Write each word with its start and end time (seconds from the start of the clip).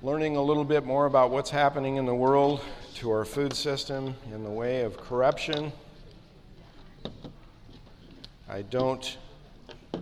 learning 0.00 0.36
a 0.36 0.42
little 0.42 0.64
bit 0.64 0.84
more 0.84 1.06
about 1.06 1.32
what's 1.32 1.50
happening 1.50 1.96
in 1.96 2.06
the 2.06 2.14
world 2.14 2.60
to 2.94 3.10
our 3.10 3.24
food 3.24 3.52
system 3.52 4.14
in 4.32 4.44
the 4.44 4.50
way 4.50 4.82
of 4.82 4.96
corruption. 4.96 5.72
I 8.48 8.62
don't 8.62 9.18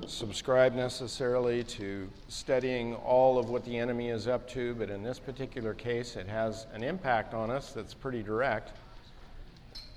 subscribe 0.06 0.74
necessarily 0.74 1.64
to 1.64 2.06
studying 2.28 2.94
all 2.96 3.38
of 3.38 3.48
what 3.48 3.64
the 3.64 3.78
enemy 3.78 4.10
is 4.10 4.28
up 4.28 4.46
to, 4.50 4.74
but 4.74 4.90
in 4.90 5.02
this 5.02 5.18
particular 5.18 5.72
case, 5.72 6.16
it 6.16 6.28
has 6.28 6.66
an 6.74 6.84
impact 6.84 7.32
on 7.32 7.50
us 7.50 7.72
that's 7.72 7.94
pretty 7.94 8.22
direct 8.22 8.72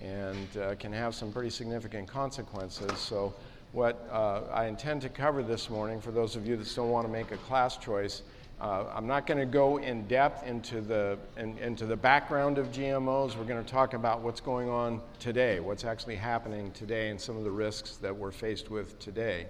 and 0.02 0.48
uh, 0.58 0.76
can 0.76 0.94
have 0.94 1.14
some 1.14 1.30
pretty 1.30 1.50
significant 1.50 2.08
consequences. 2.08 2.98
So, 3.00 3.34
what 3.74 4.08
uh, 4.12 4.44
I 4.52 4.66
intend 4.66 5.02
to 5.02 5.10
cover 5.10 5.44
this 5.44 5.70
morning, 5.70 6.00
for 6.00 6.12
those 6.12 6.38
of 6.38 6.48
you 6.48 6.56
that 6.56 6.66
still 6.66 6.88
want 6.88 7.06
to 7.06 7.12
make 7.12 7.32
a 7.32 7.38
class 7.38 7.78
choice, 7.78 8.24
uh, 8.62 8.86
I'm 8.94 9.08
not 9.08 9.26
going 9.26 9.38
to 9.38 9.46
go 9.46 9.78
in 9.78 10.06
depth 10.08 10.46
into 10.46 10.82
the, 10.82 11.18
in, 11.38 11.58
into 11.60 11.86
the 11.86 11.96
background 11.96 12.58
of 12.58 12.72
GMOs. 12.72 13.38
We're 13.38 13.46
going 13.46 13.64
to 13.64 13.72
talk 13.72 13.94
about 13.94 14.22
what's 14.22 14.42
going 14.42 14.70
on 14.70 15.02
today, 15.18 15.62
what's 15.62 15.86
actually 15.86 16.18
happening 16.18 16.72
today, 16.72 17.10
and 17.10 17.20
some 17.20 17.38
of 17.38 17.46
the 17.46 17.52
risks 17.52 17.96
that 17.98 18.14
we're 18.14 18.32
faced 18.32 18.70
with 18.70 19.00
today. 19.00 19.48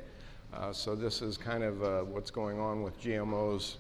Uh, 0.54 0.72
so, 0.72 0.96
this 0.96 1.24
is 1.24 1.38
kind 1.38 1.64
of 1.64 1.84
uh, 1.84 2.02
what's 2.02 2.30
going 2.30 2.60
on 2.60 2.84
with 2.84 3.00
GMOs, 3.02 3.78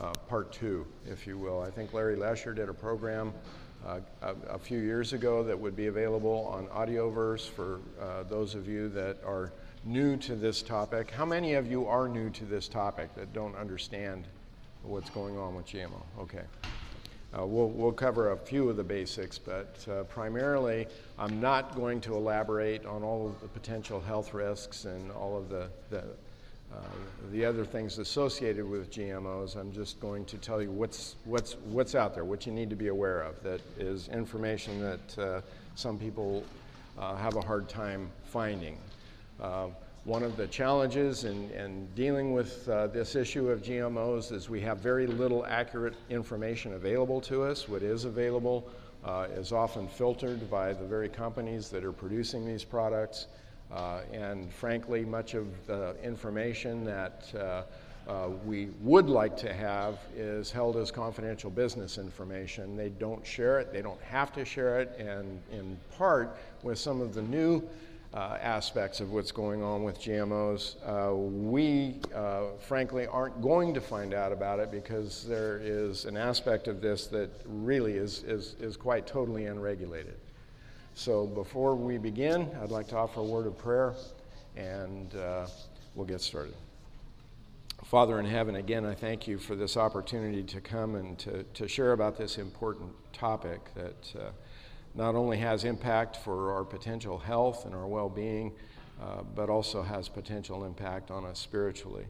uh, 0.00 0.12
part 0.28 0.52
two, 0.52 0.86
if 1.04 1.26
you 1.26 1.36
will. 1.36 1.60
I 1.60 1.70
think 1.70 1.92
Larry 1.92 2.16
Lesher 2.16 2.54
did 2.54 2.68
a 2.68 2.74
program 2.74 3.32
uh, 3.84 4.00
a, 4.22 4.34
a, 4.54 4.58
few 4.58 4.78
years 4.78 5.12
ago 5.12 5.42
that 5.42 5.58
would 5.58 5.76
be 5.76 5.86
available 5.86 6.48
on 6.50 6.66
Audioverse 6.68 7.48
for 7.48 7.80
uh, 8.00 8.22
those 8.22 8.54
of 8.54 8.66
you 8.66 8.88
that 8.88 9.18
are 9.26 9.52
new 9.84 10.16
to 10.16 10.34
this 10.34 10.62
topic. 10.62 11.10
How 11.10 11.26
many 11.26 11.54
of 11.54 11.70
you 11.70 11.86
are 11.86 12.08
new 12.08 12.30
to 12.30 12.44
this 12.44 12.66
topic 12.66 13.14
that 13.14 13.32
don't 13.32 13.54
understand 13.56 14.26
what's 14.84 15.10
going 15.10 15.36
on 15.38 15.54
with 15.54 15.66
GMO? 15.66 16.02
Okay. 16.18 16.42
Uh, 17.36 17.44
we'll, 17.44 17.68
we'll 17.70 17.92
cover 17.92 18.30
a 18.30 18.36
few 18.36 18.68
of 18.68 18.76
the 18.76 18.84
basics, 18.84 19.38
but 19.38 19.84
uh, 19.90 20.04
primarily, 20.04 20.86
I'm 21.18 21.40
not 21.40 21.74
going 21.74 22.00
to 22.02 22.14
elaborate 22.14 22.86
on 22.86 23.02
all 23.02 23.26
of 23.26 23.40
the 23.40 23.48
potential 23.48 24.00
health 24.00 24.34
risks 24.34 24.84
and 24.84 25.10
all 25.10 25.36
of 25.36 25.48
the, 25.48 25.68
the 25.90 26.04
uh, 26.72 26.76
the 27.30 27.44
other 27.44 27.64
things 27.64 27.98
associated 27.98 28.68
with 28.68 28.90
GMOs, 28.90 29.56
I'm 29.56 29.72
just 29.72 30.00
going 30.00 30.24
to 30.26 30.36
tell 30.38 30.60
you 30.60 30.70
what's, 30.70 31.16
what's, 31.24 31.54
what's 31.66 31.94
out 31.94 32.14
there, 32.14 32.24
what 32.24 32.46
you 32.46 32.52
need 32.52 32.70
to 32.70 32.76
be 32.76 32.88
aware 32.88 33.20
of. 33.20 33.40
That 33.42 33.60
is 33.78 34.08
information 34.08 34.80
that 34.80 35.18
uh, 35.18 35.40
some 35.76 35.98
people 35.98 36.44
uh, 36.98 37.16
have 37.16 37.36
a 37.36 37.40
hard 37.40 37.68
time 37.68 38.10
finding. 38.24 38.78
One 40.04 40.22
of 40.22 40.36
the 40.36 40.46
challenges 40.48 41.24
in, 41.24 41.50
in 41.52 41.88
dealing 41.94 42.34
with 42.34 42.68
uh, 42.68 42.88
this 42.88 43.16
issue 43.16 43.48
of 43.48 43.62
GMOs 43.62 44.32
is 44.32 44.50
we 44.50 44.60
have 44.60 44.80
very 44.80 45.06
little 45.06 45.46
accurate 45.46 45.94
information 46.10 46.74
available 46.74 47.22
to 47.22 47.42
us. 47.42 47.70
What 47.70 47.82
is 47.82 48.04
available 48.04 48.68
uh, 49.02 49.28
is 49.34 49.50
often 49.50 49.88
filtered 49.88 50.50
by 50.50 50.74
the 50.74 50.84
very 50.84 51.08
companies 51.08 51.70
that 51.70 51.84
are 51.84 51.92
producing 51.92 52.44
these 52.44 52.64
products. 52.64 53.28
Uh, 53.72 54.00
and 54.12 54.52
frankly, 54.52 55.06
much 55.06 55.32
of 55.32 55.46
the 55.66 55.96
information 56.04 56.84
that 56.84 57.24
uh, 57.34 57.62
uh, 58.06 58.28
we 58.44 58.68
would 58.82 59.08
like 59.08 59.38
to 59.38 59.54
have 59.54 59.98
is 60.14 60.50
held 60.50 60.76
as 60.76 60.90
confidential 60.90 61.48
business 61.48 61.96
information. 61.96 62.76
They 62.76 62.90
don't 62.90 63.26
share 63.26 63.58
it, 63.58 63.72
they 63.72 63.80
don't 63.80 64.02
have 64.02 64.34
to 64.34 64.44
share 64.44 64.80
it, 64.80 64.94
and 64.98 65.40
in 65.50 65.78
part, 65.96 66.36
with 66.62 66.78
some 66.78 67.00
of 67.00 67.14
the 67.14 67.22
new 67.22 67.66
uh, 68.14 68.38
aspects 68.40 69.00
of 69.00 69.12
what's 69.12 69.32
going 69.32 69.62
on 69.62 69.82
with 69.82 70.00
GMOs, 70.00 70.76
uh, 70.86 71.14
we 71.14 71.96
uh, 72.14 72.44
frankly 72.60 73.08
aren't 73.08 73.42
going 73.42 73.74
to 73.74 73.80
find 73.80 74.14
out 74.14 74.30
about 74.30 74.60
it 74.60 74.70
because 74.70 75.24
there 75.24 75.60
is 75.60 76.04
an 76.04 76.16
aspect 76.16 76.68
of 76.68 76.80
this 76.80 77.08
that 77.08 77.30
really 77.44 77.94
is, 77.94 78.22
is, 78.22 78.54
is 78.60 78.76
quite 78.76 79.06
totally 79.06 79.46
unregulated. 79.46 80.14
So 80.94 81.26
before 81.26 81.74
we 81.74 81.98
begin, 81.98 82.48
I'd 82.62 82.70
like 82.70 82.86
to 82.88 82.96
offer 82.96 83.18
a 83.18 83.24
word 83.24 83.48
of 83.48 83.58
prayer 83.58 83.94
and 84.56 85.12
uh, 85.16 85.46
we'll 85.96 86.06
get 86.06 86.20
started. 86.20 86.54
Father 87.84 88.20
in 88.20 88.26
heaven, 88.26 88.54
again, 88.54 88.86
I 88.86 88.94
thank 88.94 89.26
you 89.26 89.38
for 89.38 89.56
this 89.56 89.76
opportunity 89.76 90.44
to 90.44 90.60
come 90.60 90.94
and 90.94 91.18
to, 91.18 91.42
to 91.42 91.66
share 91.66 91.92
about 91.92 92.16
this 92.16 92.38
important 92.38 92.90
topic 93.12 93.60
that 93.74 94.14
uh, 94.16 94.30
not 94.94 95.14
only 95.14 95.38
has 95.38 95.64
impact 95.64 96.16
for 96.16 96.52
our 96.52 96.64
potential 96.64 97.18
health 97.18 97.64
and 97.66 97.74
our 97.74 97.86
well 97.86 98.08
being, 98.08 98.52
uh, 99.02 99.22
but 99.34 99.50
also 99.50 99.82
has 99.82 100.08
potential 100.08 100.64
impact 100.64 101.10
on 101.10 101.24
us 101.24 101.38
spiritually. 101.38 102.06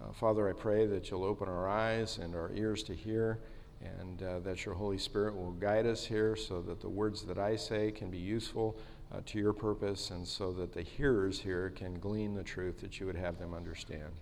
Uh, 0.00 0.12
Father, 0.12 0.48
I 0.48 0.52
pray 0.52 0.86
that 0.86 1.10
you'll 1.10 1.24
open 1.24 1.48
our 1.48 1.68
eyes 1.68 2.18
and 2.18 2.34
our 2.34 2.50
ears 2.54 2.82
to 2.84 2.94
hear 2.94 3.38
and 3.80 4.22
uh, 4.22 4.40
that 4.40 4.64
your 4.64 4.74
Holy 4.74 4.98
Spirit 4.98 5.36
will 5.36 5.52
guide 5.52 5.86
us 5.86 6.04
here 6.04 6.34
so 6.34 6.60
that 6.62 6.80
the 6.80 6.88
words 6.88 7.22
that 7.22 7.38
I 7.38 7.56
say 7.56 7.92
can 7.92 8.10
be 8.10 8.18
useful 8.18 8.76
uh, 9.12 9.20
to 9.26 9.38
your 9.38 9.52
purpose 9.52 10.10
and 10.10 10.26
so 10.26 10.52
that 10.52 10.72
the 10.72 10.82
hearers 10.82 11.40
here 11.40 11.70
can 11.70 11.98
glean 11.98 12.34
the 12.34 12.42
truth 12.42 12.80
that 12.80 12.98
you 12.98 13.06
would 13.06 13.16
have 13.16 13.38
them 13.38 13.54
understand. 13.54 14.12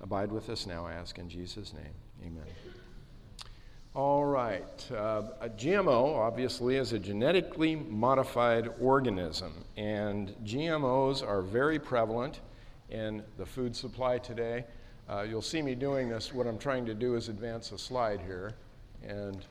Abide 0.00 0.32
with 0.32 0.48
us 0.48 0.66
now, 0.66 0.86
I 0.86 0.94
ask 0.94 1.18
in 1.18 1.28
Jesus' 1.28 1.72
name. 1.72 1.94
Amen. 2.24 2.46
All 3.94 4.24
right. 4.24 4.90
Uh, 4.90 5.22
a 5.42 5.50
GMO, 5.50 6.16
obviously, 6.16 6.76
is 6.76 6.94
a 6.94 6.98
genetically 6.98 7.76
modified 7.76 8.70
organism, 8.80 9.52
and 9.76 10.34
GMOs 10.44 11.22
are 11.22 11.42
very 11.42 11.78
prevalent 11.78 12.40
in 12.88 13.22
the 13.36 13.44
food 13.44 13.76
supply 13.76 14.16
today. 14.16 14.64
Uh, 15.10 15.26
you'll 15.28 15.42
see 15.42 15.60
me 15.60 15.74
doing 15.74 16.08
this. 16.08 16.32
What 16.32 16.46
I'm 16.46 16.58
trying 16.58 16.86
to 16.86 16.94
do 16.94 17.16
is 17.16 17.28
advance 17.28 17.70
a 17.72 17.78
slide 17.78 18.20
here 18.20 18.54
and 19.06 19.44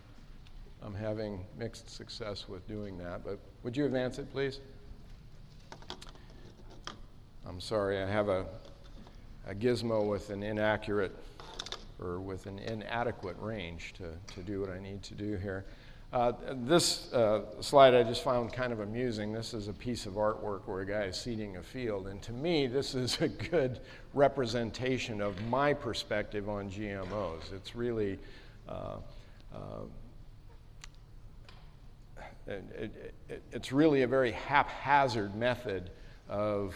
I'm 0.83 0.95
having 0.95 1.45
mixed 1.57 1.89
success 1.89 2.47
with 2.47 2.67
doing 2.67 2.97
that. 2.97 3.23
But 3.23 3.37
would 3.63 3.77
you 3.77 3.85
advance 3.85 4.17
it, 4.17 4.31
please? 4.31 4.59
I'm 7.45 7.59
sorry, 7.59 8.01
I 8.01 8.07
have 8.07 8.29
a, 8.29 8.45
a 9.47 9.53
gizmo 9.53 10.07
with 10.07 10.29
an 10.29 10.41
inaccurate 10.41 11.15
or 12.01 12.19
with 12.19 12.45
an 12.45 12.59
inadequate 12.59 13.37
range 13.39 13.93
to, 13.93 14.13
to 14.33 14.41
do 14.41 14.59
what 14.59 14.69
I 14.69 14.79
need 14.79 15.03
to 15.03 15.13
do 15.13 15.35
here. 15.35 15.65
Uh, 16.11 16.33
this 16.65 17.13
uh, 17.13 17.43
slide 17.61 17.93
I 17.93 18.03
just 18.03 18.23
found 18.23 18.51
kind 18.51 18.73
of 18.73 18.81
amusing. 18.81 19.31
This 19.31 19.53
is 19.53 19.69
a 19.69 19.73
piece 19.73 20.05
of 20.05 20.13
artwork 20.13 20.67
where 20.67 20.81
a 20.81 20.85
guy 20.85 21.03
is 21.03 21.17
seeding 21.17 21.55
a 21.55 21.63
field. 21.63 22.07
And 22.07 22.21
to 22.23 22.33
me, 22.33 22.67
this 22.67 22.95
is 22.95 23.21
a 23.21 23.29
good 23.29 23.79
representation 24.13 25.21
of 25.21 25.41
my 25.47 25.73
perspective 25.73 26.49
on 26.49 26.69
GMOs. 26.69 27.53
It's 27.53 27.75
really 27.75 28.19
uh, 28.67 28.97
uh, 29.53 29.57
it, 32.47 33.13
it, 33.29 33.43
it's 33.51 33.71
really 33.71 34.01
a 34.01 34.07
very 34.07 34.31
haphazard 34.31 35.35
method 35.35 35.91
of 36.27 36.75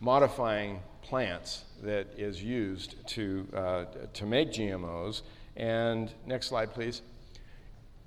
modifying 0.00 0.80
plants 1.06 1.64
that 1.82 2.06
is 2.16 2.42
used 2.42 3.06
to, 3.06 3.46
uh, 3.54 3.84
to 4.12 4.26
make 4.26 4.50
GMOs. 4.50 5.22
And 5.56 6.12
next 6.26 6.48
slide, 6.48 6.74
please. 6.74 7.02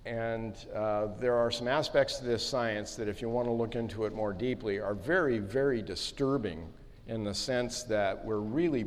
And 0.06 0.56
uh, 0.76 1.08
there 1.20 1.36
are 1.36 1.52
some 1.52 1.68
aspects 1.68 2.18
to 2.18 2.26
this 2.26 2.46
science 2.46 2.96
that, 2.96 3.08
if 3.08 3.22
you 3.22 3.30
want 3.30 3.48
to 3.48 3.52
look 3.52 3.76
into 3.76 4.06
it 4.06 4.14
more 4.14 4.34
deeply, 4.34 4.80
are 4.80 4.94
very, 4.94 5.40
very 5.40 5.82
disturbing 5.82 6.68
in 7.08 7.24
the 7.24 7.34
sense 7.34 7.84
that 7.84 8.24
we're 8.24 8.40
really 8.40 8.86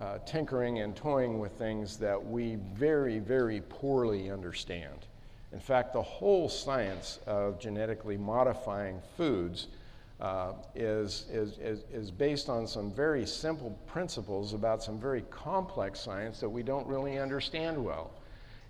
uh, 0.00 0.18
tinkering 0.26 0.80
and 0.80 0.96
toying 0.96 1.38
with 1.38 1.52
things 1.52 1.96
that 1.98 2.24
we 2.24 2.56
very, 2.74 3.18
very 3.18 3.60
poorly 3.68 4.30
understand. 4.30 5.06
In 5.52 5.60
fact, 5.60 5.92
the 5.92 6.02
whole 6.02 6.48
science 6.48 7.18
of 7.26 7.58
genetically 7.58 8.16
modifying 8.16 9.00
foods 9.16 9.66
uh, 10.20 10.52
is, 10.74 11.26
is, 11.30 11.58
is, 11.92 12.10
based 12.10 12.48
on 12.48 12.66
some 12.66 12.92
very 12.92 13.24
simple 13.24 13.70
principles 13.86 14.52
about 14.52 14.82
some 14.82 15.00
very 15.00 15.22
complex 15.30 15.98
science 15.98 16.40
that 16.40 16.48
we 16.48 16.62
don't 16.62 16.86
really 16.86 17.18
understand 17.18 17.82
well. 17.82 18.10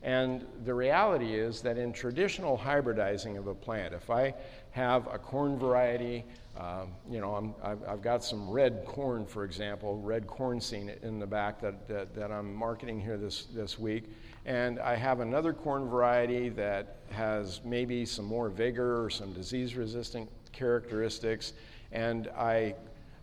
And 0.03 0.47
the 0.65 0.73
reality 0.73 1.35
is 1.35 1.61
that 1.63 1.77
in 1.77 1.93
traditional 1.93 2.57
hybridizing 2.57 3.37
of 3.37 3.49
a 3.49 3.55
plant, 3.55 3.93
if 3.93 4.11
I 4.11 4.35
have 4.71 5.07
a 5.09 5.19
corn 5.19 5.59
variety 5.59 6.25
um, 6.61 6.89
you 7.11 7.21
know, 7.21 7.55
i 7.63 7.71
have 7.91 8.03
got 8.03 8.23
some 8.23 8.51
red 8.51 8.85
corn, 8.85 9.25
for 9.25 9.45
example, 9.45 9.99
red 10.01 10.27
corn 10.27 10.61
seed 10.61 10.99
in 11.03 11.19
the 11.19 11.27
back 11.27 11.61
that, 11.61 11.89
that, 11.89 12.15
that, 12.15 12.31
I'm 12.31 12.55
marketing 12.55 13.01
here 13.01 13.17
this, 13.17 13.45
this 13.55 13.79
week. 13.79 14.11
And 14.45 14.79
I 14.79 14.95
have 14.97 15.21
another 15.21 15.55
corn 15.55 15.89
variety 15.89 16.51
that 16.51 16.97
has 17.11 17.61
maybe 17.65 18.05
some 18.05 18.27
more 18.27 18.51
vigor 18.51 19.03
or 19.03 19.09
some 19.09 19.33
disease 19.33 19.75
resistant 19.75 20.29
characteristics. 20.53 21.53
And 21.93 22.29
I, 22.29 22.75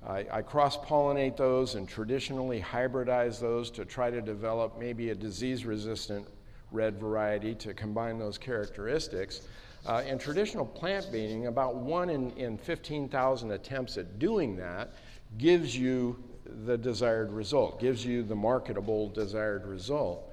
I, 0.08 0.26
I 0.32 0.42
cross 0.42 0.78
pollinate 0.78 1.38
those 1.38 1.76
and 1.76 1.88
traditionally 1.88 2.62
hybridize 2.62 3.40
those 3.40 3.70
to 3.72 3.86
try 3.86 4.10
to 4.10 4.22
develop 4.22 4.80
maybe 4.80 5.10
a 5.10 5.16
disease 5.16 5.66
resistant 5.66 6.28
red 6.72 7.00
variety 7.00 7.56
to 7.56 7.74
combine 7.74 8.18
those 8.18 8.38
characteristics. 8.38 9.42
Uh, 9.86 10.04
in 10.06 10.18
traditional 10.18 10.66
plant 10.66 11.10
breeding, 11.10 11.48
about 11.48 11.76
one 11.76 12.10
in, 12.10 12.32
in 12.32 12.58
15,000 12.58 13.52
attempts 13.52 13.98
at 13.98 14.20
doing 14.20 14.58
that 14.58 14.94
gives 15.38 15.78
you 15.78 16.22
the 16.66 16.78
desired 16.78 17.32
result, 17.32 17.80
gives 17.80 18.06
you 18.06 18.24
the 18.24 18.36
marketable 18.36 19.10
desired 19.10 19.66
result. 19.66 20.27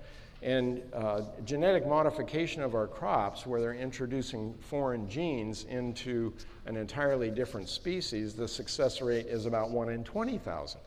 And 0.44 0.82
uh, 0.92 1.22
genetic 1.46 1.86
modification 1.86 2.60
of 2.60 2.74
our 2.74 2.86
crops, 2.86 3.46
where 3.46 3.62
they're 3.62 3.72
introducing 3.72 4.52
foreign 4.60 5.08
genes 5.08 5.64
into 5.64 6.34
an 6.66 6.76
entirely 6.76 7.30
different 7.30 7.66
species, 7.66 8.34
the 8.34 8.46
success 8.46 9.00
rate 9.00 9.26
is 9.26 9.46
about 9.46 9.70
1 9.70 9.88
in 9.88 10.04
20,000. 10.04 10.80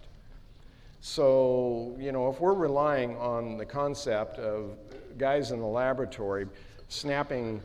So, 1.02 1.96
you 2.00 2.12
know, 2.12 2.30
if 2.30 2.40
we're 2.40 2.54
relying 2.54 3.18
on 3.18 3.58
the 3.58 3.66
concept 3.66 4.38
of 4.38 4.78
guys 5.18 5.50
in 5.50 5.60
the 5.60 5.66
laboratory 5.66 6.46
snapping 6.88 7.62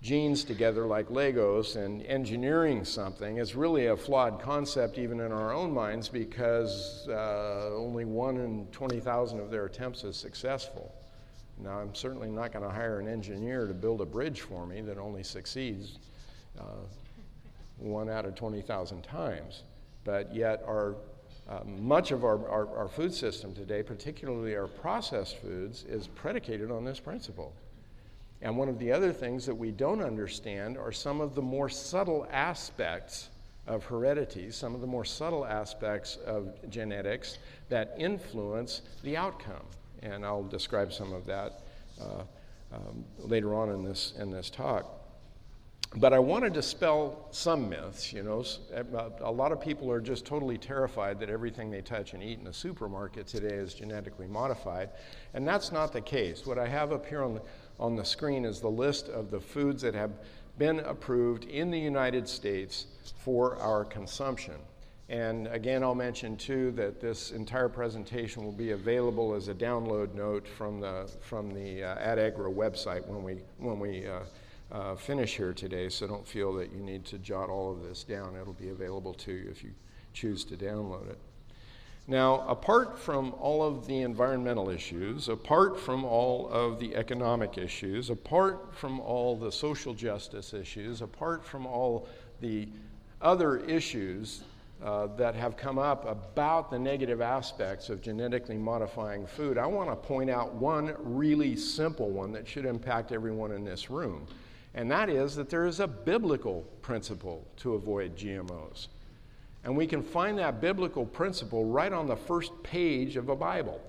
genes 0.00 0.44
together 0.44 0.86
like 0.86 1.08
Legos 1.08 1.76
and 1.76 2.04
engineering 2.06 2.84
something 2.84 3.36
it's 3.36 3.54
really 3.54 3.86
a 3.86 3.96
flawed 3.96 4.40
concept 4.40 4.98
even 4.98 5.20
in 5.20 5.30
our 5.30 5.52
own 5.52 5.72
minds 5.72 6.08
because 6.08 7.06
uh, 7.08 7.70
only 7.72 8.04
one 8.04 8.36
in 8.36 8.66
20,000 8.72 9.38
of 9.38 9.48
their 9.48 9.66
attempts 9.66 10.02
is 10.02 10.16
successful. 10.16 10.92
Now, 11.62 11.78
I'm 11.78 11.94
certainly 11.94 12.28
not 12.28 12.52
going 12.52 12.64
to 12.64 12.70
hire 12.70 12.98
an 12.98 13.06
engineer 13.06 13.66
to 13.66 13.74
build 13.74 14.00
a 14.00 14.06
bridge 14.06 14.40
for 14.40 14.66
me 14.66 14.80
that 14.82 14.98
only 14.98 15.22
succeeds 15.22 15.98
uh, 16.58 16.64
one 17.78 18.10
out 18.10 18.24
of 18.24 18.34
20,000 18.34 19.02
times. 19.02 19.62
But 20.04 20.34
yet, 20.34 20.62
our, 20.66 20.96
uh, 21.48 21.60
much 21.64 22.10
of 22.10 22.24
our, 22.24 22.48
our, 22.48 22.76
our 22.76 22.88
food 22.88 23.14
system 23.14 23.54
today, 23.54 23.82
particularly 23.82 24.56
our 24.56 24.66
processed 24.66 25.36
foods, 25.38 25.84
is 25.84 26.08
predicated 26.08 26.70
on 26.70 26.84
this 26.84 26.98
principle. 26.98 27.54
And 28.40 28.56
one 28.56 28.68
of 28.68 28.80
the 28.80 28.90
other 28.90 29.12
things 29.12 29.46
that 29.46 29.54
we 29.54 29.70
don't 29.70 30.02
understand 30.02 30.76
are 30.76 30.90
some 30.90 31.20
of 31.20 31.36
the 31.36 31.42
more 31.42 31.68
subtle 31.68 32.26
aspects 32.32 33.28
of 33.68 33.84
heredity, 33.84 34.50
some 34.50 34.74
of 34.74 34.80
the 34.80 34.86
more 34.88 35.04
subtle 35.04 35.46
aspects 35.46 36.16
of 36.26 36.52
genetics 36.68 37.38
that 37.68 37.94
influence 37.96 38.82
the 39.04 39.16
outcome. 39.16 39.64
And 40.02 40.24
I'll 40.24 40.42
describe 40.42 40.92
some 40.92 41.12
of 41.12 41.26
that 41.26 41.60
uh, 42.00 42.22
um, 42.72 43.04
later 43.18 43.54
on 43.54 43.70
in 43.70 43.84
this, 43.84 44.14
in 44.18 44.30
this 44.30 44.50
talk. 44.50 45.02
But 45.94 46.14
I 46.14 46.18
want 46.18 46.44
to 46.44 46.50
dispel 46.50 47.28
some 47.32 47.68
myths. 47.68 48.14
You 48.14 48.22
know, 48.22 48.42
a 49.20 49.30
lot 49.30 49.52
of 49.52 49.60
people 49.60 49.90
are 49.90 50.00
just 50.00 50.24
totally 50.24 50.56
terrified 50.56 51.20
that 51.20 51.28
everything 51.28 51.70
they 51.70 51.82
touch 51.82 52.14
and 52.14 52.22
eat 52.22 52.38
in 52.38 52.44
the 52.44 52.52
supermarket 52.52 53.26
today 53.26 53.54
is 53.54 53.74
genetically 53.74 54.26
modified, 54.26 54.88
and 55.34 55.46
that's 55.46 55.70
not 55.70 55.92
the 55.92 56.00
case. 56.00 56.46
What 56.46 56.58
I 56.58 56.66
have 56.66 56.92
up 56.92 57.04
here 57.04 57.22
on 57.22 57.34
the, 57.34 57.42
on 57.78 57.94
the 57.94 58.04
screen 58.06 58.46
is 58.46 58.58
the 58.60 58.70
list 58.70 59.08
of 59.08 59.30
the 59.30 59.40
foods 59.40 59.82
that 59.82 59.94
have 59.94 60.12
been 60.56 60.80
approved 60.80 61.44
in 61.44 61.70
the 61.70 61.78
United 61.78 62.26
States 62.26 62.86
for 63.18 63.56
our 63.56 63.84
consumption. 63.84 64.54
And 65.12 65.46
again, 65.48 65.82
I'll 65.82 65.94
mention 65.94 66.38
too 66.38 66.70
that 66.70 66.98
this 66.98 67.32
entire 67.32 67.68
presentation 67.68 68.44
will 68.44 68.50
be 68.50 68.70
available 68.70 69.34
as 69.34 69.48
a 69.48 69.54
download 69.54 70.14
note 70.14 70.48
from 70.48 70.80
the, 70.80 71.06
from 71.20 71.52
the 71.52 71.84
uh, 71.84 71.96
AdAgra 71.98 72.50
website 72.50 73.06
when 73.06 73.22
we, 73.22 73.42
when 73.58 73.78
we 73.78 74.06
uh, 74.06 74.20
uh, 74.74 74.96
finish 74.96 75.36
here 75.36 75.52
today, 75.52 75.90
so 75.90 76.06
don't 76.06 76.26
feel 76.26 76.54
that 76.54 76.72
you 76.72 76.80
need 76.80 77.04
to 77.04 77.18
jot 77.18 77.50
all 77.50 77.70
of 77.70 77.82
this 77.82 78.04
down. 78.04 78.36
It'll 78.40 78.54
be 78.54 78.70
available 78.70 79.12
to 79.12 79.32
you 79.32 79.50
if 79.50 79.62
you 79.62 79.72
choose 80.14 80.46
to 80.46 80.56
download 80.56 81.10
it. 81.10 81.18
Now, 82.08 82.48
apart 82.48 82.98
from 82.98 83.34
all 83.34 83.62
of 83.62 83.86
the 83.86 84.00
environmental 84.00 84.70
issues, 84.70 85.28
apart 85.28 85.78
from 85.78 86.06
all 86.06 86.48
of 86.48 86.80
the 86.80 86.96
economic 86.96 87.58
issues, 87.58 88.08
apart 88.08 88.74
from 88.74 88.98
all 88.98 89.36
the 89.36 89.52
social 89.52 89.92
justice 89.92 90.54
issues, 90.54 91.02
apart 91.02 91.44
from 91.44 91.66
all 91.66 92.08
the 92.40 92.66
other 93.20 93.58
issues 93.58 94.42
uh, 94.82 95.06
that 95.16 95.34
have 95.34 95.56
come 95.56 95.78
up 95.78 96.06
about 96.08 96.70
the 96.70 96.78
negative 96.78 97.20
aspects 97.20 97.88
of 97.88 98.02
genetically 98.02 98.56
modifying 98.56 99.26
food, 99.26 99.56
I 99.56 99.66
want 99.66 99.90
to 99.90 99.96
point 99.96 100.28
out 100.28 100.54
one 100.54 100.94
really 100.98 101.56
simple 101.56 102.10
one 102.10 102.32
that 102.32 102.48
should 102.48 102.64
impact 102.64 103.12
everyone 103.12 103.52
in 103.52 103.64
this 103.64 103.90
room. 103.90 104.26
And 104.74 104.90
that 104.90 105.08
is 105.08 105.36
that 105.36 105.50
there 105.50 105.66
is 105.66 105.80
a 105.80 105.86
biblical 105.86 106.62
principle 106.80 107.46
to 107.58 107.74
avoid 107.74 108.16
GMOs. 108.16 108.88
And 109.64 109.76
we 109.76 109.86
can 109.86 110.02
find 110.02 110.38
that 110.38 110.60
biblical 110.60 111.06
principle 111.06 111.66
right 111.66 111.92
on 111.92 112.06
the 112.06 112.16
first 112.16 112.50
page 112.62 113.16
of 113.16 113.28
a 113.28 113.36
Bible 113.36 113.80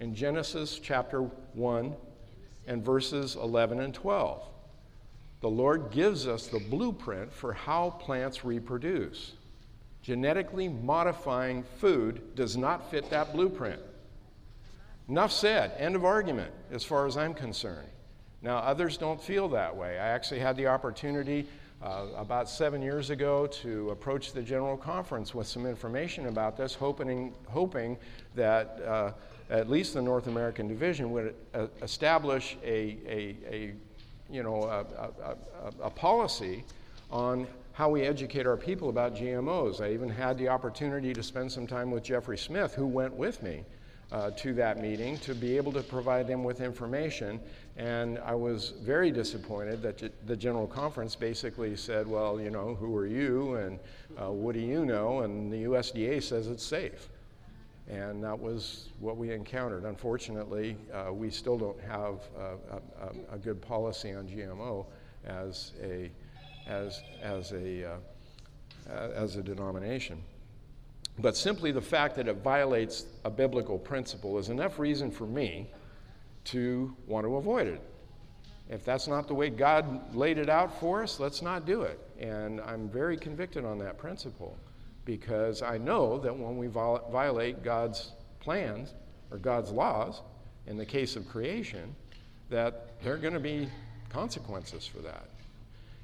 in 0.00 0.14
Genesis 0.14 0.78
chapter 0.82 1.22
1 1.54 1.94
and 2.66 2.84
verses 2.84 3.36
11 3.36 3.80
and 3.80 3.92
12. 3.92 4.42
The 5.40 5.50
Lord 5.50 5.90
gives 5.90 6.26
us 6.26 6.46
the 6.46 6.60
blueprint 6.60 7.32
for 7.32 7.52
how 7.52 7.90
plants 7.90 8.44
reproduce. 8.44 9.32
Genetically 10.02 10.68
modifying 10.68 11.62
food 11.78 12.34
does 12.34 12.56
not 12.56 12.90
fit 12.90 13.08
that 13.10 13.32
blueprint. 13.32 13.80
Enough 15.08 15.32
said. 15.32 15.72
End 15.78 15.94
of 15.94 16.04
argument, 16.04 16.52
as 16.70 16.84
far 16.84 17.06
as 17.06 17.16
I'm 17.16 17.34
concerned. 17.34 17.88
Now, 18.40 18.58
others 18.58 18.96
don't 18.96 19.22
feel 19.22 19.48
that 19.50 19.74
way. 19.76 19.98
I 19.98 20.08
actually 20.08 20.40
had 20.40 20.56
the 20.56 20.66
opportunity 20.66 21.46
uh, 21.82 22.06
about 22.16 22.48
seven 22.48 22.82
years 22.82 23.10
ago 23.10 23.46
to 23.46 23.90
approach 23.90 24.32
the 24.32 24.42
General 24.42 24.76
Conference 24.76 25.34
with 25.34 25.46
some 25.46 25.66
information 25.66 26.26
about 26.26 26.56
this, 26.56 26.74
hoping, 26.74 27.32
hoping 27.48 27.96
that 28.34 28.80
uh, 28.86 29.12
at 29.50 29.68
least 29.68 29.94
the 29.94 30.02
North 30.02 30.26
American 30.26 30.66
Division 30.66 31.10
would 31.12 31.34
uh, 31.54 31.66
establish 31.82 32.56
a, 32.64 32.96
a, 33.06 33.36
a 33.50 33.74
you 34.30 34.42
know, 34.42 34.62
a, 34.64 34.86
a, 35.22 35.36
a, 35.82 35.90
policy 35.90 36.64
on 37.10 37.46
how 37.72 37.88
we 37.88 38.02
educate 38.02 38.46
our 38.46 38.56
people 38.56 38.88
about 38.90 39.16
GMOs. 39.16 39.80
I 39.80 39.92
even 39.92 40.08
had 40.08 40.36
the 40.36 40.48
opportunity 40.48 41.12
to 41.14 41.22
spend 41.22 41.50
some 41.50 41.66
time 41.66 41.90
with 41.90 42.02
Jeffrey 42.02 42.36
Smith, 42.36 42.74
who 42.74 42.86
went 42.86 43.14
with 43.14 43.42
me 43.42 43.64
uh, 44.12 44.30
to 44.32 44.52
that 44.52 44.80
meeting 44.80 45.18
to 45.18 45.34
be 45.34 45.56
able 45.56 45.72
to 45.72 45.82
provide 45.82 46.28
them 46.28 46.44
with 46.44 46.60
information. 46.60 47.40
And 47.78 48.18
I 48.18 48.34
was 48.34 48.74
very 48.82 49.10
disappointed 49.10 49.80
that 49.82 50.26
the 50.26 50.36
General 50.36 50.66
Conference 50.66 51.16
basically 51.16 51.74
said, 51.76 52.06
well, 52.06 52.38
you 52.38 52.50
know, 52.50 52.74
who 52.74 52.94
are 52.94 53.06
you 53.06 53.54
and 53.54 53.78
uh, 54.20 54.30
what 54.30 54.54
do 54.54 54.60
you 54.60 54.84
know? 54.84 55.20
And 55.20 55.50
the 55.50 55.64
USDA 55.64 56.22
says 56.22 56.48
it's 56.48 56.64
safe. 56.64 57.08
And 57.88 58.22
that 58.22 58.38
was 58.38 58.90
what 59.00 59.16
we 59.16 59.32
encountered. 59.32 59.84
Unfortunately, 59.84 60.76
uh, 60.92 61.12
we 61.12 61.30
still 61.30 61.58
don't 61.58 61.80
have 61.80 62.20
a, 62.38 62.76
a, 63.06 63.34
a, 63.34 63.38
good 63.38 63.60
policy 63.60 64.12
on 64.12 64.28
GMO 64.28 64.86
as 65.26 65.72
a, 65.82 66.10
as, 66.72 67.02
as 67.22 67.52
a, 67.52 67.92
uh, 67.92 68.90
as 68.90 69.36
a 69.36 69.42
denomination. 69.42 70.22
But 71.18 71.36
simply 71.36 71.72
the 71.72 71.82
fact 71.82 72.16
that 72.16 72.28
it 72.28 72.36
violates 72.36 73.06
a 73.24 73.30
biblical 73.30 73.78
principle 73.78 74.38
is 74.38 74.48
enough 74.48 74.78
reason 74.78 75.10
for 75.10 75.26
me 75.26 75.68
to 76.44 76.96
want 77.06 77.26
to 77.26 77.36
avoid 77.36 77.66
it. 77.66 77.82
If 78.70 78.84
that's 78.84 79.06
not 79.06 79.28
the 79.28 79.34
way 79.34 79.50
God 79.50 80.14
laid 80.14 80.38
it 80.38 80.48
out 80.48 80.80
for 80.80 81.02
us, 81.02 81.20
let's 81.20 81.42
not 81.42 81.66
do 81.66 81.82
it. 81.82 82.00
And 82.18 82.60
I'm 82.62 82.88
very 82.88 83.16
convicted 83.16 83.64
on 83.64 83.78
that 83.80 83.98
principle 83.98 84.56
because 85.04 85.62
I 85.62 85.78
know 85.78 86.18
that 86.20 86.34
when 86.34 86.56
we 86.56 86.68
violate 86.68 87.62
God's 87.62 88.12
plans 88.40 88.94
or 89.30 89.36
God's 89.36 89.70
laws, 89.70 90.22
in 90.66 90.76
the 90.76 90.86
case 90.86 91.16
of 91.16 91.28
creation, 91.28 91.94
that 92.48 93.02
there 93.02 93.12
are 93.14 93.18
going 93.18 93.34
to 93.34 93.40
be 93.40 93.68
consequences 94.08 94.86
for 94.86 94.98
that. 95.00 95.26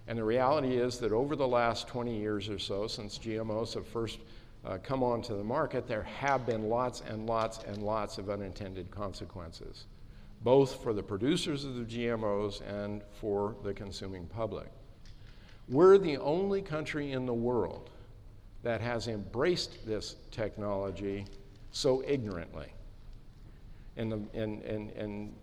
And 0.08 0.18
the 0.18 0.24
reality 0.24 0.78
is 0.78 0.98
that 0.98 1.12
over 1.12 1.36
the 1.36 1.46
last 1.46 1.86
20 1.86 2.18
years 2.18 2.48
or 2.48 2.58
so, 2.58 2.86
since 2.86 3.18
GMOs 3.18 3.74
have 3.74 3.86
first 3.86 4.18
uh, 4.64 4.78
come 4.82 5.02
onto 5.02 5.36
the 5.36 5.44
market, 5.44 5.86
there 5.86 6.02
have 6.02 6.46
been 6.46 6.70
lots 6.70 7.02
and 7.06 7.26
lots 7.26 7.58
and 7.64 7.82
lots 7.82 8.16
of 8.16 8.30
unintended 8.30 8.90
consequences, 8.90 9.84
both 10.42 10.82
for 10.82 10.94
the 10.94 11.02
producers 11.02 11.66
of 11.66 11.74
the 11.74 11.84
GMOs 11.84 12.62
and 12.66 13.02
for 13.20 13.54
the 13.62 13.74
consuming 13.74 14.26
public. 14.26 14.68
We're 15.68 15.98
the 15.98 16.16
only 16.16 16.62
country 16.62 17.12
in 17.12 17.26
the 17.26 17.34
world 17.34 17.90
that 18.62 18.80
has 18.80 19.08
embraced 19.08 19.86
this 19.86 20.16
technology 20.30 21.26
so 21.70 22.02
ignorantly. 22.06 22.72
The, 23.96 24.02
in, 24.02 24.22
in, 24.32 24.90
in, 24.90 25.34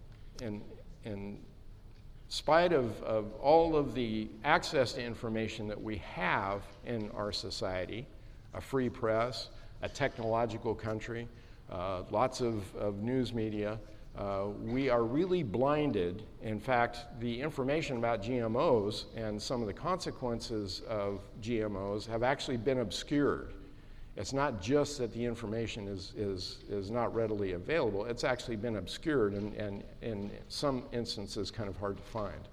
in, 0.42 0.62
in 1.04 1.38
spite 2.30 2.74
of, 2.74 3.02
of 3.04 3.34
all 3.36 3.76
of 3.76 3.94
the 3.94 4.28
access 4.44 4.94
to 4.94 5.04
information 5.04 5.68
that 5.68 5.82
we 5.82 5.98
have 5.98 6.64
in 6.86 7.10
our 7.12 7.32
society, 7.32 8.08
a 8.54 8.62
free 8.62 8.90
press, 8.90 9.50
a 9.82 9.90
technological 9.90 10.74
country, 10.74 11.28
uh, 11.72 12.04
lots 12.12 12.42
of, 12.42 12.76
of 12.76 13.02
news 13.02 13.34
media. 13.34 13.80
Uh, 14.18 14.46
we 14.64 14.90
are 14.90 15.04
really 15.04 15.44
blinded. 15.44 16.24
In 16.42 16.60
fact, 16.60 17.00
the 17.20 17.42
information 17.42 17.98
about 17.98 18.24
GMOs 18.24 19.06
and 19.16 19.42
some 19.42 19.62
of 19.62 19.68
the 19.68 19.74
consequences 19.74 20.82
of 20.88 21.20
GMOs 21.42 22.08
have 22.08 22.24
actually 22.24 22.58
been 22.58 22.80
obscured. 22.80 23.54
It's 24.18 24.32
not 24.32 24.62
just 24.62 24.98
that 25.00 25.14
the 25.14 25.24
information 25.24 25.88
is, 25.88 26.14
is, 26.16 26.60
is 26.70 26.90
not 26.90 27.14
readily 27.14 27.54
available, 27.54 28.06
it's 28.06 28.24
actually 28.24 28.56
been 28.56 28.78
obscured 28.78 29.34
and, 29.34 29.54
and 29.56 29.84
in 30.02 30.32
some 30.48 30.84
instances 30.94 31.52
kind 31.52 31.68
of 31.68 31.78
hard 31.78 31.98
to 31.98 32.04
find. 32.04 32.48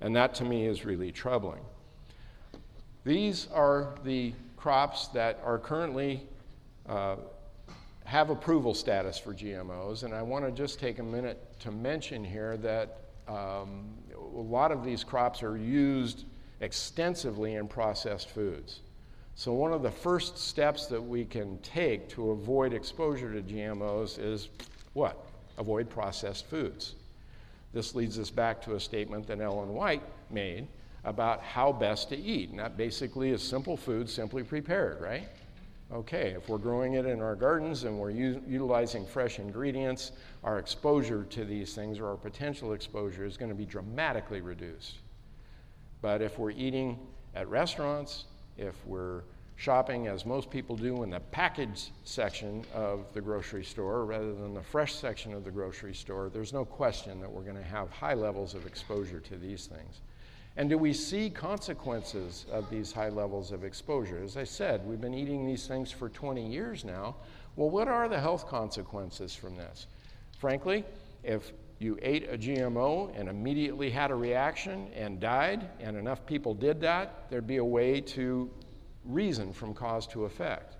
And 0.00 0.16
that 0.16 0.34
to 0.36 0.44
me 0.44 0.66
is 0.66 0.84
really 0.84 1.12
troubling. 1.12 1.60
These 3.04 3.48
are 3.52 3.94
the 4.04 4.32
crops 4.56 5.08
that 5.08 5.40
are 5.44 5.58
currently 5.58 6.22
uh, 6.88 7.16
have 8.04 8.30
approval 8.30 8.72
status 8.72 9.18
for 9.18 9.34
GMOs, 9.34 10.04
and 10.04 10.14
I 10.14 10.22
want 10.22 10.44
to 10.46 10.50
just 10.50 10.80
take 10.80 10.98
a 10.98 11.02
minute 11.02 11.38
to 11.60 11.70
mention 11.70 12.24
here 12.24 12.56
that 12.58 13.00
um, 13.28 13.94
a 14.14 14.40
lot 14.40 14.72
of 14.72 14.82
these 14.82 15.04
crops 15.04 15.42
are 15.42 15.58
used 15.58 16.24
extensively 16.60 17.56
in 17.56 17.68
processed 17.68 18.30
foods. 18.30 18.80
So, 19.38 19.52
one 19.52 19.72
of 19.72 19.82
the 19.82 19.90
first 19.92 20.36
steps 20.36 20.86
that 20.86 21.00
we 21.00 21.24
can 21.24 21.58
take 21.58 22.08
to 22.08 22.32
avoid 22.32 22.72
exposure 22.72 23.32
to 23.32 23.40
GMOs 23.40 24.18
is 24.18 24.48
what? 24.94 25.26
Avoid 25.58 25.88
processed 25.88 26.46
foods. 26.46 26.96
This 27.72 27.94
leads 27.94 28.18
us 28.18 28.30
back 28.30 28.60
to 28.62 28.74
a 28.74 28.80
statement 28.80 29.28
that 29.28 29.40
Ellen 29.40 29.74
White 29.74 30.02
made 30.28 30.66
about 31.04 31.40
how 31.40 31.70
best 31.70 32.08
to 32.08 32.16
eat. 32.16 32.50
And 32.50 32.58
that 32.58 32.76
basically 32.76 33.30
is 33.30 33.40
simple 33.40 33.76
food, 33.76 34.10
simply 34.10 34.42
prepared, 34.42 35.00
right? 35.00 35.28
Okay, 35.92 36.34
if 36.36 36.48
we're 36.48 36.58
growing 36.58 36.94
it 36.94 37.06
in 37.06 37.22
our 37.22 37.36
gardens 37.36 37.84
and 37.84 37.96
we're 37.96 38.10
u- 38.10 38.42
utilizing 38.44 39.06
fresh 39.06 39.38
ingredients, 39.38 40.10
our 40.42 40.58
exposure 40.58 41.22
to 41.30 41.44
these 41.44 41.76
things 41.76 42.00
or 42.00 42.08
our 42.08 42.16
potential 42.16 42.72
exposure 42.72 43.24
is 43.24 43.36
going 43.36 43.52
to 43.52 43.54
be 43.54 43.66
dramatically 43.66 44.40
reduced. 44.40 44.96
But 46.02 46.22
if 46.22 46.40
we're 46.40 46.50
eating 46.50 46.98
at 47.36 47.48
restaurants, 47.48 48.24
if 48.58 48.74
we're 48.86 49.22
shopping, 49.56 50.06
as 50.06 50.26
most 50.26 50.50
people 50.50 50.76
do, 50.76 51.02
in 51.02 51.10
the 51.10 51.20
packaged 51.20 51.90
section 52.04 52.64
of 52.74 53.12
the 53.14 53.20
grocery 53.20 53.64
store 53.64 54.04
rather 54.04 54.34
than 54.34 54.54
the 54.54 54.62
fresh 54.62 54.94
section 54.94 55.32
of 55.32 55.44
the 55.44 55.50
grocery 55.50 55.94
store, 55.94 56.28
there's 56.28 56.52
no 56.52 56.64
question 56.64 57.20
that 57.20 57.30
we're 57.30 57.42
going 57.42 57.56
to 57.56 57.62
have 57.62 57.90
high 57.90 58.14
levels 58.14 58.54
of 58.54 58.66
exposure 58.66 59.20
to 59.20 59.36
these 59.36 59.66
things. 59.66 60.00
And 60.56 60.68
do 60.68 60.76
we 60.76 60.92
see 60.92 61.30
consequences 61.30 62.46
of 62.50 62.68
these 62.68 62.92
high 62.92 63.10
levels 63.10 63.52
of 63.52 63.64
exposure? 63.64 64.20
As 64.22 64.36
I 64.36 64.44
said, 64.44 64.84
we've 64.86 65.00
been 65.00 65.14
eating 65.14 65.46
these 65.46 65.66
things 65.66 65.92
for 65.92 66.08
20 66.08 66.44
years 66.44 66.84
now. 66.84 67.16
Well, 67.54 67.70
what 67.70 67.88
are 67.88 68.08
the 68.08 68.20
health 68.20 68.46
consequences 68.48 69.34
from 69.34 69.56
this? 69.56 69.86
Frankly, 70.38 70.84
if 71.22 71.52
you 71.78 71.98
ate 72.02 72.28
a 72.30 72.36
GMO 72.36 73.18
and 73.18 73.28
immediately 73.28 73.90
had 73.90 74.10
a 74.10 74.14
reaction 74.14 74.88
and 74.94 75.20
died, 75.20 75.68
and 75.80 75.96
enough 75.96 76.26
people 76.26 76.54
did 76.54 76.80
that, 76.80 77.30
there'd 77.30 77.46
be 77.46 77.58
a 77.58 77.64
way 77.64 78.00
to 78.00 78.50
reason 79.04 79.52
from 79.52 79.74
cause 79.74 80.06
to 80.08 80.24
effect. 80.24 80.76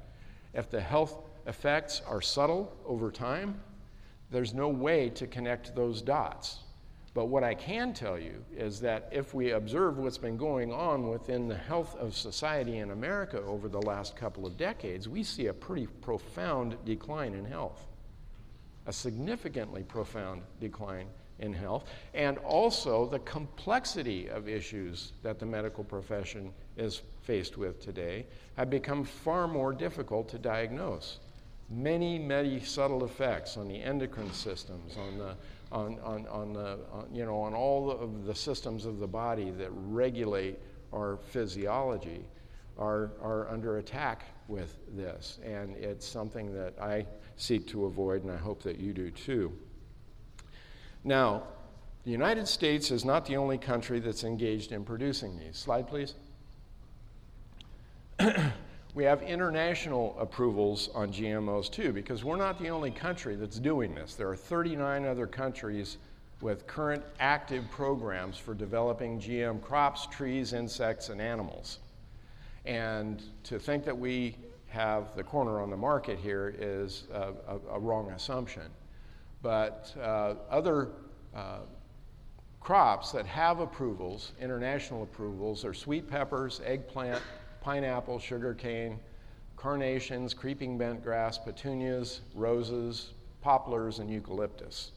If 0.55 0.71
the 0.71 0.81
health 0.81 1.23
effects 1.47 2.03
are 2.07 2.21
subtle 2.21 2.77
over 2.85 3.11
time, 3.11 3.61
there's 4.31 4.55
no 4.55 4.69
way 4.69 5.09
to 5.11 5.27
connect 5.27 5.75
those 5.75 6.03
dots. 6.03 6.59
But 7.19 7.27
what 7.27 7.43
I 7.43 7.55
can 7.55 7.95
tell 7.95 8.17
you 8.17 8.45
is 8.57 8.79
that 8.83 9.09
if 9.11 9.35
we 9.35 9.51
observe 9.51 9.99
what's 9.99 10.19
been 10.19 10.37
going 10.37 10.73
on 10.73 11.09
within 11.09 11.49
the 11.49 11.57
health 11.57 11.97
of 11.97 12.15
society 12.15 12.79
in 12.79 12.93
America 12.93 13.43
over 13.43 13.69
the 13.69 13.83
last 13.83 14.15
couple 14.15 14.47
of 14.47 14.57
decades, 14.57 15.09
we 15.09 15.25
see 15.25 15.47
a 15.47 15.53
pretty 15.53 15.89
profound 16.01 16.77
decline 16.85 17.35
in 17.35 17.45
health. 17.45 17.88
A 18.89 18.93
significantly 18.93 19.85
profound 19.85 20.43
decline 20.61 21.07
in 21.39 21.53
health, 21.53 21.85
and 22.15 22.39
also 22.39 23.07
the 23.07 23.21
complexity 23.21 24.29
of 24.29 24.49
issues 24.49 25.13
that 25.23 25.39
the 25.39 25.47
medical 25.47 25.85
profession 25.85 26.53
is 26.77 27.03
faced 27.23 27.57
with 27.57 27.81
today 27.81 28.27
have 28.57 28.71
become 28.71 29.05
far 29.05 29.47
more 29.47 29.73
difficult 29.73 30.29
to 30.31 30.39
diagnose. 30.39 31.21
Many, 31.71 32.19
many 32.19 32.61
subtle 32.61 33.05
effects 33.05 33.57
on 33.57 33.69
the 33.69 33.81
endocrine 33.81 34.33
systems, 34.33 34.97
on 34.97 35.19
the 35.19 35.37
on, 35.71 35.99
on, 36.01 36.27
on, 36.29 36.53
the, 36.55 36.79
on, 36.91 37.09
you 37.13 37.27
know, 37.27 37.39
on 37.41 37.53
all 37.53 37.91
of 37.91 38.25
the 38.25 38.35
systems 38.35 38.87
of 38.87 38.99
the 38.99 39.07
body 39.07 39.51
that 39.51 39.69
regulate 39.73 40.59
our 40.95 41.19
physiology 41.31 42.25
are, 42.79 43.11
are 43.21 43.49
under 43.51 43.77
attack 43.77 44.25
with 44.49 44.79
this. 44.97 45.39
And 45.45 45.77
it's 45.77 46.07
something 46.07 46.53
that 46.55 46.75
I 46.81 47.07
seek 47.37 47.69
to 47.69 47.85
avoid, 47.85 48.25
and 48.25 48.33
I 48.33 48.37
hope 48.37 48.63
that 48.65 48.81
you 48.81 48.93
do 48.93 49.11
too. 49.11 49.53
Now, 51.05 51.45
the 52.05 52.11
United 52.11 52.49
States 52.49 52.91
is 52.91 53.05
not 53.05 53.27
the 53.27 53.37
only 53.37 53.59
country 53.59 54.01
that's 54.01 54.25
engaged 54.25 54.73
in 54.73 54.85
producing 54.85 55.39
these. 55.39 55.57
Slide, 55.57 55.87
please. 55.87 56.15
We 58.99 59.05
have 59.05 59.23
international 59.23 60.17
approvals 60.19 60.89
on 60.93 61.13
GMOs 61.13 61.71
too, 61.71 61.93
because 61.93 62.25
we're 62.25 62.37
not 62.37 62.59
the 62.59 62.71
only 62.71 62.91
country 62.91 63.37
that's 63.37 63.61
doing 63.61 63.95
this. 63.95 64.15
There 64.15 64.29
are 64.29 64.35
39 64.35 65.05
other 65.05 65.27
countries 65.27 65.99
with 66.41 66.67
current 66.67 67.05
active 67.21 67.71
programs 67.71 68.39
for 68.39 68.55
developing 68.55 69.21
GM 69.21 69.61
crops, 69.63 70.07
trees, 70.07 70.53
insects, 70.53 71.11
and 71.11 71.21
animals. 71.21 71.79
And 72.69 73.23
to 73.45 73.59
think 73.59 73.85
that 73.85 73.99
we 73.99 74.37
have 74.67 75.17
the 75.17 75.25
corner 75.25 75.59
on 75.61 75.71
the 75.71 75.77
market 75.77 76.19
here 76.19 76.55
is 76.59 77.05
a, 77.11 77.33
a, 77.49 77.59
a 77.73 77.79
wrong 77.81 78.11
assumption. 78.11 78.71
But 79.43 79.95
uh, 79.99 80.35
other 80.51 80.91
uh, 81.35 81.61
crops 82.61 83.11
that 83.13 83.25
have 83.25 83.61
approvals, 83.61 84.33
international 84.39 85.03
approvals, 85.03 85.65
are 85.65 85.73
sweet 85.73 86.11
peppers, 86.11 86.61
eggplant, 86.63 87.23
pineapple, 87.63 88.19
sugarcane, 88.19 89.01
carnations, 89.57 90.35
creeping 90.35 90.77
bent 90.77 91.03
grass, 91.03 91.39
petunias, 91.39 92.21
roses, 92.35 93.15
poplars, 93.41 93.99
and 93.99 94.11
eucalyptus. 94.11 94.93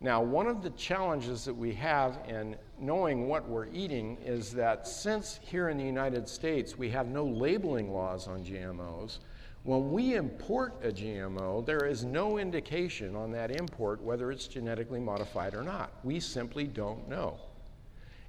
Now, 0.00 0.22
one 0.22 0.46
of 0.46 0.62
the 0.62 0.70
challenges 0.70 1.44
that 1.44 1.54
we 1.54 1.72
have 1.74 2.18
in 2.28 2.56
knowing 2.78 3.28
what 3.28 3.48
we're 3.48 3.68
eating 3.68 4.18
is 4.24 4.52
that 4.52 4.86
since 4.86 5.40
here 5.42 5.68
in 5.68 5.78
the 5.78 5.84
United 5.84 6.28
States 6.28 6.76
we 6.76 6.90
have 6.90 7.06
no 7.08 7.24
labeling 7.24 7.92
laws 7.92 8.28
on 8.28 8.44
GMOs, 8.44 9.18
when 9.62 9.92
we 9.92 10.14
import 10.14 10.74
a 10.82 10.88
GMO, 10.88 11.64
there 11.64 11.86
is 11.86 12.04
no 12.04 12.36
indication 12.36 13.16
on 13.16 13.32
that 13.32 13.50
import 13.50 14.02
whether 14.02 14.30
it's 14.30 14.46
genetically 14.46 15.00
modified 15.00 15.54
or 15.54 15.62
not. 15.62 15.90
We 16.04 16.20
simply 16.20 16.66
don't 16.66 17.08
know. 17.08 17.38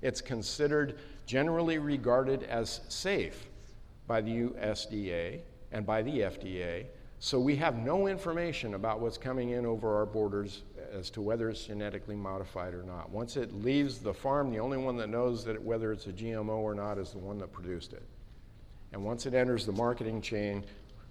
It's 0.01 0.21
considered 0.21 0.97
generally 1.25 1.77
regarded 1.77 2.43
as 2.43 2.81
safe 2.87 3.47
by 4.07 4.21
the 4.21 4.31
USDA 4.31 5.41
and 5.73 5.85
by 5.85 6.03
the 6.03 6.19
FDA. 6.19 6.85
So 7.19 7.39
we 7.39 7.55
have 7.57 7.77
no 7.79 8.07
information 8.07 8.75
about 8.75 9.01
what's 9.01 9.17
coming 9.17 9.49
in 9.49 9.65
over 9.65 9.95
our 9.95 10.05
borders 10.05 10.63
as 10.95 11.09
to 11.11 11.21
whether 11.21 11.49
it's 11.49 11.65
genetically 11.65 12.15
modified 12.15 12.73
or 12.73 12.83
not. 12.83 13.09
Once 13.09 13.37
it 13.37 13.53
leaves 13.53 13.99
the 13.99 14.13
farm, 14.13 14.51
the 14.51 14.59
only 14.59 14.77
one 14.77 14.97
that 14.97 15.09
knows 15.09 15.43
that 15.45 15.61
whether 15.61 15.91
it's 15.91 16.07
a 16.07 16.13
GMO 16.13 16.57
or 16.57 16.73
not 16.73 16.97
is 16.97 17.11
the 17.11 17.19
one 17.19 17.37
that 17.39 17.51
produced 17.51 17.93
it. 17.93 18.03
And 18.93 19.03
once 19.03 19.25
it 19.25 19.33
enters 19.33 19.65
the 19.65 19.73
marketing 19.73 20.21
chain, 20.21 20.63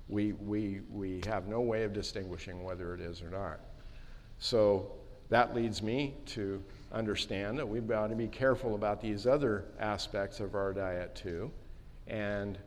we, 0.09 0.33
we, 0.33 0.81
we 0.91 1.21
have 1.27 1.49
no 1.49 1.61
way 1.61 1.85
of 1.85 1.93
distinguishing 1.93 2.65
whether 2.65 2.95
it 2.95 3.01
is 3.01 3.23
or 3.23 3.31
not. 3.31 3.61
So 4.39 4.93
that 5.29 5.55
leads 5.55 5.83
me 5.83 6.15
to 6.27 6.63
understand 6.93 7.59
that 7.59 7.69
we've 7.69 7.87
got 7.87 8.09
to 8.09 8.15
be 8.15 8.29
careful 8.29 8.75
about 8.75 9.01
these 9.01 9.27
other 9.27 9.65
aspects 9.79 10.41
of 10.41 10.55
our 10.55 10.73
diet 10.73 11.15
too. 11.15 11.51
And 12.07 12.59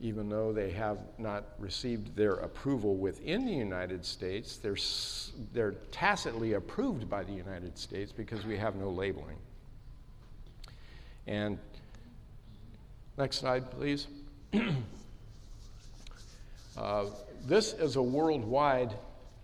even 0.00 0.28
though 0.28 0.52
they 0.52 0.70
have 0.70 0.98
not 1.18 1.44
received 1.58 2.14
their 2.16 2.34
approval 2.34 2.96
within 2.96 3.46
the 3.46 3.52
United 3.52 4.04
States, 4.04 4.58
they're, 4.58 4.76
they're 5.52 5.74
tacitly 5.90 6.52
approved 6.52 7.08
by 7.08 7.24
the 7.24 7.32
United 7.32 7.78
States 7.78 8.12
because 8.12 8.44
we 8.44 8.56
have 8.56 8.76
no 8.76 8.90
labeling. 8.90 9.38
And 11.26 11.58
next 13.16 13.38
slide, 13.38 13.70
please. 13.70 14.06
uh, 16.76 17.06
this 17.46 17.72
is 17.72 17.96
a 17.96 18.02
worldwide 18.02 18.94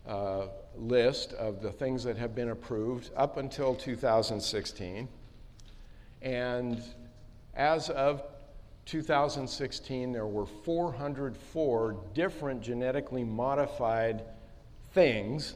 uh, 0.07 0.47
list 0.77 1.33
of 1.35 1.63
the 1.63 1.71
things 1.71 2.05
that 2.05 2.17
have 2.17 2.35
been 2.35 2.51
approved 2.51 3.11
up 3.17 3.37
until 3.39 3.75
2016. 3.75 5.09
And 6.21 6.83
as 7.55 7.91
of 7.91 8.23
2016, 8.87 10.13
there 10.13 10.27
were 10.27 10.47
404 10.47 11.97
different 12.15 12.63
genetically 12.63 13.25
modified 13.25 14.25
things. 14.93 15.55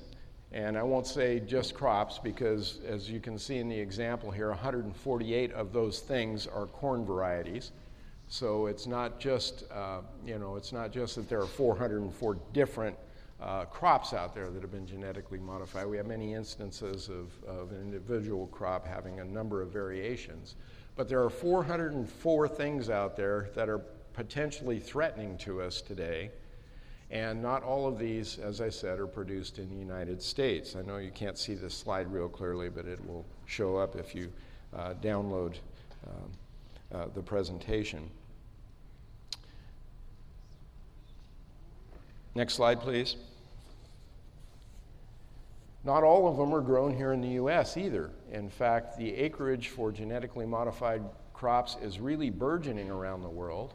And 0.53 0.79
I 0.79 0.83
won't 0.83 1.07
say 1.07 1.41
just 1.41 1.75
crops 1.75 2.19
because, 2.19 2.79
as 2.87 3.11
you 3.11 3.21
can 3.21 3.39
see 3.39 3.59
in 3.59 3.69
the 3.69 3.79
example 3.79 4.31
here, 4.31 4.49
148 4.49 5.53
of 5.53 5.73
those 5.73 6.01
things 6.01 6.47
are 6.47 6.67
corn 6.67 7.05
varieties. 7.05 7.73
So 8.29 8.67
it's 8.67 8.87
not 8.87 9.21
just, 9.21 9.65
uh, 9.73 10.01
you 10.25 10.39
know, 10.39 10.57
it's 10.57 10.73
not 10.73 10.93
just 10.93 11.17
that 11.17 11.29
there 11.29 11.41
are 11.41 11.47
404 11.47 12.39
different 12.53 12.97
uh, 13.41 13.65
crops 13.67 14.13
out 14.13 14.35
there 14.35 14.49
that 14.49 14.63
have 14.63 14.73
been 14.73 14.87
genetically 14.87 15.39
modified. 15.39 15.87
We 15.87 15.97
have 15.99 16.07
many 16.07 16.33
instances 16.33 17.09
of, 17.09 17.33
of 17.47 17.71
an 17.73 17.81
individual 17.81 18.47
crop 18.49 18.87
having 18.87 19.21
a 19.21 19.25
number 19.25 19.63
of 19.63 19.71
variations. 19.71 20.57
But 20.97 21.09
there 21.09 21.23
are 21.23 21.31
404 21.31 22.49
things 22.49 22.89
out 22.89 23.17
there 23.17 23.51
that 23.55 23.69
are 23.69 23.81
potentially 24.15 24.81
threatening 24.81 25.37
to 25.39 25.61
us 25.61 25.83
today. 25.83 26.31
And 27.11 27.41
not 27.41 27.63
all 27.63 27.87
of 27.87 27.99
these, 27.99 28.39
as 28.39 28.61
I 28.61 28.71
said, 28.71 28.99
are 28.99 29.07
produced 29.07 29.59
in 29.59 29.69
the 29.69 29.77
United 29.77 30.21
States. 30.21 30.75
I 30.75 30.83
know 30.83 30.97
you 30.97 31.13
can't 31.13 31.39
see 31.39 31.55
this 31.55 31.75
slide 31.75 32.13
real 32.13 32.29
clearly, 32.29 32.69
but 32.69 32.87
it 32.87 32.99
will 33.07 33.25
show 33.45 33.77
up 33.77 33.95
if 33.95 34.15
you 34.15 34.33
uh, 34.75 34.95
download 34.95 35.55
um, 36.07 36.33
uh, 36.93 37.07
the 37.15 37.23
presentation. 37.23 38.11
Next 42.35 42.55
slide, 42.55 42.81
please. 42.81 43.17
Not 45.87 46.03
all 46.03 46.27
of 46.27 46.37
them 46.37 46.53
are 46.53 46.61
grown 46.61 46.97
here 46.97 47.13
in 47.13 47.21
the 47.21 47.41
US 47.45 47.77
either. 47.77 48.11
In 48.33 48.51
fact, 48.51 48.99
the 48.99 49.15
acreage 49.15 49.69
for 49.69 49.93
genetically 49.93 50.45
modified 50.45 51.01
crops 51.33 51.77
is 51.81 52.01
really 52.01 52.29
burgeoning 52.29 52.91
around 52.91 53.23
the 53.23 53.29
world. 53.29 53.75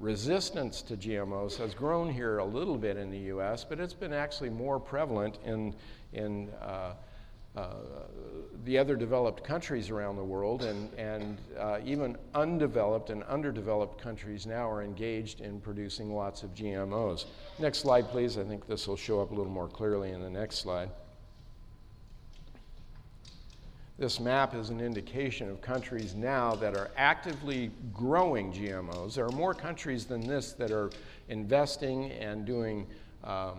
Resistance 0.00 0.82
to 0.82 0.96
GMOs 0.96 1.56
has 1.58 1.72
grown 1.72 2.12
here 2.12 2.38
a 2.38 2.44
little 2.44 2.76
bit 2.76 2.96
in 2.96 3.08
the 3.08 3.32
US, 3.36 3.62
but 3.62 3.78
it's 3.78 3.94
been 3.94 4.12
actually 4.12 4.50
more 4.50 4.80
prevalent 4.80 5.38
in, 5.44 5.76
in 6.12 6.48
uh, 6.60 6.94
uh, 7.54 7.74
the 8.64 8.76
other 8.76 8.96
developed 8.96 9.44
countries 9.44 9.90
around 9.90 10.16
the 10.16 10.24
world, 10.24 10.64
and, 10.64 10.92
and 10.94 11.38
uh, 11.56 11.78
even 11.84 12.16
undeveloped 12.34 13.10
and 13.10 13.22
underdeveloped 13.24 14.02
countries 14.02 14.44
now 14.44 14.68
are 14.68 14.82
engaged 14.82 15.40
in 15.40 15.60
producing 15.60 16.12
lots 16.12 16.42
of 16.42 16.52
GMOs. 16.52 17.26
Next 17.60 17.78
slide, 17.78 18.08
please. 18.08 18.38
I 18.38 18.42
think 18.42 18.66
this 18.66 18.88
will 18.88 18.96
show 18.96 19.22
up 19.22 19.30
a 19.30 19.34
little 19.34 19.52
more 19.52 19.68
clearly 19.68 20.10
in 20.10 20.20
the 20.20 20.30
next 20.30 20.58
slide. 20.58 20.90
This 23.96 24.18
map 24.18 24.56
is 24.56 24.70
an 24.70 24.80
indication 24.80 25.48
of 25.48 25.60
countries 25.60 26.16
now 26.16 26.56
that 26.56 26.76
are 26.76 26.90
actively 26.96 27.70
growing 27.92 28.52
GMOs. 28.52 29.14
There 29.14 29.24
are 29.24 29.30
more 29.30 29.54
countries 29.54 30.04
than 30.04 30.26
this 30.26 30.52
that 30.54 30.72
are 30.72 30.90
investing 31.28 32.10
and 32.10 32.44
doing 32.44 32.88
uh, 33.22 33.52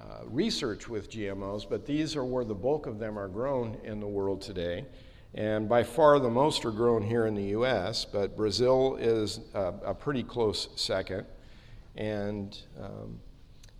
uh, 0.00 0.04
research 0.24 0.88
with 0.88 1.10
GMOs, 1.10 1.68
but 1.68 1.84
these 1.84 2.16
are 2.16 2.24
where 2.24 2.44
the 2.44 2.54
bulk 2.54 2.86
of 2.86 2.98
them 2.98 3.18
are 3.18 3.28
grown 3.28 3.76
in 3.84 4.00
the 4.00 4.06
world 4.06 4.40
today. 4.40 4.86
And 5.34 5.68
by 5.68 5.82
far 5.82 6.18
the 6.18 6.30
most 6.30 6.64
are 6.64 6.70
grown 6.70 7.02
here 7.02 7.26
in 7.26 7.34
the 7.34 7.48
US, 7.58 8.06
but 8.06 8.38
Brazil 8.38 8.96
is 8.98 9.40
a, 9.52 9.74
a 9.84 9.94
pretty 9.94 10.22
close 10.22 10.70
second. 10.76 11.26
And 11.96 12.56
um, 12.82 13.20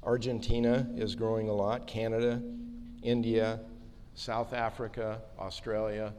Argentina 0.03 0.87
is 0.97 1.15
growing 1.15 1.49
a 1.49 1.55
lot, 1.55 1.87
Canada, 1.87 2.43
India, 3.03 3.61
South 4.14 4.52
Africa, 4.52 5.21
Australia, 5.38 6.12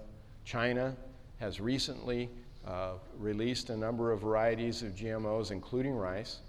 China 0.44 0.96
has 1.40 1.60
recently 1.60 2.30
uh, 2.68 2.94
released 3.18 3.70
a 3.70 3.78
number 3.78 4.12
of 4.12 4.22
varieties 4.22 4.82
of 4.84 4.96
GMOs, 4.96 5.52
including 5.52 5.96
rice 5.96 6.40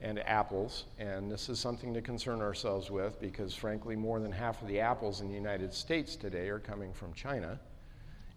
and 0.00 0.18
apples. 0.20 0.84
And 0.98 1.30
this 1.30 1.48
is 1.48 1.58
something 1.58 1.94
to 1.94 2.02
concern 2.02 2.40
ourselves 2.40 2.90
with 2.90 3.20
because, 3.20 3.54
frankly, 3.54 3.96
more 3.96 4.20
than 4.20 4.32
half 4.32 4.60
of 4.62 4.68
the 4.68 4.80
apples 4.80 5.20
in 5.20 5.28
the 5.28 5.34
United 5.34 5.72
States 5.72 6.16
today 6.16 6.48
are 6.48 6.58
coming 6.58 6.92
from 6.92 7.12
China. 7.14 7.58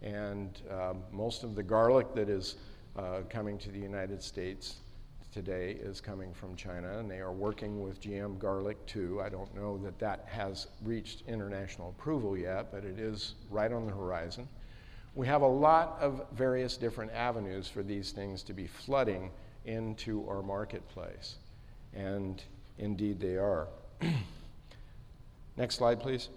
And 0.02 0.62
um, 0.72 1.04
most 1.12 1.44
of 1.44 1.56
the 1.56 1.64
garlic 1.64 2.14
that 2.16 2.30
is 2.30 2.56
uh, 2.98 3.22
coming 3.30 3.58
to 3.60 3.70
the 3.70 3.80
United 3.80 4.22
States 4.22 4.78
today 5.32 5.78
is 5.82 6.02
coming 6.02 6.34
from 6.34 6.56
China, 6.56 6.98
and 7.00 7.10
they 7.10 7.20
are 7.20 7.32
working 7.32 7.84
with 7.84 8.02
GM 8.02 8.40
Garlic 8.40 8.84
too. 8.86 9.22
I 9.24 9.30
don't 9.30 9.54
know 9.56 9.78
that 9.80 10.00
that 10.00 10.26
has 10.28 10.68
reached 10.84 11.24
international 11.28 11.90
approval 11.98 12.38
yet, 12.38 12.72
but 12.72 12.84
it 12.84 13.00
is 13.00 13.36
right 13.52 13.72
on 13.72 13.86
the 13.86 13.92
horizon. 13.92 14.48
We 15.16 15.28
have 15.28 15.42
a 15.42 15.48
lot 15.48 15.98
of 16.00 16.26
various 16.32 16.78
different 16.78 17.12
avenues 17.12 17.68
for 17.68 17.84
these 17.84 18.12
things 18.12 18.44
to 18.44 18.54
be 18.54 18.68
flooding 18.68 19.32
into 19.66 20.28
our 20.28 20.42
marketplace, 20.42 21.36
and 21.94 22.42
indeed 22.78 23.20
they 23.20 23.36
are. 23.36 23.68
Next 25.58 25.76
slide, 25.76 26.00
please. 26.00 26.30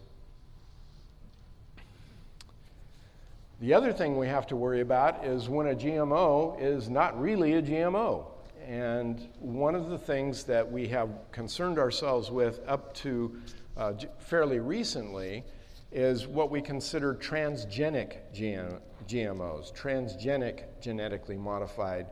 The 3.61 3.75
other 3.75 3.93
thing 3.93 4.19
we 4.19 4.27
have 4.27 4.49
to 4.49 4.57
worry 4.57 4.81
about 4.81 5.25
is 5.25 5.49
when 5.49 5.69
a 5.69 5.75
GMO 5.75 6.61
is 6.61 6.91
not 6.91 7.19
really 7.21 7.55
a 7.55 7.63
GMO. 7.63 8.32
And 8.67 9.29
one 9.39 9.75
of 9.75 9.91
the 9.91 9.99
things 9.99 10.45
that 10.45 10.71
we 10.71 10.89
have 10.89 11.11
concerned 11.33 11.79
ourselves 11.79 12.31
with 12.31 12.61
up 12.67 12.95
to 12.95 13.37
uh, 13.77 13.95
fairly 14.19 14.61
recently 14.61 15.45
is 15.91 16.27
what 16.27 16.51
we 16.51 16.63
consider 16.63 17.15
transgenic 17.15 18.19
GM, 18.35 18.81
GMOs, 19.07 19.75
transgenic 19.75 20.65
genetically 20.81 21.37
modified 21.37 22.07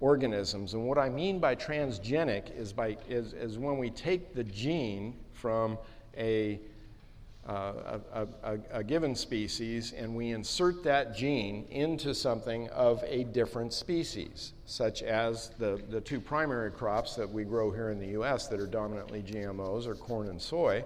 organisms. 0.00 0.74
And 0.74 0.84
what 0.84 0.98
I 0.98 1.08
mean 1.08 1.38
by 1.38 1.54
transgenic 1.54 2.56
is, 2.56 2.72
by, 2.72 2.96
is, 3.08 3.32
is 3.34 3.58
when 3.58 3.78
we 3.78 3.90
take 3.90 4.34
the 4.34 4.44
gene 4.44 5.14
from 5.32 5.78
a 6.16 6.60
uh, 7.48 7.98
a, 8.12 8.26
a, 8.42 8.58
a, 8.72 8.84
given 8.84 9.14
species 9.14 9.94
and 9.96 10.14
we 10.14 10.32
insert 10.32 10.82
that 10.82 11.16
gene 11.16 11.66
into 11.70 12.14
something 12.14 12.68
of 12.68 13.02
a 13.06 13.24
different 13.24 13.72
species, 13.72 14.52
such 14.66 15.02
as 15.02 15.48
the, 15.58 15.80
the 15.88 16.00
two 16.00 16.20
primary 16.20 16.70
crops 16.70 17.14
that 17.14 17.28
we 17.28 17.44
grow 17.44 17.70
here 17.70 17.88
in 17.88 17.98
the 17.98 18.20
US 18.20 18.48
that 18.48 18.60
are 18.60 18.66
dominantly 18.66 19.22
GMOs 19.22 19.86
are 19.86 19.94
corn 19.94 20.28
and 20.28 20.40
soy. 20.40 20.84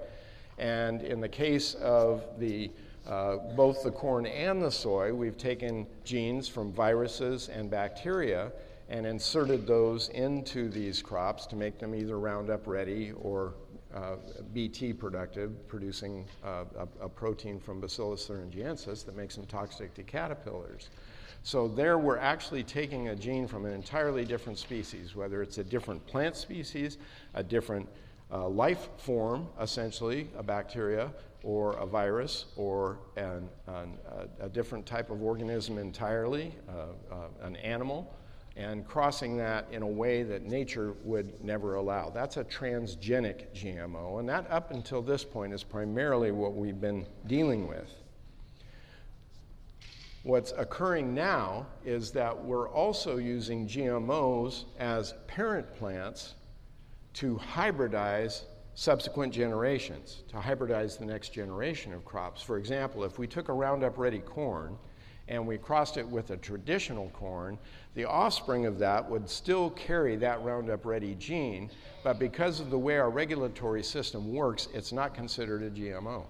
And 0.56 1.02
in 1.02 1.20
the 1.20 1.28
case 1.28 1.74
of 1.74 2.22
the 2.38 2.70
uh, 3.08 3.38
both 3.56 3.82
the 3.82 3.90
corn 3.90 4.26
and 4.26 4.62
the 4.62 4.70
soy, 4.70 5.12
we've 5.12 5.36
taken 5.36 5.88
genes 6.04 6.46
from 6.46 6.72
viruses 6.72 7.48
and 7.48 7.68
bacteria 7.68 8.52
and 8.88 9.04
inserted 9.04 9.66
those 9.66 10.10
into 10.10 10.68
these 10.68 11.02
crops 11.02 11.46
to 11.46 11.56
make 11.56 11.80
them 11.80 11.94
either 11.94 12.18
Roundup 12.20 12.68
ready 12.68 13.10
or 13.20 13.54
uh, 13.94 14.16
BT 14.52 14.92
productive, 14.92 15.68
producing 15.68 16.24
uh, 16.44 16.64
a, 16.78 17.04
a, 17.04 17.08
protein 17.08 17.60
from 17.60 17.80
Bacillus 17.80 18.26
thuringiensis 18.28 19.04
that 19.04 19.16
makes 19.16 19.36
them 19.36 19.46
toxic 19.46 19.92
to 19.94 20.02
caterpillars. 20.02 20.88
So 21.42 21.68
there 21.68 21.98
we're 21.98 22.18
actually 22.18 22.62
taking 22.62 23.08
a 23.08 23.16
gene 23.16 23.46
from 23.46 23.66
an 23.66 23.72
entirely 23.72 24.24
different 24.24 24.58
species, 24.58 25.16
whether 25.16 25.42
it's 25.42 25.58
a 25.58 25.64
different 25.64 26.06
plant 26.06 26.36
species, 26.36 26.98
a 27.34 27.42
different 27.42 27.88
uh, 28.30 28.48
life 28.48 28.88
form, 28.96 29.48
essentially, 29.60 30.30
a 30.38 30.42
bacteria, 30.42 31.12
or 31.42 31.72
a 31.74 31.84
virus, 31.84 32.46
or 32.56 32.98
an, 33.16 33.48
an, 33.66 33.98
a, 34.40 34.46
a, 34.46 34.48
different 34.48 34.86
type 34.86 35.10
of 35.10 35.22
organism 35.22 35.76
entirely, 35.76 36.54
uh, 36.68 37.14
uh, 37.14 37.16
an 37.42 37.56
animal, 37.56 38.14
and 38.56 38.86
crossing 38.86 39.36
that 39.38 39.66
in 39.70 39.82
a 39.82 39.86
way 39.86 40.22
that 40.22 40.42
nature 40.42 40.94
would 41.04 41.42
never 41.42 41.76
allow. 41.76 42.10
That's 42.10 42.36
a 42.36 42.44
transgenic 42.44 43.46
GMO, 43.54 44.20
and 44.20 44.28
that 44.28 44.50
up 44.50 44.70
until 44.70 45.00
this 45.00 45.24
point 45.24 45.52
is 45.52 45.62
primarily 45.62 46.32
what 46.32 46.54
we've 46.54 46.80
been 46.80 47.06
dealing 47.26 47.66
with. 47.66 47.90
What's 50.22 50.52
occurring 50.52 51.14
now 51.14 51.66
is 51.84 52.12
that 52.12 52.44
we're 52.44 52.68
also 52.68 53.16
using 53.16 53.66
GMOs 53.66 54.64
as 54.78 55.14
parent 55.26 55.74
plants 55.74 56.34
to 57.14 57.40
hybridize 57.54 58.42
subsequent 58.74 59.34
generations, 59.34 60.22
to 60.28 60.36
hybridize 60.36 60.98
the 60.98 61.04
next 61.04 61.30
generation 61.30 61.92
of 61.92 62.04
crops. 62.04 62.40
For 62.40 62.56
example, 62.56 63.04
if 63.04 63.18
we 63.18 63.26
took 63.26 63.48
a 63.48 63.52
Roundup 63.52 63.98
Ready 63.98 64.20
corn 64.20 64.78
and 65.28 65.46
we 65.46 65.58
crossed 65.58 65.96
it 65.96 66.06
with 66.06 66.30
a 66.30 66.36
traditional 66.36 67.10
corn, 67.10 67.58
the 67.94 68.04
offspring 68.04 68.66
of 68.66 68.78
that 68.78 69.08
would 69.08 69.28
still 69.28 69.70
carry 69.70 70.16
that 70.16 70.42
Roundup 70.42 70.84
Ready 70.84 71.14
gene, 71.14 71.70
but 72.02 72.18
because 72.18 72.60
of 72.60 72.70
the 72.70 72.78
way 72.78 72.98
our 72.98 73.10
regulatory 73.10 73.82
system 73.82 74.32
works, 74.32 74.68
it's 74.74 74.92
not 74.92 75.14
considered 75.14 75.62
a 75.62 75.70
GMO. 75.70 76.24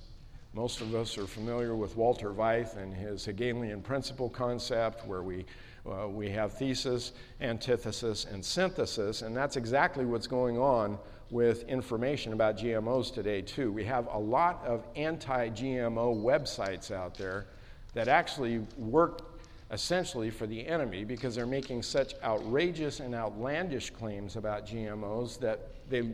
Most 0.54 0.82
of 0.82 0.94
us 0.94 1.16
are 1.16 1.26
familiar 1.26 1.74
with 1.74 1.96
Walter 1.96 2.30
Veith 2.30 2.76
and 2.76 2.92
his 2.92 3.24
Hegelian 3.24 3.80
principle 3.80 4.28
concept, 4.28 5.06
where 5.06 5.22
we, 5.22 5.46
uh, 5.84 6.08
we 6.08 6.30
have 6.30 6.52
thesis, 6.52 7.12
antithesis, 7.40 8.26
and 8.30 8.44
synthesis, 8.44 9.22
and 9.22 9.36
that's 9.36 9.56
exactly 9.56 10.04
what's 10.04 10.26
going 10.26 10.56
on 10.56 10.98
with 11.30 11.64
information 11.64 12.32
about 12.34 12.58
GMOs 12.58 13.12
today, 13.12 13.42
too. 13.42 13.72
We 13.72 13.84
have 13.84 14.06
a 14.12 14.18
lot 14.18 14.62
of 14.66 14.86
anti 14.94 15.48
GMO 15.48 16.22
websites 16.22 16.90
out 16.90 17.16
there 17.16 17.46
that 17.94 18.06
actually 18.06 18.58
work 18.76 19.22
essentially 19.72 20.28
for 20.28 20.46
the 20.46 20.66
enemy 20.66 21.02
because 21.02 21.34
they're 21.34 21.46
making 21.46 21.82
such 21.82 22.14
outrageous 22.22 23.00
and 23.00 23.14
outlandish 23.14 23.90
claims 23.90 24.36
about 24.36 24.66
GMOs 24.66 25.38
that 25.40 25.60
they, 25.88 26.12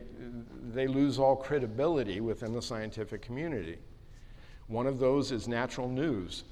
they 0.71 0.87
lose 0.87 1.19
all 1.19 1.35
credibility 1.35 2.21
within 2.21 2.53
the 2.53 2.61
scientific 2.61 3.21
community. 3.21 3.77
One 4.67 4.87
of 4.87 4.97
those 4.97 5.31
is 5.31 5.47
natural 5.47 5.89
news 5.89 6.43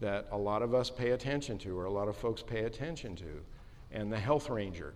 that 0.00 0.26
a 0.30 0.36
lot 0.36 0.62
of 0.62 0.74
us 0.74 0.90
pay 0.90 1.10
attention 1.10 1.58
to, 1.58 1.78
or 1.78 1.84
a 1.84 1.90
lot 1.90 2.08
of 2.08 2.16
folks 2.16 2.42
pay 2.42 2.64
attention 2.64 3.16
to, 3.16 3.42
and 3.92 4.12
the 4.12 4.18
Health 4.18 4.48
Ranger. 4.50 4.94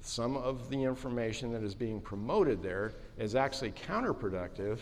Some 0.00 0.36
of 0.36 0.68
the 0.68 0.82
information 0.82 1.52
that 1.52 1.62
is 1.62 1.74
being 1.74 2.00
promoted 2.00 2.62
there 2.62 2.92
is 3.18 3.36
actually 3.36 3.72
counterproductive 3.72 4.78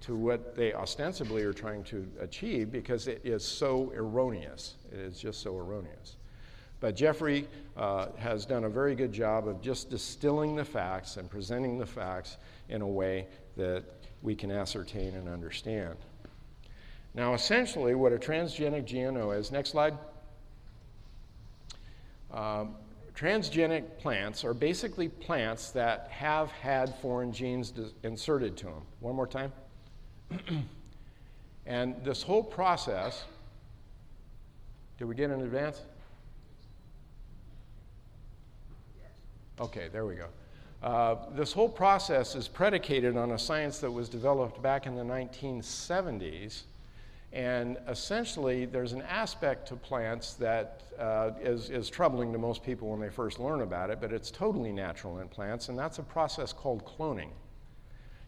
to 0.00 0.16
what 0.16 0.56
they 0.56 0.72
ostensibly 0.72 1.42
are 1.42 1.52
trying 1.52 1.84
to 1.84 2.06
achieve 2.20 2.72
because 2.72 3.06
it 3.06 3.20
is 3.22 3.44
so 3.44 3.92
erroneous. 3.94 4.76
It 4.90 4.98
is 4.98 5.18
just 5.18 5.42
so 5.42 5.56
erroneous. 5.56 6.16
But 6.80 6.96
Jeffrey 6.96 7.46
uh, 7.76 8.08
has 8.18 8.44
done 8.44 8.64
a 8.64 8.68
very 8.68 8.96
good 8.96 9.12
job 9.12 9.46
of 9.46 9.60
just 9.60 9.88
distilling 9.88 10.56
the 10.56 10.64
facts 10.64 11.16
and 11.16 11.30
presenting 11.30 11.78
the 11.78 11.86
facts 11.86 12.38
in 12.68 12.82
a 12.82 12.88
way 12.88 13.28
that 13.56 13.84
we 14.22 14.34
can 14.34 14.50
ascertain 14.50 15.14
and 15.14 15.28
understand. 15.28 15.96
Now, 17.14 17.34
essentially, 17.34 17.94
what 17.94 18.12
a 18.12 18.18
transgenic 18.18 18.86
GMO 18.86 19.38
is, 19.38 19.52
next 19.52 19.70
slide. 19.70 19.98
Um, 22.30 22.76
transgenic 23.14 23.98
plants 23.98 24.44
are 24.44 24.54
basically 24.54 25.08
plants 25.08 25.70
that 25.70 26.08
have 26.10 26.50
had 26.50 26.94
foreign 26.96 27.32
genes 27.32 27.74
inserted 28.02 28.56
to 28.58 28.64
them. 28.64 28.82
One 29.00 29.14
more 29.14 29.26
time. 29.26 29.52
and 31.66 32.02
this 32.02 32.22
whole 32.22 32.42
process, 32.42 33.24
did 34.98 35.06
we 35.06 35.14
get 35.14 35.30
in 35.30 35.42
advance? 35.42 35.82
Okay, 39.60 39.88
there 39.92 40.06
we 40.06 40.14
go. 40.14 40.28
Uh, 40.82 41.16
this 41.34 41.52
whole 41.52 41.68
process 41.68 42.34
is 42.34 42.48
predicated 42.48 43.16
on 43.16 43.32
a 43.32 43.38
science 43.38 43.78
that 43.78 43.90
was 43.90 44.08
developed 44.08 44.60
back 44.62 44.86
in 44.86 44.96
the 44.96 45.04
1970s. 45.04 46.62
And 47.32 47.78
essentially, 47.88 48.66
there's 48.66 48.92
an 48.92 49.02
aspect 49.02 49.66
to 49.68 49.76
plants 49.76 50.34
that 50.34 50.82
uh, 50.98 51.30
is 51.40 51.70
is, 51.70 51.88
troubling 51.88 52.30
to 52.32 52.38
most 52.38 52.62
people 52.62 52.90
when 52.90 53.00
they 53.00 53.08
first 53.08 53.40
learn 53.40 53.62
about 53.62 53.88
it, 53.88 54.00
but 54.02 54.12
it's 54.12 54.30
totally 54.30 54.70
natural 54.70 55.18
in 55.18 55.28
plants, 55.28 55.70
and 55.70 55.78
that's 55.78 55.98
a 55.98 56.02
process 56.02 56.52
called 56.52 56.84
cloning. 56.84 57.30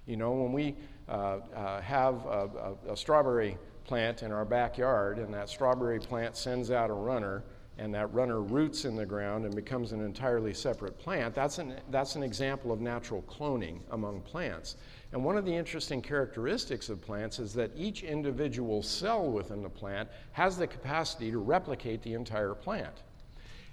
You 0.06 0.16
know, 0.16 0.32
when 0.32 0.52
we 0.52 0.76
uh, 1.08 1.12
uh, 1.54 1.80
have 1.82 2.24
a, 2.24 2.76
a, 2.88 2.92
a, 2.92 2.96
strawberry 2.96 3.58
plant 3.84 4.22
in 4.22 4.32
our 4.32 4.46
backyard, 4.46 5.18
and 5.18 5.32
that 5.34 5.50
strawberry 5.50 6.00
plant 6.00 6.34
sends 6.34 6.70
out 6.70 6.88
a 6.88 6.94
runner, 6.94 7.44
and 7.78 7.92
that 7.92 8.12
runner 8.14 8.40
roots 8.40 8.84
in 8.84 8.94
the 8.94 9.04
ground 9.04 9.44
and 9.44 9.54
becomes 9.54 9.92
an 9.92 10.00
entirely 10.00 10.54
separate 10.54 10.98
plant, 10.98 11.34
that's 11.34 11.58
an, 11.58 11.74
that's 11.90 12.14
an 12.14 12.22
example 12.22 12.70
of 12.70 12.80
natural 12.80 13.22
cloning 13.22 13.80
among 13.90 14.20
plants. 14.20 14.76
And 15.12 15.24
one 15.24 15.36
of 15.36 15.44
the 15.44 15.54
interesting 15.54 16.00
characteristics 16.00 16.88
of 16.88 17.00
plants 17.00 17.38
is 17.38 17.52
that 17.54 17.72
each 17.76 18.02
individual 18.02 18.82
cell 18.82 19.28
within 19.30 19.62
the 19.62 19.68
plant 19.68 20.08
has 20.32 20.56
the 20.56 20.66
capacity 20.66 21.30
to 21.30 21.38
replicate 21.38 22.02
the 22.02 22.14
entire 22.14 22.54
plant. 22.54 23.02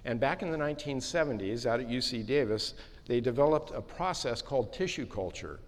And 0.03 0.19
back 0.19 0.41
in 0.41 0.51
the 0.51 0.57
1970s, 0.57 1.67
out 1.67 1.79
at 1.79 1.87
UC 1.87 2.25
Davis, 2.25 2.73
they 3.05 3.21
developed 3.21 3.71
a 3.71 3.81
process 3.81 4.41
called 4.41 4.73
tissue 4.73 5.05
culture 5.05 5.59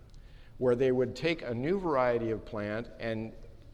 where 0.58 0.76
they 0.76 0.92
would 0.92 1.16
take 1.16 1.44
a 1.44 1.54
new 1.54 1.80
variety 1.80 2.32
of 2.32 2.46
plant 2.46 2.88
and, 3.00 3.32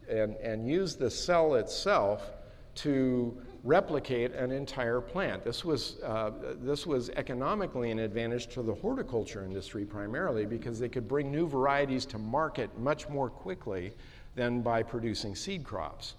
and, 0.08 0.34
and 0.36 0.68
use 0.68 0.96
the 0.96 1.10
cell 1.10 1.54
itself 1.54 2.30
to 2.74 3.36
replicate 3.62 4.32
an 4.34 4.50
entire 4.50 5.00
plant. 5.00 5.44
This 5.44 5.64
was, 5.64 5.98
uh, 6.02 6.30
this 6.62 6.86
was 6.86 7.10
economically 7.10 7.90
an 7.90 7.98
advantage 7.98 8.46
to 8.54 8.62
the 8.62 8.74
horticulture 8.74 9.44
industry 9.44 9.84
primarily 9.84 10.46
because 10.46 10.78
they 10.78 10.88
could 10.88 11.06
bring 11.06 11.30
new 11.30 11.46
varieties 11.46 12.06
to 12.06 12.18
market 12.18 12.70
much 12.78 13.08
more 13.08 13.28
quickly 13.28 13.92
than 14.34 14.62
by 14.62 14.82
producing 14.82 15.34
seed 15.34 15.64
crops. 15.64 16.14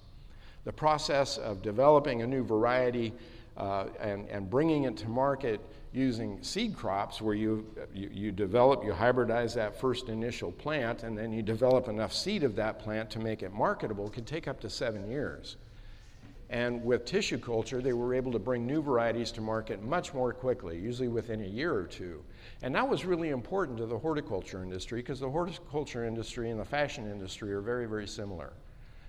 The 0.65 0.73
process 0.73 1.37
of 1.37 1.61
developing 1.61 2.21
a 2.21 2.27
new 2.27 2.43
variety 2.43 3.13
uh, 3.57 3.85
and, 3.99 4.27
and 4.29 4.49
bringing 4.49 4.83
it 4.83 4.95
to 4.97 5.09
market 5.09 5.59
using 5.93 6.41
seed 6.41 6.75
crops 6.75 7.21
where 7.21 7.35
you, 7.35 7.65
you, 7.93 8.09
you, 8.13 8.31
develop, 8.31 8.83
you 8.83 8.91
hybridize 8.91 9.53
that 9.55 9.79
first 9.79 10.07
initial 10.07 10.51
plant, 10.51 11.03
and 11.03 11.17
then 11.17 11.33
you 11.33 11.41
develop 11.41 11.89
enough 11.89 12.13
seed 12.13 12.43
of 12.43 12.55
that 12.55 12.79
plant 12.79 13.09
to 13.09 13.19
make 13.19 13.43
it 13.43 13.51
marketable 13.51 14.09
can 14.09 14.23
take 14.23 14.47
up 14.47 14.61
to 14.61 14.69
seven 14.69 15.09
years. 15.09 15.57
And 16.51 16.83
with 16.83 17.05
tissue 17.05 17.37
culture, 17.37 17.81
they 17.81 17.93
were 17.93 18.13
able 18.13 18.33
to 18.33 18.39
bring 18.39 18.67
new 18.67 18.81
varieties 18.81 19.31
to 19.31 19.41
market 19.41 19.81
much 19.81 20.13
more 20.13 20.33
quickly, 20.33 20.77
usually 20.77 21.07
within 21.07 21.41
a 21.41 21.47
year 21.47 21.73
or 21.73 21.85
two. 21.85 22.21
And 22.61 22.75
that 22.75 22.87
was 22.87 23.05
really 23.05 23.29
important 23.29 23.77
to 23.77 23.85
the 23.85 23.97
horticulture 23.97 24.61
industry 24.61 24.99
because 24.99 25.21
the 25.21 25.29
horticulture 25.29 26.05
industry 26.05 26.51
and 26.51 26.59
the 26.59 26.65
fashion 26.65 27.09
industry 27.09 27.53
are 27.53 27.61
very, 27.61 27.87
very 27.87 28.05
similar. 28.05 28.51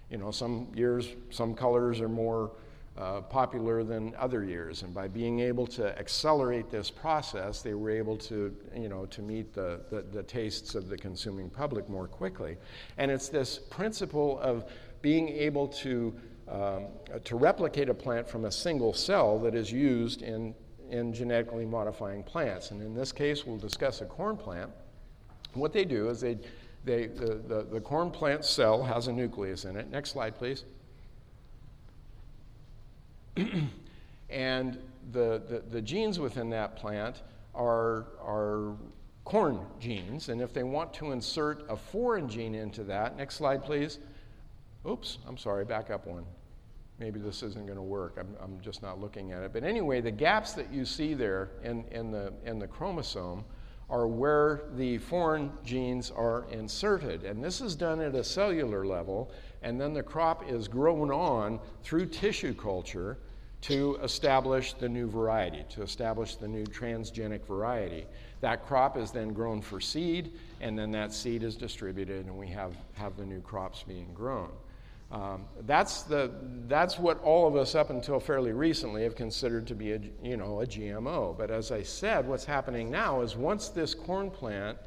You 0.09 0.19
know, 0.19 0.31
some 0.31 0.69
years, 0.75 1.09
some 1.31 1.53
colors 1.53 2.01
are 2.01 2.09
more 2.09 2.53
uh, 2.97 3.23
popular 3.23 3.83
than 3.83 4.15
other 4.19 4.45
years. 4.45 4.83
And 4.83 4.95
by 4.95 5.09
being 5.09 5.41
able 5.41 5.67
to 5.69 5.99
accelerate 5.99 6.71
this 6.71 6.91
process, 6.91 7.61
they 7.61 7.75
were 7.75 7.91
able 7.91 8.17
to, 8.19 8.55
you 8.77 8.89
know, 8.89 9.07
to 9.07 9.21
meet 9.21 9.53
the, 9.53 9.81
the, 9.91 10.03
the 10.03 10.23
tastes 10.23 10.77
of 10.77 10.89
the 10.89 10.97
consuming 10.97 11.51
public 11.51 11.89
more 11.89 12.07
quickly. 12.07 12.57
And 12.99 13.11
it's 13.11 13.29
this 13.29 13.59
principle 13.59 14.39
of 14.41 14.71
being 15.01 15.29
able 15.29 15.67
to, 15.69 16.15
um, 16.53 16.87
to 17.25 17.37
replicate 17.37 17.89
a 17.89 17.95
plant 17.95 18.29
from 18.29 18.45
a 18.45 18.53
single 18.53 18.93
cell 18.93 19.39
that 19.39 19.55
is 19.55 19.73
used 19.73 20.21
in, 20.21 20.55
in 20.91 21.15
genetically 21.15 21.65
modifying 21.65 22.23
plants. 22.23 22.73
And 22.73 22.83
in 22.83 22.95
this 22.95 23.11
case, 23.11 23.47
we'll 23.47 23.57
discuss 23.57 24.03
a 24.03 24.05
corn 24.05 24.37
plant. 24.37 24.71
What 25.55 25.73
they 25.73 25.87
do 25.87 26.11
is 26.11 26.21
they, 26.21 26.39
they, 26.85 27.07
the, 27.07 27.41
the, 27.47 27.67
the 27.71 27.81
corn 27.81 28.11
plant 28.11 28.45
cell 28.45 28.83
has 28.83 29.09
a 29.09 29.13
nucleus 29.13 29.65
in 29.65 29.77
it. 29.77 29.91
Next 29.91 30.11
slide, 30.11 30.37
please. 30.37 30.65
and 34.31 34.79
the, 35.13 35.43
the, 35.49 35.63
the, 35.71 35.81
genes 35.81 36.21
within 36.21 36.51
that 36.51 36.77
plant 36.77 37.23
are, 37.55 38.09
are 38.23 38.75
corn 39.25 39.59
genes. 39.81 40.29
And 40.29 40.43
if 40.43 40.53
they 40.53 40.65
want 40.65 40.93
to 40.95 41.13
insert 41.13 41.65
a 41.71 41.77
foreign 41.77 42.29
gene 42.29 42.55
into 42.55 42.85
that, 42.85 43.17
next 43.17 43.37
slide, 43.37 43.65
please. 43.65 44.01
Oops, 44.87 45.17
I'm 45.27 45.39
sorry, 45.39 45.65
back 45.65 45.91
up 45.91 46.07
one. 46.07 46.27
Maybe 47.03 47.19
this 47.19 47.43
isn't 47.43 47.67
going 47.67 47.77
to 47.77 47.83
work. 47.83 48.17
I'm, 48.19 48.37
I'm 48.41 48.61
just 48.61 48.81
not 48.81 49.01
looking 49.01 49.33
at 49.33 49.43
it. 49.43 49.53
But 49.53 49.65
anyway, 49.65 50.01
the 50.01 50.11
gaps 50.13 50.53
that 50.53 50.73
you 50.73 50.85
see 50.85 51.15
there 51.15 51.51
in, 51.65 51.85
in, 51.91 52.13
the, 52.13 52.33
in 52.47 52.61
the 52.61 52.69
chromosome 52.69 53.45
are 53.91 54.07
where 54.07 54.63
the 54.77 54.99
foreign 54.99 55.53
genes 55.65 56.13
are 56.13 56.47
inserted. 56.51 57.25
And 57.25 57.43
this 57.43 57.61
is 57.61 57.75
done 57.75 58.01
at 58.01 58.15
a 58.15 58.23
cellular 58.23 58.87
level 58.87 59.33
and 59.63 59.81
then 59.81 59.93
the 59.95 60.03
crop 60.03 60.51
is 60.51 60.69
grown 60.69 61.11
on 61.11 61.61
through 61.83 62.07
tissue 62.07 62.55
culture 62.55 63.19
to 63.63 63.97
establish 64.03 64.73
the 64.73 64.89
new 64.89 65.09
variety, 65.09 65.65
to 65.71 65.83
establish 65.83 66.35
the 66.35 66.49
new 66.49 66.65
transgenic 66.65 67.45
variety. 67.47 68.07
That 68.41 68.67
crop 68.67 68.97
is 68.97 69.13
then 69.13 69.33
grown 69.33 69.61
for 69.61 69.81
seed, 69.81 70.33
and 70.61 70.77
then 70.77 70.91
that 70.93 71.13
seed 71.13 71.45
is 71.45 71.55
distributed, 71.55 72.27
and 72.27 72.37
we 72.37 72.49
have, 72.49 72.75
have 72.95 73.17
the 73.17 73.25
new 73.25 73.41
crops 73.41 73.85
being 73.87 74.13
grown. 74.13 74.51
Um, 75.13 75.45
that's, 75.67 76.03
the, 76.03 76.33
that's 76.67 76.99
what 76.99 77.23
all 77.23 77.47
of 77.47 77.55
us 77.55 77.75
up 77.75 77.91
until 77.91 78.19
fairly 78.19 78.53
recently 78.53 79.03
have 79.05 79.15
considered 79.15 79.67
to 79.67 79.75
be 79.75 79.93
a, 79.93 80.01
you 80.23 80.39
know, 80.39 80.63
a 80.63 80.67
GMO. 80.67 81.37
But 81.37 81.51
as 81.51 81.71
I 81.71 81.83
said, 81.83 82.27
what's 82.27 82.47
happening 82.47 82.91
now 82.91 83.21
is 83.21 83.37
once 83.37 83.69
this 83.69 83.95
corn 83.95 84.31
plant 84.31 84.79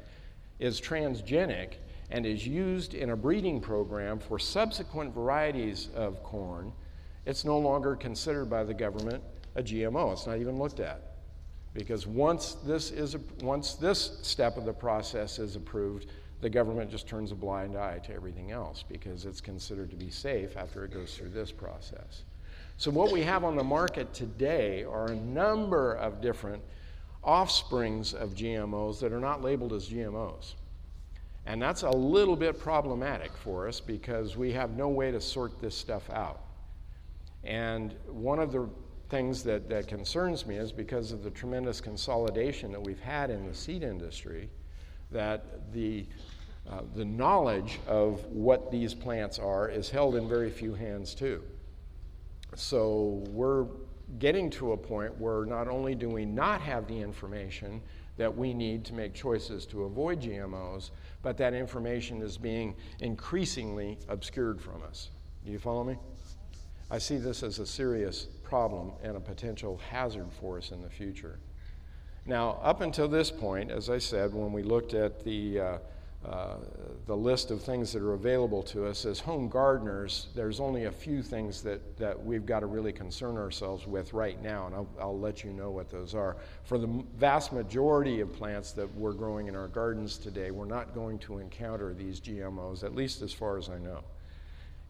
is 0.58 0.80
transgenic, 0.80 1.74
and 2.10 2.24
is 2.24 2.46
used 2.46 2.94
in 2.94 3.10
a 3.10 3.16
breeding 3.16 3.60
program 3.60 4.18
for 4.18 4.38
subsequent 4.38 5.14
varieties 5.14 5.88
of 5.94 6.22
corn, 6.22 6.72
it's 7.24 7.44
no 7.44 7.58
longer 7.58 7.96
considered 7.96 8.48
by 8.48 8.62
the 8.62 8.74
government 8.74 9.22
a 9.56 9.62
GMO. 9.62 10.12
It's 10.12 10.26
not 10.26 10.38
even 10.38 10.58
looked 10.58 10.80
at. 10.80 11.02
Because 11.74 12.06
once 12.06 12.54
this, 12.64 12.90
is, 12.90 13.16
once 13.42 13.74
this 13.74 14.18
step 14.22 14.56
of 14.56 14.64
the 14.64 14.72
process 14.72 15.38
is 15.38 15.56
approved, 15.56 16.10
the 16.40 16.50
government 16.50 16.90
just 16.90 17.06
turns 17.08 17.32
a 17.32 17.34
blind 17.34 17.76
eye 17.76 17.98
to 18.00 18.12
everything 18.12 18.52
else 18.52 18.84
because 18.86 19.24
it's 19.24 19.40
considered 19.40 19.90
to 19.90 19.96
be 19.96 20.10
safe 20.10 20.56
after 20.56 20.84
it 20.84 20.92
goes 20.92 21.16
through 21.16 21.30
this 21.30 21.50
process. 21.50 22.24
So, 22.76 22.90
what 22.90 23.10
we 23.10 23.22
have 23.22 23.42
on 23.42 23.56
the 23.56 23.64
market 23.64 24.12
today 24.12 24.84
are 24.84 25.06
a 25.06 25.16
number 25.16 25.94
of 25.94 26.20
different 26.20 26.62
offsprings 27.22 28.12
of 28.12 28.34
GMOs 28.34 29.00
that 29.00 29.12
are 29.12 29.20
not 29.20 29.42
labeled 29.42 29.72
as 29.72 29.88
GMOs. 29.88 30.54
And 31.46 31.62
that's 31.62 31.82
a 31.82 31.90
little 31.90 32.36
bit 32.36 32.58
problematic 32.58 33.32
for 33.36 33.68
us 33.68 33.80
because 33.80 34.36
we 34.36 34.52
have 34.52 34.70
no 34.76 34.88
way 34.88 35.10
to 35.10 35.20
sort 35.20 35.60
this 35.60 35.76
stuff 35.76 36.10
out. 36.10 36.42
And 37.44 37.94
one 38.08 38.40
of 38.40 38.52
the 38.52 38.68
things 39.08 39.44
that, 39.44 39.68
that 39.68 39.86
concerns 39.86 40.46
me 40.46 40.56
is 40.56 40.72
because 40.72 41.12
of 41.12 41.22
the 41.22 41.30
tremendous 41.30 41.80
consolidation 41.80 42.72
that 42.72 42.82
we've 42.82 43.00
had 43.00 43.30
in 43.30 43.46
the 43.46 43.54
seed 43.54 43.84
industry, 43.84 44.50
that 45.12 45.72
the, 45.72 46.06
uh, 46.70 46.80
the 46.94 47.04
knowledge 47.04 47.78
of 47.86 48.24
what 48.26 48.70
these 48.70 48.94
plants 48.94 49.38
are 49.38 49.68
is 49.68 49.88
held 49.88 50.16
in 50.16 50.28
very 50.28 50.50
few 50.50 50.74
hands, 50.74 51.14
too. 51.14 51.42
So 52.54 53.24
we're 53.28 53.66
getting 54.18 54.50
to 54.50 54.72
a 54.72 54.76
point 54.76 55.18
where 55.18 55.44
not 55.44 55.68
only 55.68 55.94
do 55.94 56.08
we 56.08 56.24
not 56.24 56.60
have 56.60 56.86
the 56.86 56.98
information 56.98 57.80
that 58.16 58.34
we 58.34 58.54
need 58.54 58.84
to 58.86 58.94
make 58.94 59.14
choices 59.14 59.66
to 59.66 59.84
avoid 59.84 60.20
GMOs, 60.20 60.90
but 61.22 61.36
that 61.36 61.54
information 61.54 62.22
is 62.22 62.38
being 62.38 62.74
increasingly 63.00 63.98
obscured 64.08 64.60
from 64.60 64.82
us. 64.82 65.10
Do 65.44 65.52
you 65.52 65.58
follow 65.58 65.84
me? 65.84 65.96
I 66.90 66.98
see 66.98 67.16
this 67.16 67.42
as 67.42 67.58
a 67.58 67.66
serious 67.66 68.28
problem 68.42 68.92
and 69.02 69.16
a 69.16 69.20
potential 69.20 69.80
hazard 69.90 70.28
for 70.40 70.58
us 70.58 70.70
in 70.70 70.82
the 70.82 70.88
future. 70.88 71.38
Now, 72.24 72.58
up 72.62 72.80
until 72.80 73.08
this 73.08 73.30
point, 73.30 73.70
as 73.70 73.90
I 73.90 73.98
said, 73.98 74.32
when 74.32 74.52
we 74.52 74.62
looked 74.62 74.94
at 74.94 75.22
the 75.24 75.60
uh, 75.60 75.78
the 77.06 77.16
list 77.16 77.52
of 77.52 77.62
things 77.62 77.92
that 77.92 78.02
are 78.02 78.14
available 78.14 78.62
to 78.64 78.86
us 78.86 79.04
as 79.06 79.20
home 79.20 79.48
gardeners, 79.48 80.26
there's 80.34 80.58
only 80.58 80.84
a 80.84 80.90
few 80.90 81.22
things 81.22 81.62
that, 81.62 81.96
that 81.98 82.24
we've 82.24 82.44
got 82.44 82.60
to 82.60 82.66
really 82.66 82.92
concern 82.92 83.36
ourselves 83.36 83.86
with 83.86 84.12
right 84.12 84.42
now, 84.42 84.66
and 84.66 84.74
I'll, 84.74 84.88
I'll 85.00 85.18
let 85.18 85.44
you 85.44 85.52
know 85.52 85.70
what 85.70 85.88
those 85.88 86.14
are. 86.14 86.36
For 86.64 86.78
the 86.78 87.04
vast 87.16 87.52
majority 87.52 88.20
of 88.20 88.32
plants 88.32 88.72
that 88.72 88.92
we're 88.96 89.12
growing 89.12 89.46
in 89.46 89.54
our 89.54 89.68
gardens 89.68 90.18
today, 90.18 90.50
we're 90.50 90.64
not 90.64 90.94
going 90.94 91.20
to 91.20 91.38
encounter 91.38 91.94
these 91.94 92.20
GMOs, 92.20 92.82
at 92.82 92.94
least 92.94 93.22
as 93.22 93.32
far 93.32 93.56
as 93.56 93.68
I 93.68 93.78
know. 93.78 94.02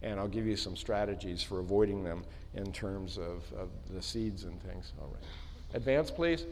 And 0.01 0.19
I'll 0.19 0.27
give 0.27 0.47
you 0.47 0.55
some 0.55 0.75
strategies 0.75 1.43
for 1.43 1.59
avoiding 1.59 2.03
them 2.03 2.23
in 2.55 2.71
terms 2.71 3.17
of, 3.17 3.43
of 3.55 3.69
the 3.91 4.01
seeds 4.01 4.43
and 4.43 4.61
things. 4.63 4.93
All 4.99 5.07
right. 5.07 5.23
Advance, 5.75 6.09
please. 6.09 6.45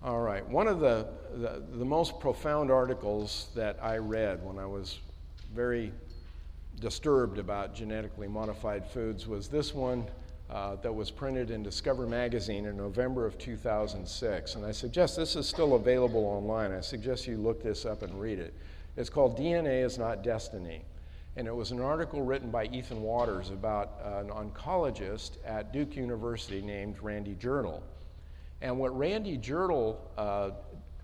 All 0.00 0.20
right. 0.20 0.48
One 0.48 0.68
of 0.68 0.78
the, 0.78 1.08
the, 1.34 1.60
the, 1.72 1.84
most 1.84 2.20
profound 2.20 2.70
articles 2.70 3.48
that 3.56 3.76
I 3.82 3.96
read 3.96 4.44
when 4.44 4.56
I 4.56 4.64
was 4.64 5.00
very 5.52 5.92
disturbed 6.78 7.38
about 7.38 7.74
genetically 7.74 8.28
modified 8.28 8.86
foods 8.86 9.26
was 9.26 9.48
this 9.48 9.74
one 9.74 10.06
uh, 10.50 10.76
that 10.76 10.94
was 10.94 11.10
printed 11.10 11.50
in 11.50 11.64
Discover 11.64 12.06
Magazine 12.06 12.66
in 12.66 12.76
November 12.76 13.26
of 13.26 13.38
2006. 13.38 14.54
And 14.54 14.64
I 14.64 14.70
suggest 14.70 15.16
this 15.16 15.34
is 15.34 15.48
still 15.48 15.74
available 15.74 16.24
online. 16.26 16.70
I 16.70 16.80
suggest 16.80 17.26
you 17.26 17.36
look 17.36 17.60
this 17.60 17.84
up 17.84 18.02
and 18.02 18.20
read 18.20 18.38
it. 18.38 18.54
It's 18.96 19.10
called 19.10 19.36
DNA 19.36 19.84
is 19.84 19.98
Not 19.98 20.22
Destiny. 20.22 20.82
And 21.36 21.48
it 21.48 21.54
was 21.54 21.72
an 21.72 21.80
article 21.80 22.22
written 22.22 22.52
by 22.52 22.66
Ethan 22.66 23.02
Watters 23.02 23.50
about 23.50 24.00
an 24.04 24.28
oncologist 24.28 25.38
at 25.44 25.72
Duke 25.72 25.96
University 25.96 26.62
named 26.62 27.02
Randy 27.02 27.34
Jirtle. 27.34 27.82
And 28.60 28.78
what 28.78 28.96
Randy 28.96 29.38
Jirtle 29.38 29.96
uh, 30.16 30.50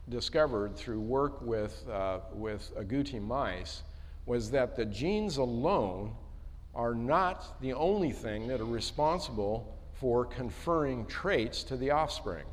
discovered 0.08 0.76
through 0.76 1.00
work 1.00 1.40
with, 1.40 1.84
uh, 1.88 2.20
with 2.32 2.74
agouti 2.76 3.22
mice 3.22 3.82
was 4.26 4.50
that 4.50 4.76
the 4.76 4.84
genes 4.84 5.36
alone 5.36 6.14
are 6.74 6.94
not 6.94 7.60
the 7.60 7.72
only 7.72 8.10
thing 8.10 8.48
that 8.48 8.60
are 8.60 8.64
responsible 8.66 9.78
for 9.92 10.24
conferring 10.24 11.06
traits 11.06 11.62
to 11.64 11.76
the 11.76 11.90
offspring. 11.90 12.44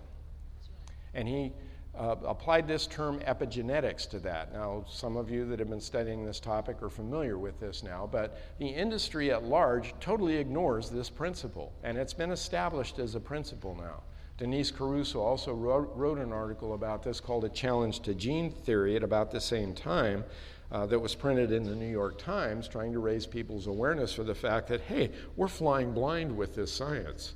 And 1.13 1.27
he 1.27 1.51
uh, 1.97 2.15
applied 2.25 2.67
this 2.67 2.87
term 2.87 3.19
epigenetics 3.21 4.09
to 4.09 4.19
that. 4.19 4.53
Now, 4.53 4.85
some 4.87 5.17
of 5.17 5.29
you 5.29 5.45
that 5.45 5.59
have 5.59 5.69
been 5.69 5.81
studying 5.81 6.25
this 6.25 6.39
topic 6.39 6.81
are 6.81 6.89
familiar 6.89 7.37
with 7.37 7.59
this 7.59 7.83
now, 7.83 8.07
but 8.09 8.37
the 8.59 8.67
industry 8.67 9.31
at 9.31 9.43
large 9.43 9.93
totally 9.99 10.37
ignores 10.37 10.89
this 10.89 11.09
principle, 11.09 11.73
and 11.83 11.97
it's 11.97 12.13
been 12.13 12.31
established 12.31 12.99
as 12.99 13.15
a 13.15 13.19
principle 13.19 13.75
now. 13.75 14.03
Denise 14.41 14.71
Caruso 14.71 15.19
also 15.19 15.53
wrote, 15.53 15.91
wrote, 15.95 16.17
an 16.17 16.33
article 16.33 16.73
about 16.73 17.03
this 17.03 17.19
called 17.19 17.45
A 17.45 17.49
Challenge 17.49 17.99
to 17.99 18.15
Gene 18.15 18.49
Theory 18.49 18.95
at 18.95 19.03
about 19.03 19.29
the 19.29 19.39
same 19.39 19.75
time. 19.75 20.23
Uh, 20.71 20.87
that 20.87 20.97
was 20.97 21.13
printed 21.13 21.51
in 21.51 21.63
the 21.63 21.75
New 21.75 21.91
York 21.91 22.17
Times, 22.17 22.67
trying 22.67 22.91
to 22.93 22.99
raise 22.99 23.27
people's 23.27 23.67
awareness 23.67 24.13
for 24.13 24.23
the 24.23 24.33
fact 24.33 24.67
that, 24.69 24.81
hey, 24.81 25.11
we're 25.35 25.47
flying 25.47 25.91
blind 25.91 26.35
with 26.35 26.55
this 26.55 26.73
science. 26.73 27.33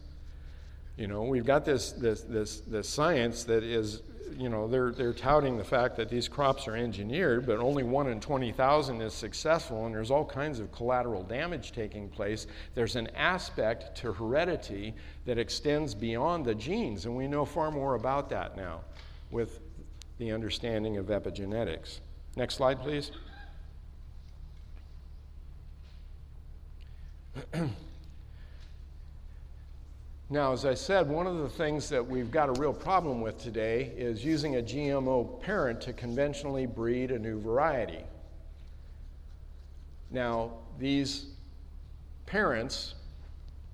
You 0.97 1.05
know, 1.05 1.21
we've 1.23 1.45
got 1.45 1.63
this, 1.63 1.91
this, 1.91 2.21
this, 2.21 2.61
this 2.61 2.89
science 2.89 3.43
that 3.43 3.61
is 3.61 4.01
you 4.37 4.49
know, 4.49 4.67
they're, 4.67 4.91
they're 4.91 5.13
touting 5.13 5.57
the 5.57 5.63
fact 5.63 5.95
that 5.97 6.09
these 6.09 6.27
crops 6.27 6.67
are 6.67 6.75
engineered, 6.75 7.45
but 7.45 7.59
only 7.59 7.83
one 7.83 8.07
in 8.07 8.19
20,000 8.19 9.01
is 9.01 9.13
successful, 9.13 9.85
and 9.85 9.95
there's 9.95 10.11
all 10.11 10.25
kinds 10.25 10.59
of 10.59 10.71
collateral 10.71 11.23
damage 11.23 11.71
taking 11.71 12.09
place. 12.09 12.47
There's 12.73 12.95
an 12.95 13.07
aspect 13.15 13.95
to 13.97 14.13
heredity 14.13 14.93
that 15.25 15.37
extends 15.37 15.95
beyond 15.95 16.45
the 16.45 16.55
genes, 16.55 17.05
and 17.05 17.15
we 17.15 17.27
know 17.27 17.45
far 17.45 17.71
more 17.71 17.95
about 17.95 18.29
that 18.29 18.57
now 18.57 18.81
with 19.31 19.59
the 20.17 20.31
understanding 20.31 20.97
of 20.97 21.07
epigenetics. 21.07 21.99
Next 22.35 22.55
slide, 22.55 22.79
please. 22.81 23.11
Now, 30.29 30.53
as 30.53 30.65
I 30.65 30.73
said, 30.73 31.07
one 31.07 31.27
of 31.27 31.37
the 31.37 31.49
things 31.49 31.87
that 31.89 32.05
we've 32.05 32.31
got 32.31 32.49
a 32.49 32.59
real 32.59 32.73
problem 32.73 33.21
with 33.21 33.37
today 33.37 33.91
is 33.95 34.25
using 34.25 34.55
a 34.55 34.61
GMO 34.61 35.39
parent 35.39 35.81
to 35.81 35.93
conventionally 35.93 36.65
breed 36.65 37.11
a 37.11 37.19
new 37.19 37.39
variety. 37.39 38.03
Now, 40.09 40.53
these 40.79 41.27
parents 42.25 42.95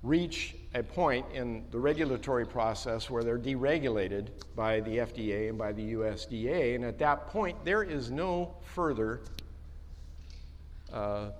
reach 0.02 0.54
a 0.74 0.82
point 0.82 1.24
in 1.32 1.64
the 1.70 1.78
regulatory 1.78 2.44
process 2.44 3.08
where 3.08 3.22
they're 3.22 3.38
deregulated 3.38 4.28
by 4.54 4.80
the 4.80 4.98
FDA 4.98 5.48
and 5.48 5.56
by 5.56 5.72
the 5.72 5.94
USDA, 5.94 6.74
and 6.74 6.84
at 6.84 6.98
that 6.98 7.28
point, 7.28 7.64
there 7.64 7.82
is 7.82 8.10
no 8.10 8.52
further 8.62 9.20
uh, 10.92 11.30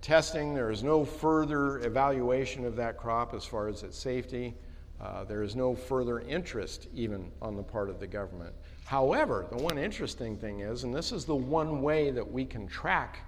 testing. 0.00 0.54
There 0.54 0.70
is 0.70 0.82
no 0.82 1.04
further 1.04 1.78
evaluation 1.78 2.66
of 2.66 2.76
that 2.76 2.98
crop 2.98 3.32
as 3.32 3.44
far 3.44 3.68
as 3.68 3.82
its 3.82 3.98
safety. 3.98 4.54
Uh, 5.00 5.24
there 5.24 5.42
is 5.42 5.56
no 5.56 5.74
further 5.74 6.20
interest, 6.20 6.88
even 6.94 7.30
on 7.42 7.56
the 7.56 7.62
part 7.62 7.88
of 7.88 7.98
the 7.98 8.06
government. 8.06 8.54
However, 8.84 9.46
the 9.50 9.62
one 9.62 9.78
interesting 9.78 10.36
thing 10.36 10.60
is, 10.60 10.84
and 10.84 10.94
this 10.94 11.10
is 11.10 11.24
the 11.24 11.34
one 11.34 11.80
way 11.80 12.10
that 12.10 12.30
we 12.30 12.44
can 12.44 12.66
track 12.66 13.18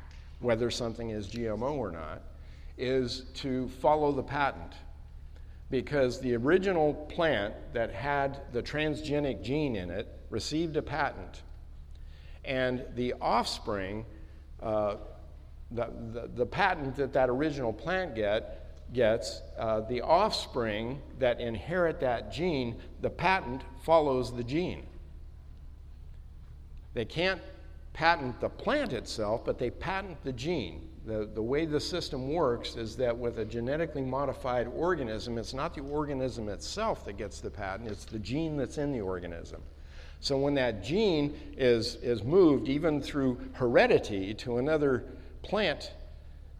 whether 0.40 0.70
something 0.70 1.10
is 1.10 1.28
GMO 1.28 1.72
or 1.72 1.90
not, 1.90 2.22
is 2.76 3.22
to 3.34 3.68
follow 3.68 4.12
the 4.12 4.22
patent. 4.22 4.74
Because 5.70 6.20
the 6.20 6.36
original 6.36 6.94
plant 6.94 7.54
that 7.72 7.90
had 7.90 8.42
the 8.52 8.62
transgenic 8.62 9.42
gene 9.42 9.76
in 9.76 9.90
it 9.90 10.06
received 10.30 10.76
a 10.76 10.82
patent, 10.82 11.42
and 12.44 12.84
the 12.94 13.14
offspring 13.20 14.04
uh, 14.62 14.96
the, 15.70 15.90
the, 16.12 16.30
the 16.34 16.46
patent 16.46 16.96
that 16.96 17.12
that 17.12 17.28
original 17.28 17.72
plant 17.72 18.14
get, 18.14 18.92
gets, 18.92 19.42
uh, 19.58 19.80
the 19.80 20.00
offspring 20.00 21.00
that 21.18 21.40
inherit 21.40 22.00
that 22.00 22.32
gene, 22.32 22.76
the 23.00 23.10
patent 23.10 23.62
follows 23.82 24.34
the 24.34 24.44
gene. 24.44 24.86
They 26.94 27.04
can't 27.04 27.40
patent 27.92 28.38
the 28.40 28.48
plant 28.48 28.92
itself, 28.92 29.44
but 29.44 29.58
they 29.58 29.70
patent 29.70 30.22
the 30.22 30.32
gene. 30.32 30.88
The, 31.06 31.28
the 31.34 31.42
way 31.42 31.64
the 31.64 31.80
system 31.80 32.32
works 32.32 32.76
is 32.76 32.96
that 32.96 33.16
with 33.16 33.38
a 33.38 33.44
genetically 33.44 34.02
modified 34.02 34.68
organism, 34.68 35.38
it's 35.38 35.54
not 35.54 35.74
the 35.74 35.80
organism 35.80 36.48
itself 36.48 37.04
that 37.06 37.16
gets 37.16 37.40
the 37.40 37.50
patent, 37.50 37.90
it's 37.90 38.04
the 38.04 38.18
gene 38.18 38.56
that's 38.56 38.76
in 38.76 38.92
the 38.92 39.00
organism. 39.00 39.62
So 40.20 40.36
when 40.36 40.54
that 40.54 40.82
gene 40.82 41.38
is, 41.56 41.96
is 41.96 42.22
moved, 42.22 42.68
even 42.68 43.00
through 43.00 43.38
heredity, 43.52 44.34
to 44.34 44.58
another 44.58 45.04
plant, 45.46 45.92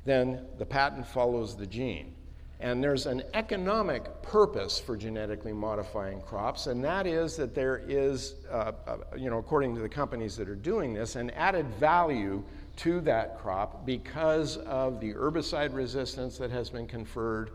then 0.05 0.47
the 0.59 0.67
patent 0.67 1.07
follows 1.07 1.57
the 1.57 1.67
gene. 1.67 2.15
And 2.59 2.83
there's 2.83 3.05
an 3.05 3.23
economic 3.35 4.23
purpose 4.23 4.79
for 4.79 4.97
genetically 4.97 5.53
modifying 5.53 6.23
crops, 6.23 6.69
and 6.69 6.83
that 6.85 7.07
is 7.07 7.37
that 7.37 7.55
there 7.55 7.83
is, 7.87 8.37
uh, 8.51 8.73
uh, 8.87 8.97
you 9.17 9.29
know, 9.29 9.37
according 9.39 9.75
to 9.75 9.83
the 9.83 9.89
companies 9.89 10.37
that 10.37 10.49
are 10.49 10.55
doing 10.55 10.95
this, 10.95 11.17
an 11.17 11.31
added 11.31 11.67
value 11.79 12.43
to 12.77 13.01
that 13.03 13.39
crop 13.39 13.85
because 13.85 14.57
of 14.59 15.01
the 15.01 15.13
herbicide 15.13 15.75
resistance 15.75 16.39
that 16.39 16.51
has 16.51 16.71
been 16.71 16.87
conferred 16.87 17.51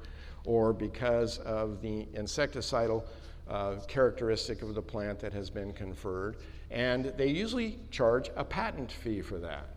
or 0.46 0.72
because 0.72 1.40
of 1.40 1.82
the 1.82 2.06
insecticidal 2.14 3.04
uh, 3.50 3.76
characteristic 3.88 4.62
of 4.62 4.76
the 4.76 4.82
plant 4.82 5.20
that 5.20 5.34
has 5.34 5.50
been 5.50 5.74
conferred. 5.74 6.38
And 6.70 7.06
they 7.18 7.28
usually 7.28 7.80
charge 7.90 8.30
a 8.36 8.44
patent 8.44 8.92
fee 8.92 9.22
for 9.22 9.40
that. 9.40 9.71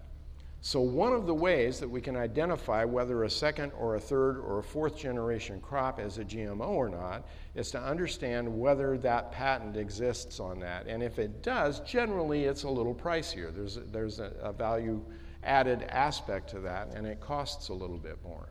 So, 0.67 0.81
one 0.81 1.13
of 1.13 1.27
the 1.27 1.35
ways 1.35 1.79
that 1.81 1.91
we 1.91 2.01
can 2.01 2.17
identify 2.17 2.87
whether 2.87 3.25
a 3.25 3.31
second 3.31 3.73
or 3.79 3.97
a 3.97 4.01
third 4.01 4.39
or 4.39 4.61
a 4.61 4.63
fourth 4.63 4.97
generation 4.97 5.61
crop 5.61 6.01
is 6.01 6.17
a 6.17 6.25
GMO 6.25 6.69
or 6.69 6.89
not 6.89 7.29
is 7.55 7.71
to 7.73 7.83
understand 7.83 8.49
whether 8.49 8.97
that 8.97 9.31
patent 9.31 9.77
exists 9.77 10.41
on 10.41 10.59
that. 10.61 10.87
And 10.87 11.03
if 11.03 11.19
it 11.19 11.43
does, 11.43 11.81
generally 11.81 12.45
it's 12.45 12.63
a 12.63 12.71
little 12.71 12.95
pricier. 12.95 13.55
There's 13.55 13.79
there's 13.93 14.21
a, 14.21 14.33
a 14.41 14.55
value 14.55 15.05
added 15.43 15.83
aspect 15.91 16.49
to 16.53 16.61
that, 16.61 16.89
and 16.95 17.07
it 17.07 17.21
costs 17.21 17.69
a 17.69 17.75
little 17.75 17.99
bit 17.99 18.17
more. 18.25 18.49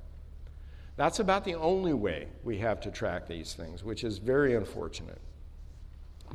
That's 0.98 1.18
about 1.18 1.44
the 1.44 1.56
only 1.56 1.94
way 1.94 2.28
we 2.44 2.60
have 2.60 2.80
to 2.82 2.92
track 2.92 3.28
these 3.28 3.56
things, 3.56 3.84
which 3.84 4.04
is 4.04 4.20
very 4.20 4.54
unfortunate. 4.54 5.20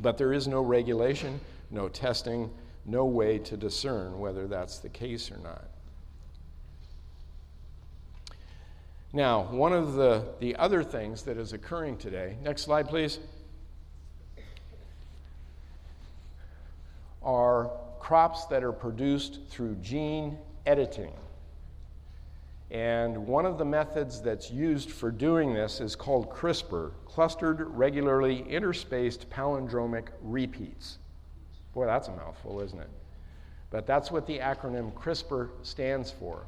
But 0.01 0.17
there 0.17 0.33
is 0.33 0.45
no 0.45 0.61
regulation, 0.61 1.39
no 1.71 1.87
testing, 1.87 2.51
no 2.85 3.05
way 3.05 3.37
to 3.37 3.55
discern 3.55 4.19
whether 4.19 4.47
that's 4.47 4.79
the 4.79 4.89
case 4.89 5.31
or 5.31 5.37
not. 5.37 5.68
Now, 9.11 9.43
one 9.43 9.73
of 9.73 9.93
the, 9.93 10.23
the 10.39 10.55
other 10.57 10.83
things 10.83 11.23
that 11.23 11.37
is 11.37 11.53
occurring 11.53 11.97
today, 11.97 12.37
next 12.43 12.61
slide, 12.61 12.87
please, 12.87 13.17
are 17.23 17.71
crops 17.99 18.45
that 18.45 18.63
are 18.63 18.71
produced 18.71 19.39
through 19.49 19.75
gene 19.75 20.37
editing. 20.67 21.11
And 22.69 23.25
one 23.25 23.47
of 23.47 23.57
the 23.57 23.65
methods 23.65 24.21
that's 24.21 24.51
used 24.51 24.91
for 24.91 25.09
doing 25.09 25.55
this 25.55 25.81
is 25.81 25.95
called 25.95 26.29
CRISPR, 26.29 26.91
clustered 27.07 27.61
regularly 27.75 28.43
interspaced 28.47 29.25
palindromic 29.25 30.09
repeats. 30.21 30.99
Boy, 31.73 31.87
that's 31.87 32.09
a 32.09 32.11
mouthful, 32.11 32.61
isn't 32.61 32.79
it? 32.79 32.89
But 33.71 33.87
that's 33.87 34.11
what 34.11 34.27
the 34.27 34.37
acronym 34.37 34.93
CRISPR 34.93 35.49
stands 35.63 36.11
for. 36.11 36.45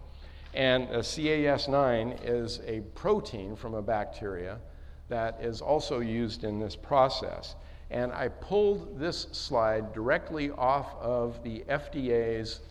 And 0.53 0.89
CAS9 0.89 2.19
is 2.23 2.59
a 2.67 2.81
protein 2.95 3.55
from 3.55 3.73
a 3.73 3.81
bacteria 3.81 4.59
that 5.07 5.39
is 5.41 5.61
also 5.61 5.99
used 5.99 6.43
in 6.43 6.59
this 6.59 6.75
process. 6.75 7.55
And 7.89 8.11
I 8.13 8.29
pulled 8.29 8.99
this 8.99 9.27
slide 9.31 9.93
directly 9.93 10.51
off 10.51 10.95
of 10.95 11.43
the 11.43 11.63
FDA's 11.69 12.61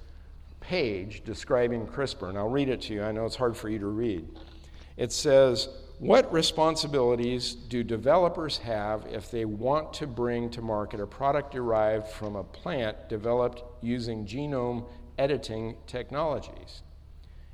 page 0.60 1.22
describing 1.24 1.86
CRISPR, 1.86 2.28
and 2.28 2.38
I'll 2.38 2.48
read 2.48 2.68
it 2.68 2.82
to 2.82 2.94
you. 2.94 3.02
I 3.02 3.12
know 3.12 3.26
it's 3.26 3.36
hard 3.36 3.56
for 3.56 3.68
you 3.68 3.78
to 3.78 3.86
read. 3.86 4.26
It 4.96 5.12
says, 5.12 5.68
What 5.98 6.30
responsibilities 6.32 7.54
do 7.54 7.82
developers 7.82 8.58
have 8.58 9.06
if 9.10 9.30
they 9.30 9.44
want 9.44 9.92
to 9.94 10.06
bring 10.06 10.50
to 10.50 10.62
market 10.62 11.00
a 11.00 11.06
product 11.06 11.52
derived 11.52 12.08
from 12.08 12.36
a 12.36 12.44
plant 12.44 13.08
developed 13.08 13.62
using 13.82 14.26
genome 14.26 14.86
editing 15.18 15.76
technologies? 15.86 16.82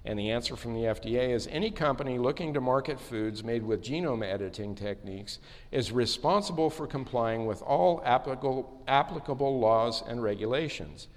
And 0.06 0.16
the 0.16 0.30
answer 0.30 0.54
from 0.54 0.72
the 0.72 0.82
FDA 0.82 1.30
is 1.30 1.48
any 1.48 1.68
company 1.68 2.16
looking 2.16 2.54
to 2.54 2.60
market 2.60 3.00
foods 3.00 3.42
made 3.42 3.64
with 3.64 3.82
genome 3.82 4.24
editing 4.24 4.76
techniques 4.76 5.40
is 5.72 5.90
responsible 5.90 6.70
for 6.70 6.86
complying 6.86 7.44
with 7.44 7.60
all 7.60 8.00
applicable, 8.04 8.82
applicable 8.86 9.58
laws 9.58 10.04
and 10.06 10.22
regulations. 10.22 11.08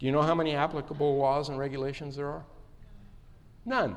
Do 0.00 0.06
you 0.06 0.12
know 0.12 0.22
how 0.22 0.34
many 0.34 0.56
applicable 0.56 1.16
laws 1.18 1.50
and 1.50 1.58
regulations 1.58 2.16
there 2.16 2.26
are? 2.26 2.44
None. 3.64 3.94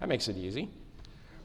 That 0.00 0.10
makes 0.10 0.28
it 0.28 0.36
easy. 0.36 0.68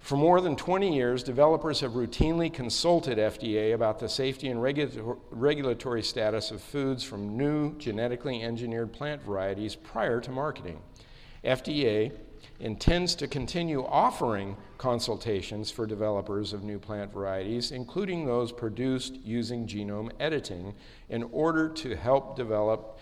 For 0.01 0.17
more 0.17 0.41
than 0.41 0.57
20 0.57 0.93
years, 0.93 1.23
developers 1.23 1.79
have 1.79 1.93
routinely 1.93 2.53
consulted 2.53 3.17
FDA 3.17 3.73
about 3.73 3.99
the 3.99 4.09
safety 4.09 4.49
and 4.49 4.61
regulatory 4.61 6.03
status 6.03 6.51
of 6.51 6.61
foods 6.61 7.05
from 7.05 7.37
new 7.37 7.77
genetically 7.77 8.43
engineered 8.43 8.91
plant 8.91 9.23
varieties 9.23 9.77
prior 9.77 10.19
to 10.19 10.29
marketing. 10.29 10.81
FDA 11.43 12.11
intends 12.59 13.15
to 13.15 13.27
continue 13.27 13.85
offering 13.85 14.55
consultations 14.77 15.69
for 15.69 15.85
developers 15.85 16.53
of 16.53 16.63
new 16.63 16.79
plant 16.79 17.11
varieties, 17.11 17.71
including 17.71 18.25
those 18.25 18.51
produced 18.51 19.15
using 19.23 19.67
genome 19.67 20.11
editing, 20.19 20.73
in 21.09 21.23
order 21.31 21.69
to 21.69 21.95
help 21.95 22.35
develop 22.35 22.99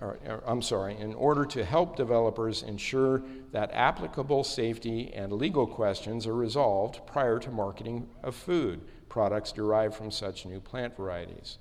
or, 0.00 0.18
or, 0.26 0.42
I'm 0.46 0.60
sorry, 0.60 0.96
in 0.98 1.14
order 1.14 1.46
to 1.46 1.64
help 1.64 1.96
developers 1.96 2.62
ensure 2.62 3.22
that 3.52 3.70
applicable 3.72 4.44
safety 4.44 5.12
and 5.14 5.32
legal 5.32 5.66
questions 5.66 6.26
are 6.26 6.34
resolved 6.34 7.00
prior 7.06 7.38
to 7.38 7.50
marketing 7.50 8.08
of 8.22 8.34
food 8.34 8.82
products 9.08 9.52
derived 9.52 9.94
from 9.94 10.10
such 10.10 10.44
new 10.44 10.60
plant 10.60 10.96
varieties. 10.96 11.58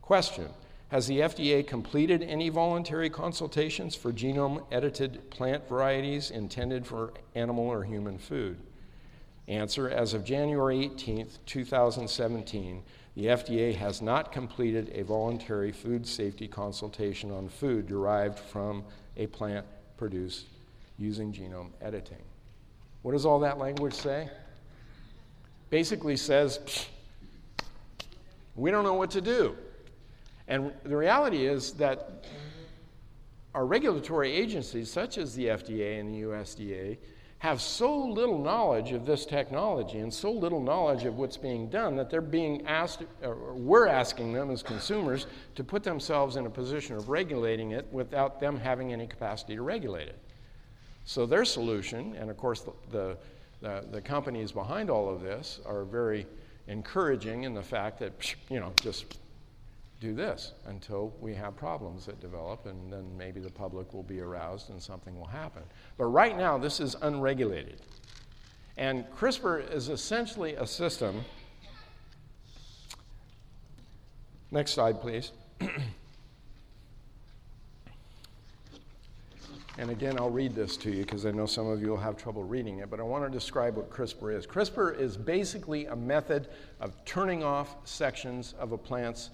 Question 0.00 0.48
Has 0.92 1.06
the 1.06 1.20
FDA 1.20 1.66
completed 1.66 2.22
any 2.22 2.50
voluntary 2.50 3.08
consultations 3.08 3.94
for 3.94 4.12
genome 4.12 4.62
edited 4.70 5.30
plant 5.30 5.66
varieties 5.66 6.30
intended 6.30 6.86
for 6.86 7.14
animal 7.34 7.64
or 7.64 7.82
human 7.82 8.18
food? 8.18 8.58
Answer 9.48 9.88
As 9.88 10.12
of 10.12 10.22
January 10.22 10.84
18, 10.84 11.28
2017, 11.46 12.82
the 13.16 13.24
FDA 13.24 13.74
has 13.74 14.02
not 14.02 14.32
completed 14.32 14.90
a 14.94 15.02
voluntary 15.02 15.72
food 15.72 16.06
safety 16.06 16.46
consultation 16.46 17.30
on 17.30 17.48
food 17.48 17.86
derived 17.86 18.38
from 18.38 18.84
a 19.16 19.28
plant 19.28 19.64
produced 19.96 20.44
using 20.98 21.32
genome 21.32 21.70
editing. 21.80 22.20
What 23.00 23.12
does 23.12 23.24
all 23.24 23.40
that 23.40 23.56
language 23.56 23.94
say? 23.94 24.28
Basically 25.70 26.18
says, 26.18 26.86
we 28.56 28.70
don't 28.70 28.84
know 28.84 28.92
what 28.92 29.12
to 29.12 29.22
do. 29.22 29.56
And 30.48 30.72
the 30.84 30.96
reality 30.96 31.46
is 31.46 31.72
that 31.74 32.26
our 33.54 33.66
regulatory 33.66 34.32
agencies, 34.32 34.90
such 34.90 35.18
as 35.18 35.34
the 35.34 35.46
FDA 35.46 36.00
and 36.00 36.14
the 36.14 36.22
USDA, 36.22 36.98
have 37.42 37.60
so 37.60 37.98
little 38.06 38.38
knowledge 38.38 38.92
of 38.92 39.04
this 39.04 39.26
technology 39.26 39.98
and 39.98 40.14
so 40.14 40.30
little 40.30 40.60
knowledge 40.60 41.04
of 41.04 41.18
what's 41.18 41.36
being 41.36 41.68
done 41.68 41.96
that 41.96 42.08
they're 42.08 42.20
being 42.20 42.64
asked, 42.68 43.02
or 43.20 43.52
we're 43.54 43.88
asking 43.88 44.32
them 44.32 44.48
as 44.48 44.62
consumers 44.62 45.26
to 45.56 45.64
put 45.64 45.82
themselves 45.82 46.36
in 46.36 46.46
a 46.46 46.50
position 46.50 46.94
of 46.94 47.08
regulating 47.08 47.72
it 47.72 47.84
without 47.90 48.38
them 48.38 48.56
having 48.56 48.92
any 48.92 49.08
capacity 49.08 49.56
to 49.56 49.62
regulate 49.62 50.06
it. 50.06 50.20
So 51.04 51.26
their 51.26 51.44
solution, 51.44 52.14
and 52.14 52.30
of 52.30 52.36
course 52.36 52.64
the, 52.92 53.16
the, 53.60 53.84
the, 53.90 54.00
companies 54.00 54.52
behind 54.52 54.88
all 54.88 55.12
of 55.12 55.20
this 55.20 55.60
are 55.66 55.82
very 55.82 56.28
encouraging 56.68 57.42
in 57.42 57.54
the 57.54 57.62
fact 57.62 57.98
that, 57.98 58.36
you 58.50 58.60
know, 58.60 58.72
just 58.80 59.18
do 60.02 60.12
this 60.12 60.52
until 60.66 61.14
we 61.20 61.32
have 61.32 61.56
problems 61.56 62.04
that 62.06 62.20
develop, 62.20 62.66
and 62.66 62.92
then 62.92 63.16
maybe 63.16 63.38
the 63.38 63.48
public 63.48 63.94
will 63.94 64.02
be 64.02 64.20
aroused 64.20 64.70
and 64.70 64.82
something 64.82 65.16
will 65.16 65.28
happen. 65.28 65.62
But 65.96 66.06
right 66.06 66.36
now, 66.36 66.58
this 66.58 66.80
is 66.80 66.96
unregulated. 67.02 67.80
And 68.76 69.04
CRISPR 69.16 69.72
is 69.72 69.88
essentially 69.88 70.56
a 70.56 70.66
system. 70.66 71.24
Next 74.50 74.72
slide, 74.72 75.00
please. 75.00 75.30
and 75.60 75.70
again, 79.90 80.18
I'll 80.18 80.30
read 80.30 80.56
this 80.56 80.76
to 80.78 80.90
you 80.90 81.04
because 81.04 81.26
I 81.26 81.30
know 81.30 81.46
some 81.46 81.68
of 81.68 81.80
you 81.80 81.90
will 81.90 81.96
have 81.96 82.16
trouble 82.16 82.42
reading 82.42 82.78
it, 82.78 82.90
but 82.90 82.98
I 82.98 83.04
want 83.04 83.24
to 83.24 83.30
describe 83.30 83.76
what 83.76 83.88
CRISPR 83.88 84.36
is. 84.36 84.48
CRISPR 84.48 84.98
is 84.98 85.16
basically 85.16 85.86
a 85.86 85.94
method 85.94 86.48
of 86.80 86.92
turning 87.04 87.44
off 87.44 87.76
sections 87.84 88.56
of 88.58 88.72
a 88.72 88.78
plant's 88.78 89.30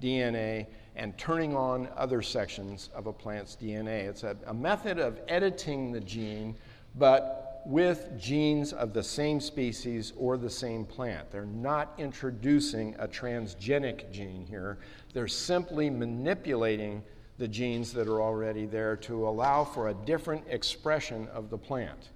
DNA 0.00 0.66
and 0.96 1.16
turning 1.16 1.56
on 1.56 1.88
other 1.96 2.22
sections 2.22 2.90
of 2.94 3.06
a 3.06 3.12
plant's 3.12 3.56
DNA. 3.56 4.08
It's 4.08 4.22
a, 4.22 4.36
a 4.46 4.54
method 4.54 4.98
of 4.98 5.18
editing 5.28 5.92
the 5.92 6.00
gene, 6.00 6.56
but 6.96 7.62
with 7.66 8.08
genes 8.18 8.72
of 8.72 8.92
the 8.92 9.02
same 9.02 9.40
species 9.40 10.12
or 10.16 10.36
the 10.36 10.50
same 10.50 10.84
plant. 10.84 11.30
They're 11.30 11.44
not 11.44 11.92
introducing 11.98 12.94
a 12.98 13.06
transgenic 13.06 14.10
gene 14.10 14.46
here, 14.48 14.78
they're 15.12 15.28
simply 15.28 15.90
manipulating 15.90 17.02
the 17.38 17.48
genes 17.48 17.92
that 17.94 18.06
are 18.06 18.20
already 18.20 18.66
there 18.66 18.96
to 18.96 19.26
allow 19.26 19.64
for 19.64 19.88
a 19.88 19.94
different 19.94 20.44
expression 20.48 21.26
of 21.28 21.48
the 21.48 21.56
plant. 21.56 22.10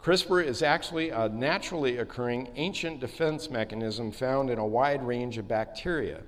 CRISPR 0.00 0.44
is 0.44 0.62
actually 0.62 1.10
a 1.10 1.28
naturally 1.28 1.96
occurring 1.96 2.50
ancient 2.56 3.00
defense 3.00 3.50
mechanism 3.50 4.12
found 4.12 4.50
in 4.50 4.58
a 4.58 4.66
wide 4.66 5.04
range 5.04 5.38
of 5.38 5.48
bacteria. 5.48 6.20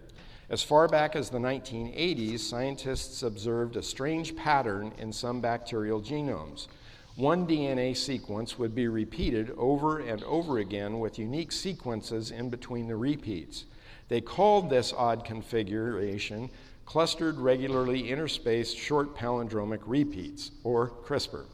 As 0.48 0.62
far 0.62 0.86
back 0.86 1.16
as 1.16 1.28
the 1.28 1.38
1980s, 1.38 2.38
scientists 2.38 3.24
observed 3.24 3.74
a 3.74 3.82
strange 3.82 4.36
pattern 4.36 4.92
in 4.96 5.12
some 5.12 5.40
bacterial 5.40 6.00
genomes. 6.00 6.68
One 7.16 7.48
DNA 7.48 7.96
sequence 7.96 8.56
would 8.56 8.72
be 8.72 8.86
repeated 8.86 9.50
over 9.56 9.98
and 9.98 10.22
over 10.22 10.58
again 10.58 11.00
with 11.00 11.18
unique 11.18 11.50
sequences 11.50 12.30
in 12.30 12.48
between 12.48 12.86
the 12.86 12.94
repeats. 12.94 13.64
They 14.08 14.20
called 14.20 14.70
this 14.70 14.92
odd 14.92 15.24
configuration 15.24 16.50
clustered 16.84 17.38
regularly 17.38 18.04
interspaced 18.04 18.76
short 18.76 19.16
palindromic 19.16 19.80
repeats, 19.84 20.52
or 20.62 20.90
CRISPR. 21.04 21.46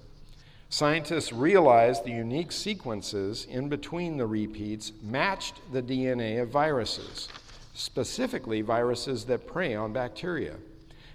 Scientists 0.69 1.33
realized 1.33 2.05
the 2.05 2.11
unique 2.11 2.53
sequences 2.53 3.47
in 3.47 3.71
between 3.71 4.19
the 4.19 4.27
repeats 4.27 4.93
matched 5.03 5.55
the 5.73 5.83
DNA 5.83 6.43
of 6.43 6.51
viruses, 6.51 7.29
specifically 7.73 8.61
viruses 8.61 9.25
that 9.25 9.47
prey 9.47 9.75
on 9.75 9.93
bacteria. 9.93 10.57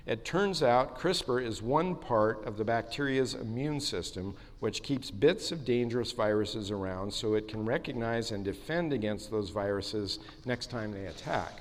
It 0.08 0.24
turns 0.24 0.64
out 0.64 0.98
CRISPR 0.98 1.44
is 1.44 1.62
one 1.62 1.94
part 1.94 2.46
of 2.46 2.58
the 2.58 2.64
bacteria's 2.64 3.34
immune 3.34 3.82
system, 3.82 4.36
which 4.62 4.82
keeps 4.82 5.12
bits 5.12 5.52
of 5.52 5.66
dangerous 5.66 6.14
viruses 6.14 6.72
around 6.72 7.14
so 7.14 7.34
it 7.34 7.50
can 7.50 7.66
recognize 7.66 8.32
and 8.32 8.46
defend 8.46 8.94
against 8.94 9.30
those 9.30 9.50
viruses 9.50 10.20
next 10.46 10.70
time 10.70 10.94
they 10.94 11.08
attack. 11.08 11.60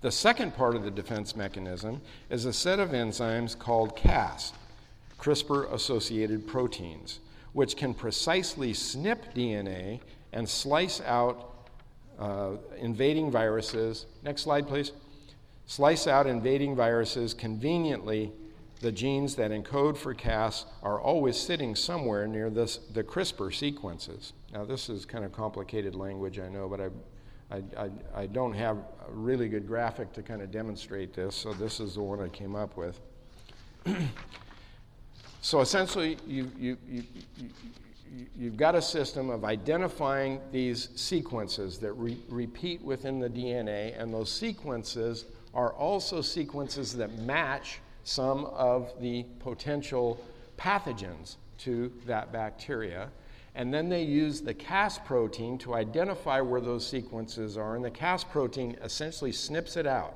The 0.00 0.10
second 0.10 0.56
part 0.56 0.76
of 0.76 0.82
the 0.82 0.90
defense 0.90 1.36
mechanism 1.36 2.00
is 2.30 2.46
a 2.46 2.52
set 2.54 2.80
of 2.80 2.90
enzymes 2.90 3.58
called 3.58 3.94
Cas, 3.94 4.54
CRISPR 5.18 5.70
associated 5.72 6.46
proteins, 6.46 7.20
which 7.52 7.76
can 7.76 7.92
precisely 7.92 8.72
snip 8.72 9.34
DNA 9.34 10.00
and 10.32 10.48
slice 10.48 11.02
out 11.02 11.55
uh, 12.18 12.52
invading 12.78 13.30
viruses. 13.30 14.06
Next 14.22 14.42
slide, 14.42 14.66
please. 14.66 14.92
Slice 15.66 16.06
out 16.06 16.26
invading 16.26 16.76
viruses 16.76 17.34
conveniently. 17.34 18.32
The 18.80 18.92
genes 18.92 19.34
that 19.36 19.50
encode 19.50 19.96
for 19.96 20.14
Cas 20.14 20.66
are 20.82 21.00
always 21.00 21.36
sitting 21.36 21.74
somewhere 21.74 22.26
near 22.26 22.50
this, 22.50 22.76
the 22.76 23.02
CRISPR 23.02 23.52
sequences. 23.54 24.32
Now, 24.52 24.64
this 24.64 24.88
is 24.88 25.04
kind 25.04 25.24
of 25.24 25.32
complicated 25.32 25.94
language, 25.94 26.38
I 26.38 26.48
know, 26.48 26.68
but 26.68 26.80
I, 26.80 26.88
I, 27.50 27.62
I, 27.76 27.90
I 28.22 28.26
don't 28.26 28.52
have 28.52 28.76
a 28.76 29.12
really 29.12 29.48
good 29.48 29.66
graphic 29.66 30.12
to 30.12 30.22
kind 30.22 30.42
of 30.42 30.50
demonstrate 30.50 31.14
this, 31.14 31.34
so 31.34 31.52
this 31.52 31.80
is 31.80 31.94
the 31.94 32.02
one 32.02 32.20
I 32.20 32.28
came 32.28 32.54
up 32.54 32.76
with. 32.76 33.00
so 35.40 35.60
essentially, 35.60 36.18
you, 36.26 36.50
you, 36.58 36.76
you, 36.86 37.04
you've 38.36 38.56
got 38.56 38.74
a 38.74 38.82
system 38.82 39.30
of 39.30 39.44
identifying 39.44 40.40
these 40.52 40.88
sequences 40.94 41.78
that 41.78 41.92
re- 41.92 42.18
repeat 42.28 42.82
within 42.82 43.18
the 43.18 43.28
DNA, 43.28 44.00
and 44.00 44.12
those 44.12 44.30
sequences 44.30 45.24
are 45.54 45.72
also 45.72 46.20
sequences 46.20 46.94
that 46.96 47.18
match 47.20 47.80
some 48.04 48.44
of 48.46 48.92
the 49.00 49.24
potential 49.40 50.22
pathogens 50.56 51.36
to 51.58 51.92
that 52.06 52.32
bacteria. 52.32 53.08
And 53.54 53.72
then 53.72 53.88
they 53.88 54.02
use 54.02 54.42
the 54.42 54.52
Cas 54.52 54.98
protein 54.98 55.56
to 55.58 55.74
identify 55.74 56.40
where 56.40 56.60
those 56.60 56.86
sequences 56.86 57.56
are, 57.56 57.74
and 57.74 57.84
the 57.84 57.90
Cas 57.90 58.22
protein 58.22 58.76
essentially 58.82 59.32
snips 59.32 59.76
it 59.76 59.86
out. 59.86 60.14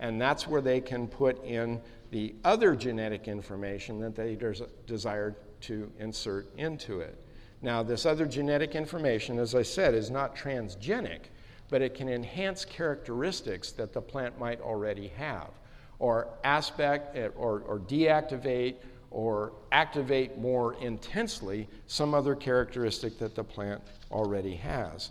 And 0.00 0.20
that's 0.20 0.46
where 0.46 0.60
they 0.60 0.80
can 0.80 1.08
put 1.08 1.44
in 1.44 1.80
the 2.10 2.34
other 2.44 2.74
genetic 2.74 3.28
information 3.28 4.00
that 4.00 4.16
they 4.16 4.34
des- 4.34 4.66
desire 4.86 5.36
to 5.62 5.90
insert 5.98 6.48
into 6.56 7.00
it. 7.00 7.18
Now, 7.60 7.82
this 7.82 8.06
other 8.06 8.26
genetic 8.26 8.74
information, 8.74 9.38
as 9.38 9.54
I 9.54 9.62
said, 9.62 9.94
is 9.94 10.10
not 10.10 10.36
transgenic, 10.36 11.20
but 11.68 11.82
it 11.82 11.94
can 11.94 12.08
enhance 12.08 12.64
characteristics 12.64 13.72
that 13.72 13.92
the 13.92 14.00
plant 14.00 14.38
might 14.38 14.60
already 14.60 15.08
have, 15.08 15.50
or 15.98 16.28
aspect 16.44 17.16
eh, 17.16 17.28
or, 17.36 17.60
or 17.66 17.80
deactivate 17.80 18.76
or 19.10 19.52
activate 19.72 20.38
more 20.38 20.74
intensely 20.82 21.66
some 21.86 22.14
other 22.14 22.34
characteristic 22.34 23.18
that 23.18 23.34
the 23.34 23.44
plant 23.44 23.82
already 24.10 24.54
has. 24.54 25.10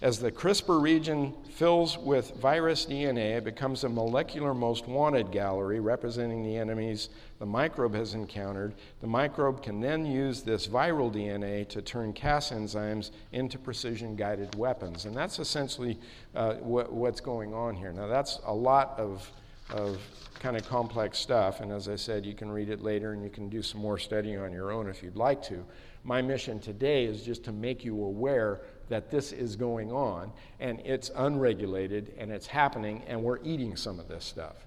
As 0.00 0.20
the 0.20 0.30
CRISPR 0.30 0.80
region 0.80 1.34
fills 1.50 1.98
with 1.98 2.36
virus 2.36 2.86
DNA, 2.86 3.36
it 3.36 3.42
becomes 3.42 3.82
a 3.82 3.88
molecular 3.88 4.54
most 4.54 4.86
wanted 4.86 5.32
gallery 5.32 5.80
representing 5.80 6.44
the 6.44 6.56
enemies 6.56 7.08
the 7.40 7.46
microbe 7.46 7.96
has 7.96 8.14
encountered. 8.14 8.74
The 9.00 9.08
microbe 9.08 9.60
can 9.60 9.80
then 9.80 10.06
use 10.06 10.42
this 10.42 10.68
viral 10.68 11.12
DNA 11.12 11.68
to 11.70 11.82
turn 11.82 12.12
Cas 12.12 12.52
enzymes 12.52 13.10
into 13.32 13.58
precision 13.58 14.14
guided 14.14 14.54
weapons. 14.54 15.04
And 15.04 15.16
that's 15.16 15.40
essentially 15.40 15.98
uh, 16.32 16.54
what, 16.54 16.92
what's 16.92 17.20
going 17.20 17.52
on 17.52 17.74
here. 17.74 17.92
Now, 17.92 18.06
that's 18.06 18.38
a 18.46 18.54
lot 18.54 18.94
of, 19.00 19.28
of 19.70 20.00
kind 20.38 20.56
of 20.56 20.64
complex 20.68 21.18
stuff. 21.18 21.60
And 21.60 21.72
as 21.72 21.88
I 21.88 21.96
said, 21.96 22.24
you 22.24 22.34
can 22.34 22.52
read 22.52 22.68
it 22.68 22.82
later 22.82 23.14
and 23.14 23.24
you 23.24 23.30
can 23.30 23.48
do 23.48 23.62
some 23.62 23.80
more 23.80 23.98
studying 23.98 24.38
on 24.38 24.52
your 24.52 24.70
own 24.70 24.88
if 24.88 25.02
you'd 25.02 25.16
like 25.16 25.42
to. 25.44 25.64
My 26.04 26.22
mission 26.22 26.60
today 26.60 27.04
is 27.04 27.24
just 27.24 27.42
to 27.44 27.52
make 27.52 27.84
you 27.84 28.00
aware 28.00 28.60
that 28.88 29.10
this 29.10 29.32
is 29.32 29.56
going 29.56 29.92
on 29.92 30.32
and 30.60 30.80
it's 30.80 31.10
unregulated 31.14 32.12
and 32.18 32.32
it's 32.32 32.46
happening 32.46 33.02
and 33.06 33.22
we're 33.22 33.42
eating 33.42 33.76
some 33.76 34.00
of 34.00 34.08
this 34.08 34.24
stuff. 34.24 34.66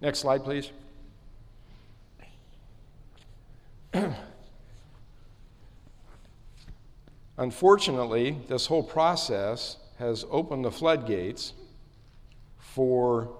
Next 0.00 0.20
slide, 0.20 0.44
please. 0.44 0.70
Unfortunately, 7.38 8.38
this 8.48 8.66
whole 8.66 8.82
process 8.82 9.76
has 9.98 10.24
opened 10.30 10.64
the 10.64 10.70
floodgates 10.70 11.52
for. 12.58 13.36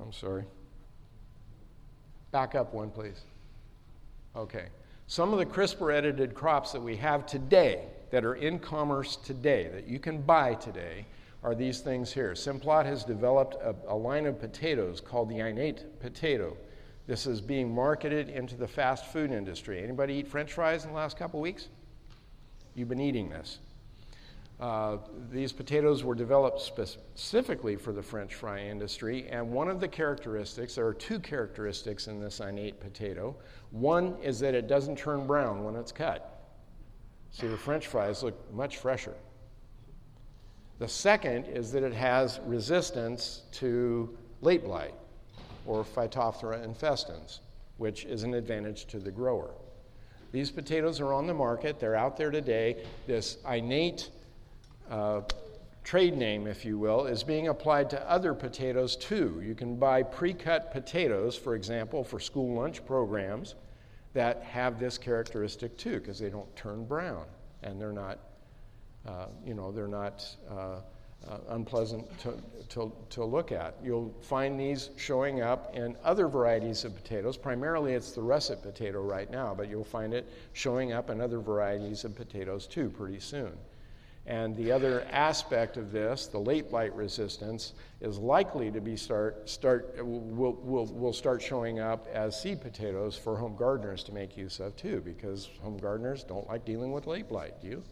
I'm 0.00 0.12
sorry. 0.12 0.44
Back 2.30 2.54
up 2.56 2.74
one, 2.74 2.90
please. 2.90 3.20
Okay. 4.34 4.66
Some 5.06 5.32
of 5.32 5.38
the 5.38 5.46
CRISPR 5.46 5.94
edited 5.94 6.34
crops 6.34 6.72
that 6.72 6.80
we 6.80 6.96
have 6.96 7.26
today, 7.26 7.84
that 8.10 8.24
are 8.24 8.36
in 8.36 8.58
commerce 8.58 9.16
today, 9.16 9.68
that 9.72 9.86
you 9.86 9.98
can 9.98 10.22
buy 10.22 10.54
today, 10.54 11.04
are 11.42 11.54
these 11.54 11.80
things 11.80 12.10
here. 12.10 12.32
Simplot 12.32 12.86
has 12.86 13.04
developed 13.04 13.54
a, 13.62 13.74
a 13.88 13.94
line 13.94 14.24
of 14.24 14.40
potatoes 14.40 15.02
called 15.02 15.28
the 15.28 15.40
innate 15.40 16.00
potato. 16.00 16.56
This 17.06 17.26
is 17.26 17.42
being 17.42 17.74
marketed 17.74 18.30
into 18.30 18.56
the 18.56 18.66
fast 18.66 19.04
food 19.06 19.30
industry. 19.30 19.82
Anybody 19.82 20.14
eat 20.14 20.28
french 20.28 20.54
fries 20.54 20.84
in 20.84 20.90
the 20.90 20.96
last 20.96 21.18
couple 21.18 21.38
weeks? 21.38 21.68
You've 22.74 22.88
been 22.88 23.00
eating 23.00 23.28
this. 23.28 23.58
Uh, 24.60 24.98
these 25.30 25.52
potatoes 25.52 26.04
were 26.04 26.14
developed 26.14 26.60
specifically 26.60 27.74
for 27.74 27.92
the 27.92 28.02
French 28.02 28.34
fry 28.34 28.60
industry, 28.60 29.26
and 29.28 29.50
one 29.50 29.68
of 29.68 29.80
the 29.80 29.88
characteristics, 29.88 30.76
there 30.76 30.86
are 30.86 30.94
two 30.94 31.18
characteristics 31.18 32.06
in 32.06 32.20
this 32.20 32.38
innate 32.40 32.78
potato. 32.80 33.34
One 33.72 34.16
is 34.22 34.38
that 34.40 34.54
it 34.54 34.68
doesn't 34.68 34.96
turn 34.96 35.26
brown 35.26 35.64
when 35.64 35.74
it's 35.74 35.90
cut. 35.90 36.30
See, 37.32 37.48
the 37.48 37.56
French 37.56 37.88
fries 37.88 38.22
look 38.22 38.54
much 38.54 38.76
fresher. 38.76 39.14
The 40.78 40.88
second 40.88 41.46
is 41.46 41.72
that 41.72 41.82
it 41.82 41.92
has 41.92 42.40
resistance 42.46 43.42
to 43.52 44.16
late 44.40 44.64
blight 44.64 44.94
or 45.66 45.82
Phytophthora 45.82 46.64
infestans, 46.64 47.40
which 47.78 48.04
is 48.04 48.22
an 48.22 48.34
advantage 48.34 48.86
to 48.86 48.98
the 49.00 49.10
grower. 49.10 49.50
These 50.30 50.50
potatoes 50.50 51.00
are 51.00 51.12
on 51.12 51.26
the 51.26 51.34
market, 51.34 51.80
they're 51.80 51.96
out 51.96 52.16
there 52.16 52.30
today. 52.30 52.84
This 53.06 53.38
innate 53.48 54.10
uh, 54.90 55.22
trade 55.82 56.16
name, 56.16 56.46
if 56.46 56.64
you 56.64 56.78
will, 56.78 57.06
is 57.06 57.22
being 57.22 57.48
applied 57.48 57.90
to 57.90 58.10
other 58.10 58.34
potatoes 58.34 58.96
too. 58.96 59.42
You 59.44 59.54
can 59.54 59.76
buy 59.76 60.02
pre 60.02 60.32
cut 60.32 60.72
potatoes, 60.72 61.36
for 61.36 61.54
example, 61.54 62.04
for 62.04 62.18
school 62.20 62.54
lunch 62.54 62.84
programs 62.84 63.54
that 64.12 64.42
have 64.42 64.78
this 64.78 64.96
characteristic 64.96 65.76
too, 65.76 66.00
because 66.00 66.18
they 66.18 66.30
don't 66.30 66.54
turn 66.56 66.84
brown 66.84 67.26
and 67.62 67.80
they're 67.80 67.92
not, 67.92 68.18
uh, 69.06 69.26
you 69.44 69.54
know, 69.54 69.72
they're 69.72 69.88
not. 69.88 70.24
Uh, 70.50 70.80
uh, 71.28 71.38
unpleasant 71.50 72.06
to, 72.18 72.34
to, 72.68 72.92
to 73.10 73.24
look 73.24 73.52
at. 73.52 73.74
You'll 73.82 74.14
find 74.20 74.58
these 74.58 74.90
showing 74.96 75.40
up 75.40 75.74
in 75.74 75.96
other 76.04 76.28
varieties 76.28 76.84
of 76.84 76.94
potatoes. 76.94 77.36
Primarily, 77.36 77.94
it's 77.94 78.12
the 78.12 78.22
russet 78.22 78.62
potato 78.62 79.00
right 79.00 79.30
now, 79.30 79.54
but 79.54 79.68
you'll 79.68 79.84
find 79.84 80.12
it 80.12 80.30
showing 80.52 80.92
up 80.92 81.10
in 81.10 81.20
other 81.20 81.40
varieties 81.40 82.04
of 82.04 82.14
potatoes 82.14 82.66
too 82.66 82.90
pretty 82.90 83.20
soon. 83.20 83.52
And 84.26 84.56
the 84.56 84.72
other 84.72 85.06
aspect 85.10 85.76
of 85.76 85.92
this, 85.92 86.26
the 86.28 86.38
late 86.38 86.70
blight 86.70 86.94
resistance, 86.94 87.74
is 88.00 88.16
likely 88.18 88.70
to 88.70 88.80
be 88.80 88.96
start, 88.96 89.48
start 89.48 89.96
will, 89.98 90.54
will, 90.54 90.86
will 90.86 91.12
start 91.12 91.42
showing 91.42 91.78
up 91.78 92.06
as 92.10 92.40
seed 92.40 92.62
potatoes 92.62 93.18
for 93.18 93.36
home 93.36 93.54
gardeners 93.54 94.02
to 94.04 94.12
make 94.12 94.34
use 94.36 94.60
of 94.60 94.74
too, 94.76 95.02
because 95.04 95.50
home 95.62 95.76
gardeners 95.76 96.24
don't 96.24 96.48
like 96.48 96.64
dealing 96.64 96.90
with 96.90 97.06
late 97.06 97.28
blight, 97.28 97.60
do 97.60 97.68
you? 97.68 97.82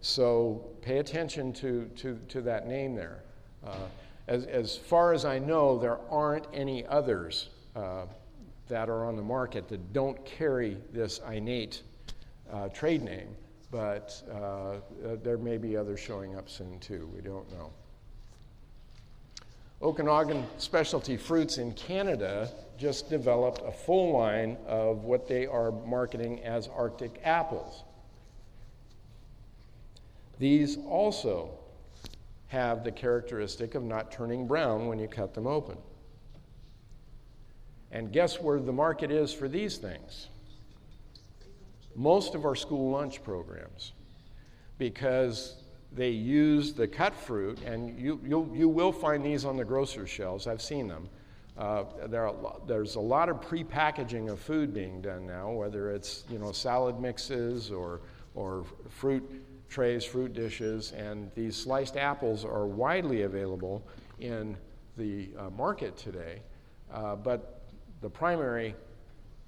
So 0.00 0.64
pay 0.80 0.98
attention 0.98 1.52
to, 1.54 1.86
to, 1.96 2.20
to 2.28 2.40
that 2.42 2.68
name 2.68 2.94
there. 2.94 3.24
Uh, 3.66 3.74
as, 4.28 4.44
as 4.44 4.76
far 4.76 5.12
as 5.12 5.24
I 5.24 5.40
know, 5.40 5.76
there 5.76 5.98
aren't 6.08 6.46
any 6.52 6.86
others 6.86 7.48
uh, 7.74 8.02
that 8.68 8.88
are 8.88 9.04
on 9.04 9.16
the 9.16 9.22
market 9.22 9.68
that 9.68 9.92
don't 9.92 10.24
carry 10.24 10.76
this 10.92 11.20
innate 11.28 11.82
uh, 12.52 12.68
trade 12.68 13.02
name 13.02 13.28
but 13.70 14.22
uh, 14.30 14.34
uh, 14.34 14.80
there 15.22 15.38
may 15.38 15.58
be 15.58 15.76
others 15.76 16.00
showing 16.00 16.36
up 16.36 16.48
soon 16.48 16.78
too. 16.78 17.10
We 17.14 17.20
don't 17.20 17.50
know. 17.52 17.70
Okanagan 19.82 20.46
Specialty 20.56 21.16
Fruits 21.16 21.58
in 21.58 21.72
Canada 21.72 22.50
just 22.78 23.10
developed 23.10 23.60
a 23.66 23.72
full 23.72 24.12
line 24.12 24.56
of 24.66 25.04
what 25.04 25.28
they 25.28 25.46
are 25.46 25.70
marketing 25.70 26.42
as 26.44 26.68
Arctic 26.68 27.20
apples. 27.24 27.84
These 30.38 30.78
also 30.86 31.50
have 32.48 32.84
the 32.84 32.92
characteristic 32.92 33.74
of 33.74 33.82
not 33.82 34.12
turning 34.12 34.46
brown 34.46 34.86
when 34.86 34.98
you 34.98 35.08
cut 35.08 35.34
them 35.34 35.46
open. 35.46 35.76
And 37.90 38.12
guess 38.12 38.40
where 38.40 38.60
the 38.60 38.72
market 38.72 39.10
is 39.10 39.32
for 39.32 39.48
these 39.48 39.78
things? 39.78 40.28
Most 41.96 42.34
of 42.34 42.44
our 42.44 42.54
school 42.54 42.90
lunch 42.90 43.22
programs 43.24 43.92
because 44.78 45.56
they 45.92 46.10
use 46.10 46.74
the 46.74 46.86
cut 46.86 47.14
fruit, 47.14 47.58
and 47.64 47.98
you, 47.98 48.20
you, 48.22 48.52
you 48.54 48.68
will 48.68 48.92
find 48.92 49.24
these 49.24 49.44
on 49.44 49.56
the 49.56 49.64
grocery 49.64 50.06
shelves. 50.06 50.46
I've 50.46 50.60
seen 50.60 50.88
them. 50.88 51.08
Uh, 51.56 51.84
there 52.08 52.28
are, 52.28 52.34
there's 52.66 52.96
a 52.96 53.00
lot 53.00 53.30
of 53.30 53.40
pre-packaging 53.40 54.28
of 54.28 54.38
food 54.38 54.74
being 54.74 55.00
done 55.00 55.26
now, 55.26 55.50
whether 55.50 55.90
it's 55.90 56.24
you 56.28 56.38
know 56.38 56.52
salad 56.52 57.00
mixes 57.00 57.70
or 57.70 58.02
or 58.34 58.66
fruit 58.90 59.42
trays, 59.70 60.04
fruit 60.04 60.34
dishes, 60.34 60.92
and 60.92 61.30
these 61.34 61.56
sliced 61.56 61.96
apples 61.96 62.44
are 62.44 62.66
widely 62.66 63.22
available 63.22 63.82
in 64.20 64.54
the 64.98 65.30
uh, 65.38 65.48
market 65.50 65.96
today. 65.96 66.42
Uh, 66.92 67.16
but 67.16 67.62
the 68.02 68.10
primary 68.10 68.74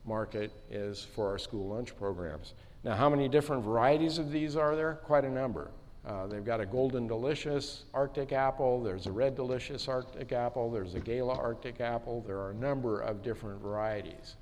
market 0.08 0.50
is 0.70 1.04
for 1.14 1.28
our 1.28 1.38
school 1.38 1.68
lunch 1.68 1.96
programs. 1.96 2.54
Now, 2.82 2.96
how 2.96 3.10
many 3.10 3.28
different 3.28 3.62
varieties 3.62 4.18
of 4.18 4.32
these 4.32 4.56
are 4.56 4.74
there? 4.74 4.94
Quite 5.04 5.24
a 5.24 5.30
number. 5.30 5.70
Uh, 6.06 6.26
they've 6.26 6.44
got 6.44 6.60
a 6.60 6.66
golden 6.66 7.06
delicious 7.06 7.84
Arctic 7.92 8.32
apple, 8.32 8.82
there's 8.82 9.06
a 9.06 9.12
red 9.12 9.34
delicious 9.34 9.88
Arctic 9.88 10.32
apple, 10.32 10.70
there's 10.70 10.94
a 10.94 11.00
Gala 11.00 11.34
Arctic 11.34 11.82
apple, 11.82 12.24
there 12.26 12.38
are 12.38 12.50
a 12.50 12.54
number 12.54 13.00
of 13.00 13.22
different 13.22 13.60
varieties. 13.60 14.36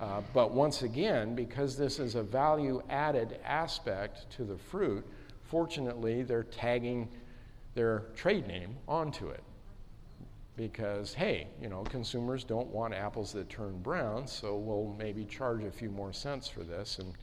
Uh, 0.00 0.22
but 0.32 0.52
once 0.52 0.82
again, 0.82 1.34
because 1.34 1.76
this 1.76 1.98
is 1.98 2.14
a 2.14 2.22
value 2.22 2.80
added 2.88 3.38
aspect 3.44 4.30
to 4.30 4.44
the 4.44 4.56
fruit, 4.56 5.04
fortunately 5.42 6.22
they're 6.22 6.44
tagging 6.44 7.08
their 7.74 8.04
trade 8.14 8.46
name 8.46 8.76
onto 8.86 9.28
it. 9.28 9.42
Because, 10.58 11.14
hey, 11.14 11.46
you 11.62 11.68
know, 11.68 11.84
consumers 11.84 12.44
don't 12.44 12.68
want 12.68 12.92
apples 12.92 13.32
that 13.32 13.48
turn 13.48 13.78
brown, 13.78 14.26
so 14.26 14.56
we'll 14.56 14.94
maybe 14.98 15.24
charge 15.24 15.64
a 15.64 15.70
few 15.70 15.88
more 15.88 16.12
cents 16.12 16.48
for 16.48 16.64
this 16.64 16.98
and, 16.98 17.14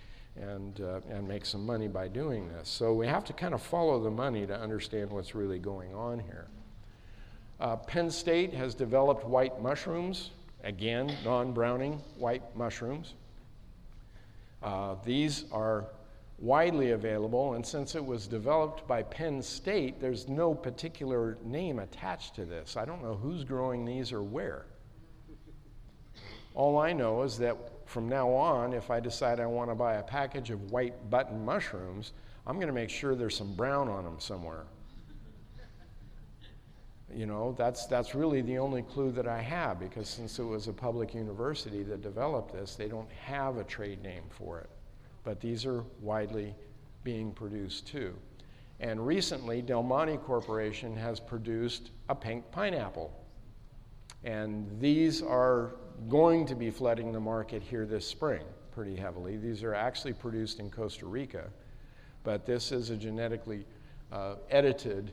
and, 0.41 0.81
uh, 0.81 1.01
and 1.09 1.27
make 1.27 1.45
some 1.45 1.65
money 1.65 1.87
by 1.87 2.07
doing 2.07 2.47
this. 2.47 2.67
So 2.67 2.93
we 2.93 3.05
have 3.07 3.25
to 3.25 3.33
kind 3.33 3.53
of 3.53 3.61
follow 3.61 4.01
the 4.01 4.09
money 4.09 4.47
to 4.47 4.57
understand 4.57 5.11
what's 5.11 5.35
really 5.35 5.59
going 5.59 5.93
on 5.93 6.17
here. 6.17 6.47
Uh, 7.59 7.75
Penn 7.75 8.09
State 8.09 8.53
has 8.53 8.73
developed 8.73 9.25
white 9.25 9.61
mushrooms 9.61 10.31
Again, 10.65 11.15
non 11.23 11.53
browning 11.53 12.01
white 12.17 12.41
mushrooms. 12.55 13.13
Uh, 14.63 14.95
these 15.05 15.45
are 15.51 15.85
widely 16.37 16.91
available, 16.91 17.53
and 17.53 17.65
since 17.65 17.95
it 17.95 18.05
was 18.05 18.27
developed 18.27 18.87
by 18.87 19.03
Penn 19.03 19.41
State, 19.41 20.01
there's 20.01 20.27
no 20.27 20.53
particular 20.53 21.37
name 21.43 21.79
attached 21.79 22.35
to 22.35 22.45
this. 22.45 22.75
I 22.75 22.85
don't 22.85 23.01
know 23.01 23.15
who's 23.15 23.43
growing 23.43 23.85
these 23.85 24.11
or 24.11 24.21
where. 24.21 24.65
All 26.53 26.77
I 26.77 26.93
know 26.93 27.23
is 27.23 27.37
that 27.39 27.57
from 27.85 28.09
now 28.09 28.29
on, 28.31 28.73
if 28.73 28.89
I 28.89 28.99
decide 28.99 29.39
I 29.39 29.45
want 29.45 29.69
to 29.69 29.75
buy 29.75 29.95
a 29.95 30.03
package 30.03 30.49
of 30.51 30.71
white 30.71 31.09
button 31.09 31.43
mushrooms, 31.45 32.13
I'm 32.47 32.55
going 32.55 32.67
to 32.67 32.73
make 32.73 32.89
sure 32.89 33.15
there's 33.15 33.35
some 33.35 33.53
brown 33.55 33.87
on 33.87 34.03
them 34.03 34.19
somewhere. 34.19 34.65
You 37.13 37.25
know, 37.25 37.55
that's, 37.57 37.85
that's 37.85 38.13
really 38.13 38.41
the 38.41 38.57
only 38.57 38.81
clue 38.81 39.11
that 39.11 39.27
I 39.27 39.41
have 39.41 39.79
because 39.79 40.09
since 40.09 40.37
it 40.39 40.43
was 40.43 40.67
a 40.67 40.73
public 40.73 41.13
university 41.13 41.83
that 41.83 42.01
developed 42.01 42.51
this, 42.51 42.75
they 42.75 42.87
don't 42.87 43.09
have 43.11 43.57
a 43.57 43.63
trade 43.63 44.03
name 44.03 44.23
for 44.29 44.59
it. 44.59 44.69
But 45.25 45.41
these 45.41 45.65
are 45.65 45.83
widely 45.99 46.55
being 47.03 47.33
produced 47.33 47.87
too. 47.87 48.15
And 48.79 49.05
recently, 49.05 49.61
Del 49.61 49.83
Monte 49.83 50.17
Corporation 50.17 50.95
has 50.95 51.19
produced 51.19 51.91
a 52.07 52.15
pink 52.15 52.49
pineapple. 52.51 53.11
And 54.23 54.69
these 54.79 55.21
are 55.21 55.75
going 56.09 56.45
to 56.45 56.55
be 56.55 56.69
flooding 56.69 57.11
the 57.11 57.19
market 57.19 57.61
here 57.61 57.85
this 57.85 58.07
spring 58.07 58.43
pretty 58.71 58.95
heavily. 58.95 59.37
These 59.37 59.63
are 59.63 59.73
actually 59.73 60.13
produced 60.13 60.59
in 60.59 60.69
Costa 60.69 61.05
Rica, 61.05 61.45
but 62.23 62.45
this 62.45 62.71
is 62.71 62.89
a 62.89 62.97
genetically 62.97 63.65
uh, 64.11 64.35
edited 64.49 65.11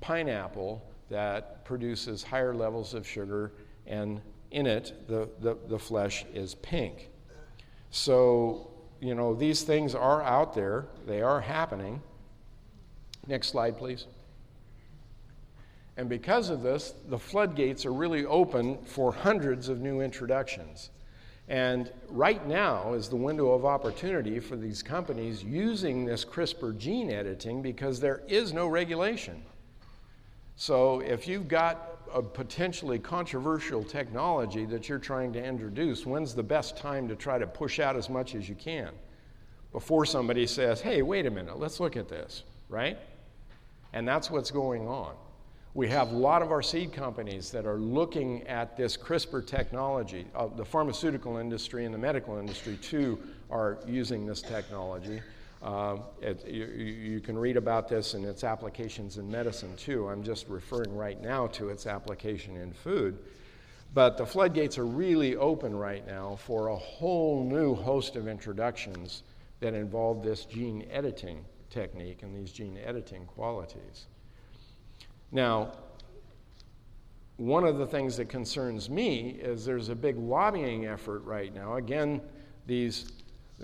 pineapple 0.00 0.82
that 1.10 1.64
produces 1.64 2.22
higher 2.22 2.54
levels 2.54 2.94
of 2.94 3.06
sugar, 3.06 3.52
and 3.86 4.22
in 4.50 4.66
it, 4.66 5.06
the, 5.08 5.28
the, 5.40 5.58
the 5.68 5.78
flesh 5.78 6.24
is 6.32 6.54
pink. 6.56 7.10
So, 7.90 8.71
you 9.02 9.16
know, 9.16 9.34
these 9.34 9.62
things 9.62 9.96
are 9.96 10.22
out 10.22 10.54
there, 10.54 10.86
they 11.08 11.22
are 11.22 11.40
happening. 11.40 12.00
Next 13.26 13.48
slide, 13.48 13.76
please. 13.76 14.06
And 15.96 16.08
because 16.08 16.50
of 16.50 16.62
this, 16.62 16.94
the 17.08 17.18
floodgates 17.18 17.84
are 17.84 17.92
really 17.92 18.24
open 18.24 18.78
for 18.84 19.12
hundreds 19.12 19.68
of 19.68 19.80
new 19.80 20.00
introductions. 20.00 20.90
And 21.48 21.90
right 22.08 22.46
now 22.46 22.94
is 22.94 23.08
the 23.08 23.16
window 23.16 23.50
of 23.50 23.64
opportunity 23.64 24.38
for 24.38 24.54
these 24.54 24.84
companies 24.84 25.42
using 25.42 26.04
this 26.04 26.24
CRISPR 26.24 26.78
gene 26.78 27.10
editing 27.10 27.60
because 27.60 27.98
there 27.98 28.22
is 28.28 28.52
no 28.52 28.68
regulation. 28.68 29.42
So 30.54 31.00
if 31.00 31.26
you've 31.26 31.48
got 31.48 31.91
a 32.12 32.22
potentially 32.22 32.98
controversial 32.98 33.82
technology 33.82 34.64
that 34.66 34.88
you're 34.88 34.98
trying 34.98 35.32
to 35.32 35.44
introduce, 35.44 36.06
when's 36.06 36.34
the 36.34 36.42
best 36.42 36.76
time 36.76 37.08
to 37.08 37.16
try 37.16 37.38
to 37.38 37.46
push 37.46 37.80
out 37.80 37.96
as 37.96 38.08
much 38.08 38.34
as 38.34 38.48
you 38.48 38.54
can 38.54 38.90
before 39.72 40.04
somebody 40.04 40.46
says, 40.46 40.80
hey, 40.80 41.02
wait 41.02 41.26
a 41.26 41.30
minute, 41.30 41.58
let's 41.58 41.80
look 41.80 41.96
at 41.96 42.08
this, 42.08 42.44
right? 42.68 42.98
And 43.92 44.06
that's 44.06 44.30
what's 44.30 44.50
going 44.50 44.86
on. 44.86 45.14
We 45.74 45.88
have 45.88 46.12
a 46.12 46.16
lot 46.16 46.42
of 46.42 46.52
our 46.52 46.60
seed 46.60 46.92
companies 46.92 47.50
that 47.52 47.64
are 47.64 47.78
looking 47.78 48.46
at 48.46 48.76
this 48.76 48.94
CRISPR 48.96 49.46
technology. 49.46 50.26
Uh, 50.34 50.48
the 50.48 50.64
pharmaceutical 50.64 51.38
industry 51.38 51.86
and 51.86 51.94
the 51.94 51.98
medical 51.98 52.36
industry, 52.36 52.76
too, 52.76 53.18
are 53.50 53.78
using 53.86 54.26
this 54.26 54.42
technology. 54.42 55.22
Uh, 55.62 55.98
it, 56.20 56.44
you, 56.48 56.64
you, 56.64 57.20
can 57.20 57.38
read 57.38 57.56
about 57.56 57.88
this 57.88 58.14
and 58.14 58.24
its 58.24 58.42
applications 58.42 59.18
in 59.18 59.30
medicine 59.30 59.76
too. 59.76 60.08
I'm 60.08 60.24
just 60.24 60.48
referring 60.48 60.96
right 60.96 61.20
now 61.22 61.46
to 61.48 61.68
its 61.68 61.86
application 61.86 62.56
in 62.56 62.72
food. 62.72 63.16
But 63.94 64.16
the 64.16 64.26
floodgates 64.26 64.76
are 64.78 64.86
really 64.86 65.36
open 65.36 65.76
right 65.76 66.04
now 66.04 66.36
for 66.36 66.68
a 66.68 66.76
whole 66.76 67.44
new 67.44 67.76
host 67.76 68.16
of 68.16 68.26
introductions 68.26 69.22
that 69.60 69.74
involve 69.74 70.24
this 70.24 70.46
gene 70.46 70.84
editing 70.90 71.44
technique 71.70 72.24
and 72.24 72.34
these 72.34 72.50
gene 72.50 72.78
editing 72.84 73.24
qualities. 73.26 74.06
Now, 75.30 75.72
one 77.36 77.64
of 77.64 77.78
the 77.78 77.86
things 77.86 78.16
that 78.16 78.28
concerns 78.28 78.90
me 78.90 79.38
is 79.40 79.64
there's 79.64 79.90
a 79.90 79.94
big 79.94 80.18
lobbying 80.18 80.86
effort 80.86 81.24
right 81.24 81.54
now. 81.54 81.76
Again, 81.76 82.20
these 82.66 83.12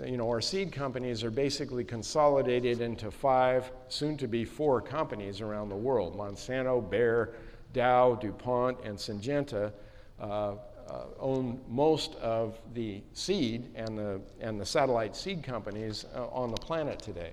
you 0.05 0.17
know, 0.17 0.29
our 0.29 0.41
seed 0.41 0.71
companies 0.71 1.23
are 1.23 1.31
basically 1.31 1.83
consolidated 1.83 2.81
into 2.81 3.11
five, 3.11 3.71
soon 3.87 4.17
to 4.17 4.27
be 4.27 4.45
four 4.45 4.81
companies 4.81 5.41
around 5.41 5.69
the 5.69 5.75
world 5.75 6.17
Monsanto, 6.17 6.87
Bayer, 6.89 7.35
Dow, 7.73 8.15
DuPont, 8.15 8.79
and 8.83 8.97
Syngenta. 8.97 9.73
Uh, 10.19 10.55
uh, 10.89 11.03
own 11.19 11.61
most 11.67 12.15
of 12.15 12.59
the 12.73 13.03
seed 13.13 13.69
and 13.75 13.95
the, 13.95 14.19
and 14.39 14.59
the 14.59 14.65
satellite 14.65 15.15
seed 15.15 15.43
companies 15.43 16.05
uh, 16.15 16.25
on 16.27 16.49
the 16.49 16.57
planet 16.57 16.99
today. 16.99 17.31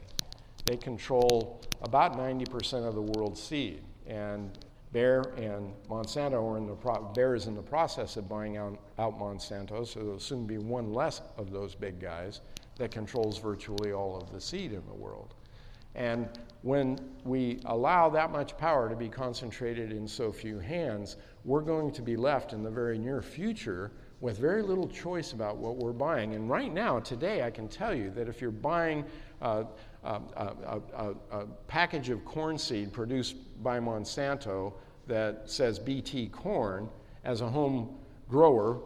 They 0.67 0.77
control 0.77 1.63
about 1.81 2.19
90% 2.19 2.87
of 2.87 2.95
the 2.95 3.01
world's 3.01 3.43
seed. 3.43 3.83
And 4.07 4.59
Bayer 4.93 5.23
and 5.37 5.73
Monsanto 5.89 6.53
are 6.53 6.59
in 6.59 6.67
the 6.67 6.75
pro- 6.75 7.03
Bayer 7.15 7.35
is 7.35 7.47
in 7.47 7.55
the 7.55 7.63
process 7.63 8.17
of 8.17 8.29
buying 8.29 8.57
out, 8.57 8.79
out 8.99 9.19
Monsanto, 9.19 9.87
so 9.87 10.01
there'll 10.01 10.19
soon 10.19 10.47
be 10.47 10.59
one 10.59 10.93
less 10.93 11.23
of 11.39 11.51
those 11.51 11.75
big 11.75 11.99
guys 11.99 12.41
that 12.77 12.91
controls 12.91 13.39
virtually 13.39 13.93
all 13.93 14.17
of 14.17 14.33
the 14.33 14.41
seed 14.41 14.73
in 14.73 14.83
the 14.87 14.95
world. 14.95 15.35
And 15.95 16.29
when 16.61 16.99
we 17.25 17.61
allow 17.65 18.11
that 18.11 18.31
much 18.31 18.57
power 18.59 18.89
to 18.89 18.97
be 18.97 19.09
concentrated 19.09 19.93
in 19.93 20.07
so 20.07 20.31
few 20.31 20.59
hands, 20.59 21.17
we're 21.45 21.63
going 21.63 21.91
to 21.93 22.03
be 22.03 22.17
left 22.17 22.53
in 22.53 22.63
the 22.63 22.71
very 22.71 22.99
near 22.99 23.23
future 23.23 23.93
with 24.21 24.39
very 24.39 24.63
little 24.63 24.89
choice 24.89 25.33
about 25.33 25.57
what 25.57 25.77
we're 25.77 25.93
buying. 25.93 26.35
And 26.35 26.51
right 26.51 26.73
now, 26.73 27.01
today, 27.01 27.43
I 27.43 27.51
can 27.51 27.69
tell 27.69 27.95
you 27.95 28.11
that 28.11 28.29
if 28.29 28.41
you're 28.41 28.51
buying 28.51 29.05
a, 29.41 29.65
a, 30.05 30.21
a, 30.37 31.15
a 31.31 31.47
package 31.67 32.11
of 32.11 32.25
corn 32.25 32.59
seed 32.59 32.93
produced 32.93 33.37
by 33.63 33.79
Monsanto 33.81 34.75
that 35.07 35.49
says 35.49 35.79
BT 35.79 36.29
corn, 36.29 36.89
as 37.25 37.41
a 37.41 37.49
home 37.49 37.97
grower, 38.29 38.81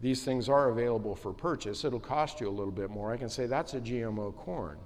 these 0.00 0.24
things 0.24 0.48
are 0.48 0.68
available 0.68 1.14
for 1.14 1.32
purchase. 1.32 1.84
It'll 1.84 2.00
cost 2.00 2.40
you 2.40 2.48
a 2.48 2.50
little 2.50 2.72
bit 2.72 2.90
more. 2.90 3.12
I 3.12 3.16
can 3.16 3.28
say 3.28 3.46
that's 3.46 3.74
a 3.74 3.80
GMO 3.80 4.34
corn. 4.36 4.78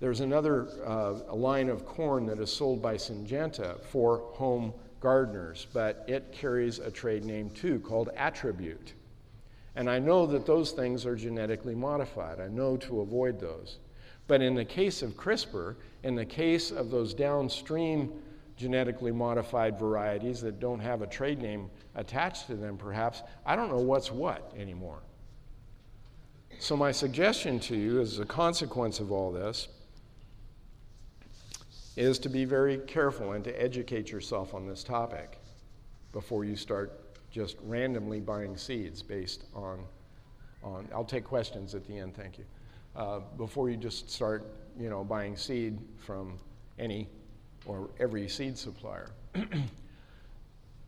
There's 0.00 0.20
another 0.20 0.68
uh, 0.84 1.34
line 1.34 1.68
of 1.68 1.86
corn 1.86 2.26
that 2.26 2.38
is 2.38 2.52
sold 2.52 2.82
by 2.82 2.96
Syngenta 2.96 3.80
for 3.80 4.18
home 4.34 4.72
gardeners, 5.00 5.66
but 5.72 6.04
it 6.08 6.32
carries 6.32 6.78
a 6.78 6.90
trade 6.90 7.24
name 7.24 7.50
too 7.50 7.78
called 7.80 8.10
Attribute. 8.16 8.94
And 9.76 9.90
I 9.90 9.98
know 9.98 10.26
that 10.26 10.46
those 10.46 10.72
things 10.72 11.04
are 11.04 11.16
genetically 11.16 11.74
modified. 11.74 12.40
I 12.40 12.48
know 12.48 12.76
to 12.78 13.00
avoid 13.00 13.40
those. 13.40 13.78
But 14.26 14.40
in 14.40 14.54
the 14.54 14.64
case 14.64 15.02
of 15.02 15.16
CRISPR, 15.16 15.76
in 16.02 16.14
the 16.14 16.24
case 16.24 16.70
of 16.70 16.90
those 16.90 17.12
downstream 17.12 18.12
genetically 18.56 19.12
modified 19.12 19.78
varieties 19.78 20.40
that 20.40 20.60
don't 20.60 20.80
have 20.80 21.02
a 21.02 21.06
trade 21.06 21.40
name 21.40 21.70
attached 21.94 22.46
to 22.46 22.54
them, 22.54 22.76
perhaps, 22.76 23.22
I 23.44 23.56
don't 23.56 23.68
know 23.68 23.78
what's 23.78 24.10
what 24.10 24.52
anymore. 24.56 25.02
So, 26.58 26.76
my 26.76 26.92
suggestion 26.92 27.58
to 27.60 27.76
you, 27.76 28.00
as 28.00 28.20
a 28.20 28.24
consequence 28.24 29.00
of 29.00 29.10
all 29.10 29.32
this, 29.32 29.68
is 31.96 32.18
to 32.20 32.28
be 32.28 32.44
very 32.44 32.78
careful 32.78 33.32
and 33.32 33.44
to 33.44 33.62
educate 33.62 34.10
yourself 34.10 34.54
on 34.54 34.66
this 34.66 34.84
topic 34.84 35.38
before 36.12 36.44
you 36.44 36.56
start 36.56 37.00
just 37.30 37.56
randomly 37.64 38.20
buying 38.20 38.56
seeds 38.56 39.02
based 39.02 39.44
on, 39.54 39.84
on 40.62 40.88
I'll 40.94 41.04
take 41.04 41.24
questions 41.24 41.74
at 41.74 41.84
the 41.86 41.98
end, 41.98 42.14
thank 42.14 42.38
you. 42.38 42.44
Uh, 42.94 43.20
before 43.36 43.68
you 43.68 43.76
just 43.76 44.08
start, 44.08 44.46
you 44.78 44.88
know, 44.88 45.02
buying 45.02 45.36
seed 45.36 45.78
from 45.98 46.38
any 46.78 47.08
or 47.66 47.88
every 48.00 48.28
seed 48.28 48.56
supplier. 48.58 49.10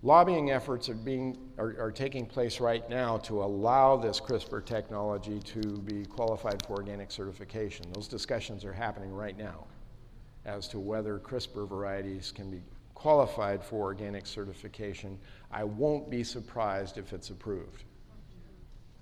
Lobbying 0.03 0.51
efforts 0.51 0.89
are, 0.89 0.95
being, 0.95 1.37
are, 1.59 1.75
are, 1.81 1.91
taking 1.91 2.27
place 2.27 2.61
right 2.61 2.89
now 2.89 3.17
to 3.19 3.43
allow 3.43 3.97
this 3.97 4.21
CRISPR 4.21 4.65
technology 4.65 5.41
to 5.41 5.79
be 5.79 6.05
qualified 6.05 6.65
for 6.65 6.75
organic 6.77 7.11
certification. 7.11 7.87
Those 7.93 8.07
discussions 8.07 8.65
are 8.65 8.73
happening 8.73 9.11
right 9.13 9.37
now 9.37 9.65
as 10.45 10.69
to 10.69 10.79
whether 10.79 11.19
CRISPR 11.19 11.69
varieties 11.69 12.31
can 12.31 12.51
be 12.51 12.61
qualified 12.95 13.65
for 13.65 13.83
organic 13.83 14.27
certification. 14.27 15.19
I 15.51 15.65
won't 15.65 16.09
be 16.11 16.23
surprised 16.23 16.99
if 16.99 17.13
it's 17.13 17.31
approved. 17.31 17.85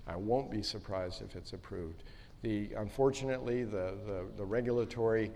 I 0.07 0.15
won't 0.15 0.49
be 0.49 0.63
surprised 0.63 1.21
if 1.21 1.35
it's 1.35 1.53
approved. 1.53 2.03
The, 2.41 2.69
unfortunately, 2.77 3.63
the, 3.63 3.95
the, 4.05 4.25
the 4.37 4.45
regulatory 4.45 5.31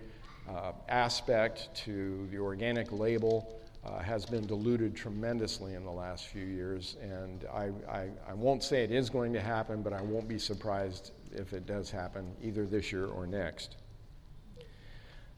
uh, 0.50 0.72
aspect 0.88 1.74
to 1.76 2.28
the 2.32 2.38
organic 2.38 2.92
label 2.92 3.60
uh, 3.86 4.00
has 4.00 4.26
been 4.26 4.46
diluted 4.46 4.96
tremendously 4.96 5.76
in 5.76 5.84
the 5.84 5.92
last 5.92 6.28
few 6.28 6.46
years, 6.46 6.98
and 7.02 7.46
I, 7.54 7.70
I, 7.90 8.10
I, 8.28 8.34
won't 8.34 8.62
say 8.62 8.84
it 8.84 8.92
is 8.92 9.10
going 9.10 9.32
to 9.34 9.40
happen, 9.40 9.82
but 9.82 9.94
I 9.94 10.02
won't 10.02 10.28
be 10.28 10.38
surprised 10.38 11.12
if 11.32 11.54
it 11.54 11.66
does 11.66 11.90
happen 11.90 12.36
either 12.42 12.66
this 12.66 12.92
year 12.92 13.06
or 13.06 13.26
next. 13.26 13.78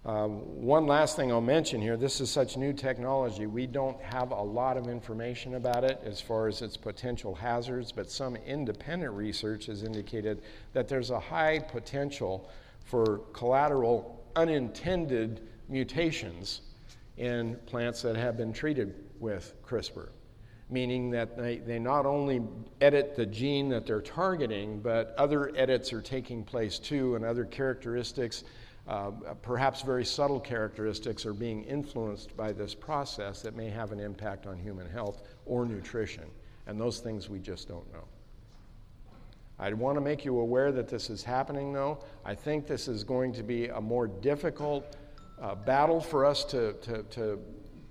Um, 0.03 0.63
one 0.63 0.87
last 0.87 1.15
thing 1.15 1.31
I'll 1.31 1.41
mention 1.41 1.79
here 1.79 1.95
this 1.95 2.21
is 2.21 2.31
such 2.31 2.57
new 2.57 2.73
technology, 2.73 3.45
we 3.45 3.67
don't 3.67 4.01
have 4.01 4.31
a 4.31 4.41
lot 4.41 4.75
of 4.75 4.87
information 4.87 5.53
about 5.55 5.83
it 5.83 6.01
as 6.03 6.19
far 6.19 6.47
as 6.47 6.63
its 6.63 6.75
potential 6.75 7.35
hazards, 7.35 7.91
but 7.91 8.09
some 8.09 8.35
independent 8.37 9.13
research 9.13 9.67
has 9.67 9.83
indicated 9.83 10.41
that 10.73 10.87
there's 10.87 11.11
a 11.11 11.19
high 11.19 11.59
potential 11.59 12.49
for 12.83 13.19
collateral 13.33 14.20
unintended 14.35 15.47
mutations 15.69 16.61
in 17.17 17.55
plants 17.65 18.01
that 18.01 18.15
have 18.15 18.37
been 18.37 18.53
treated 18.53 18.95
with 19.19 19.53
CRISPR, 19.63 20.09
meaning 20.69 21.11
that 21.11 21.37
they, 21.37 21.57
they 21.57 21.79
not 21.79 22.05
only 22.05 22.41
edit 22.81 23.15
the 23.15 23.25
gene 23.25 23.69
that 23.69 23.85
they're 23.85 24.01
targeting, 24.01 24.79
but 24.79 25.13
other 25.17 25.51
edits 25.55 25.93
are 25.93 26.01
taking 26.01 26.43
place 26.43 26.79
too, 26.79 27.15
and 27.15 27.23
other 27.23 27.45
characteristics 27.45 28.43
uh, 28.87 29.11
perhaps 29.41 29.83
very 29.83 30.03
subtle 30.03 30.39
characteristics 30.39 31.25
are 31.25 31.33
being 31.33 31.63
influenced 31.63 32.35
by 32.35 32.51
this 32.51 32.73
process 32.73 33.41
that 33.41 33.55
may 33.55 33.69
have 33.69 33.91
an 33.91 33.99
impact 33.99 34.47
on 34.47 34.57
human 34.57 34.89
health 34.89 35.21
or 35.45 35.65
nutrition. 35.65 36.25
And 36.67 36.79
those 36.79 36.99
things 36.99 37.29
we 37.29 37.39
just 37.39 37.67
don't 37.67 37.91
know. 37.93 38.05
I 39.61 39.71
want 39.73 39.95
to 39.95 40.01
make 40.01 40.25
you 40.25 40.39
aware 40.39 40.71
that 40.71 40.87
this 40.87 41.11
is 41.11 41.23
happening, 41.23 41.71
though. 41.71 42.03
I 42.25 42.33
think 42.33 42.65
this 42.65 42.87
is 42.87 43.03
going 43.03 43.31
to 43.33 43.43
be 43.43 43.67
a 43.67 43.79
more 43.79 44.07
difficult 44.07 44.97
uh, 45.39 45.53
battle 45.53 46.01
for 46.01 46.25
us 46.25 46.43
to, 46.45 46.73
to, 46.73 47.03
to, 47.03 47.39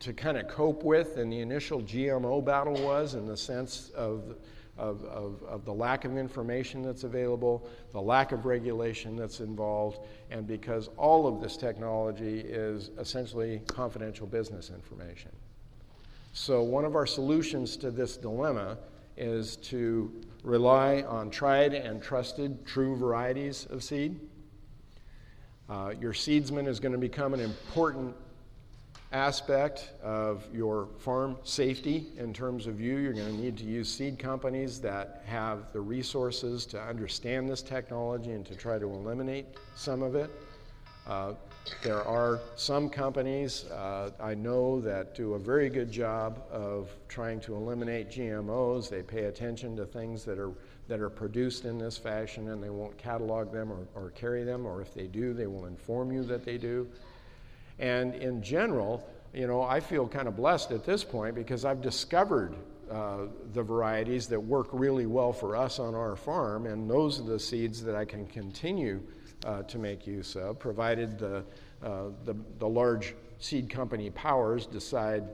to 0.01 0.13
kind 0.13 0.37
of 0.37 0.49
cope 0.49 0.83
with 0.83 1.15
than 1.15 1.31
the 1.31 1.39
initial 1.39 1.81
GMO 1.81 2.45
battle 2.45 2.75
was, 2.83 3.15
in 3.15 3.25
the 3.25 3.37
sense 3.37 3.91
of 3.91 4.35
of, 4.79 5.05
of, 5.05 5.43
of, 5.43 5.65
the 5.67 5.73
lack 5.73 6.07
of 6.07 6.17
information 6.17 6.81
that's 6.81 7.05
available, 7.05 7.69
the 7.93 8.01
lack 8.01 8.33
of 8.33 8.47
regulation 8.47 9.15
that's 9.15 9.41
involved, 9.41 9.99
and 10.31 10.47
because 10.47 10.89
all 10.97 11.27
of 11.27 11.39
this 11.43 11.59
technology 11.59 12.41
is 12.41 12.91
essentially 12.99 13.61
confidential 13.67 14.27
business 14.27 14.71
information. 14.71 15.31
So, 16.33 16.63
one 16.63 16.87
of 16.87 16.97
our 16.97 17.05
solutions 17.05 17.77
to 17.79 17.91
this 17.91 18.17
dilemma 18.17 18.79
is 19.19 19.57
to 19.57 20.11
rely 20.43 21.03
on 21.03 21.31
tried 21.31 21.75
and 21.75 22.03
trusted 22.03 22.65
true 22.67 22.97
varieties 22.97 23.67
of 23.71 23.83
seed. 23.83 24.19
Uh, 25.69 25.93
your 26.01 26.13
seedsman 26.13 26.67
is 26.67 26.81
going 26.81 26.93
to 26.93 26.99
become 26.99 27.33
an 27.35 27.41
important 27.41 28.15
aspect 29.13 29.91
of 30.03 30.47
your 30.53 30.89
farm 30.99 31.37
safety 31.43 32.07
in 32.17 32.33
terms 32.33 32.67
of 32.67 32.81
you. 32.81 32.97
You're 32.97 33.13
going 33.13 33.37
to 33.37 33.43
need 33.43 33.57
to 33.59 33.65
use 33.65 33.93
seed 33.93 34.19
companies 34.19 34.81
that 34.81 35.23
have 35.27 35.73
the 35.73 35.81
resources 35.81 36.65
to 36.67 36.81
understand 36.81 37.49
this 37.49 37.63
technology 37.63 38.31
and 38.33 38.47
to 38.47 38.55
try 38.55 38.79
to 38.79 38.87
eliminate 38.87 39.47
some 39.75 40.03
of 40.03 40.15
it. 40.15 40.31
Uh, 41.11 41.35
there 41.83 42.05
are 42.05 42.39
some 42.55 42.89
companies 42.89 43.65
uh, 43.65 44.11
I 44.21 44.35
know 44.35 44.81
that 44.83 45.13
do 45.13 45.35
a 45.35 45.41
very 45.41 45.69
good 45.69 45.91
job 45.91 46.41
of 46.53 46.89
trying 47.09 47.41
to 47.41 47.57
eliminate 47.57 48.11
GMOs. 48.11 48.89
They 48.89 49.03
pay 49.03 49.25
attention 49.25 49.77
to 49.77 49.85
things 49.85 50.25
that 50.25 50.39
are 50.39 50.53
that 50.87 51.01
are 51.01 51.11
produced 51.11 51.65
in 51.65 51.79
this 51.79 51.99
fashion 51.99 52.51
and 52.51 52.63
they 52.63 52.71
won't 52.71 52.97
catalog 52.97 53.53
them 53.53 53.73
or, 53.73 53.89
or 53.97 54.11
carry 54.11 54.45
them, 54.45 54.65
or 54.65 54.81
if 54.81 54.95
they 54.95 55.09
do, 55.09 55.35
they 55.35 55.49
will 55.49 55.67
inform 55.67 56.13
you 56.13 56.23
that 56.25 56.45
they 56.45 56.59
do. 56.59 56.89
And 57.81 58.15
in 58.15 58.41
general, 58.41 59.05
you 59.35 59.49
know, 59.49 59.63
I 59.63 59.81
feel 59.81 60.07
kind 60.07 60.29
of 60.29 60.37
blessed 60.37 60.71
at 60.71 60.85
this 60.85 61.03
point 61.03 61.35
because 61.35 61.65
I've 61.65 61.81
discovered 61.81 62.55
uh, 62.89 63.27
the 63.53 63.63
varieties 63.63 64.29
that 64.29 64.39
work 64.39 64.69
really 64.73 65.07
well 65.07 65.33
for 65.33 65.57
us 65.57 65.81
on 65.81 65.97
our 65.97 66.15
farm, 66.15 66.67
and 66.67 66.89
those 66.89 67.21
are 67.21 67.25
the 67.25 67.39
seeds 67.39 67.83
that 67.83 67.97
I 67.97 68.05
can 68.05 68.27
continue 68.27 69.01
uh, 69.45 69.63
to 69.63 69.79
make 69.79 70.07
use 70.07 70.37
of, 70.37 70.59
provided 70.59 71.19
the, 71.19 71.45
uh, 71.83 72.05
the, 72.25 72.35
the, 72.59 72.69
large 72.69 73.15
seed 73.39 73.71
company 73.71 74.11
powers 74.11 74.67
decide 74.67 75.25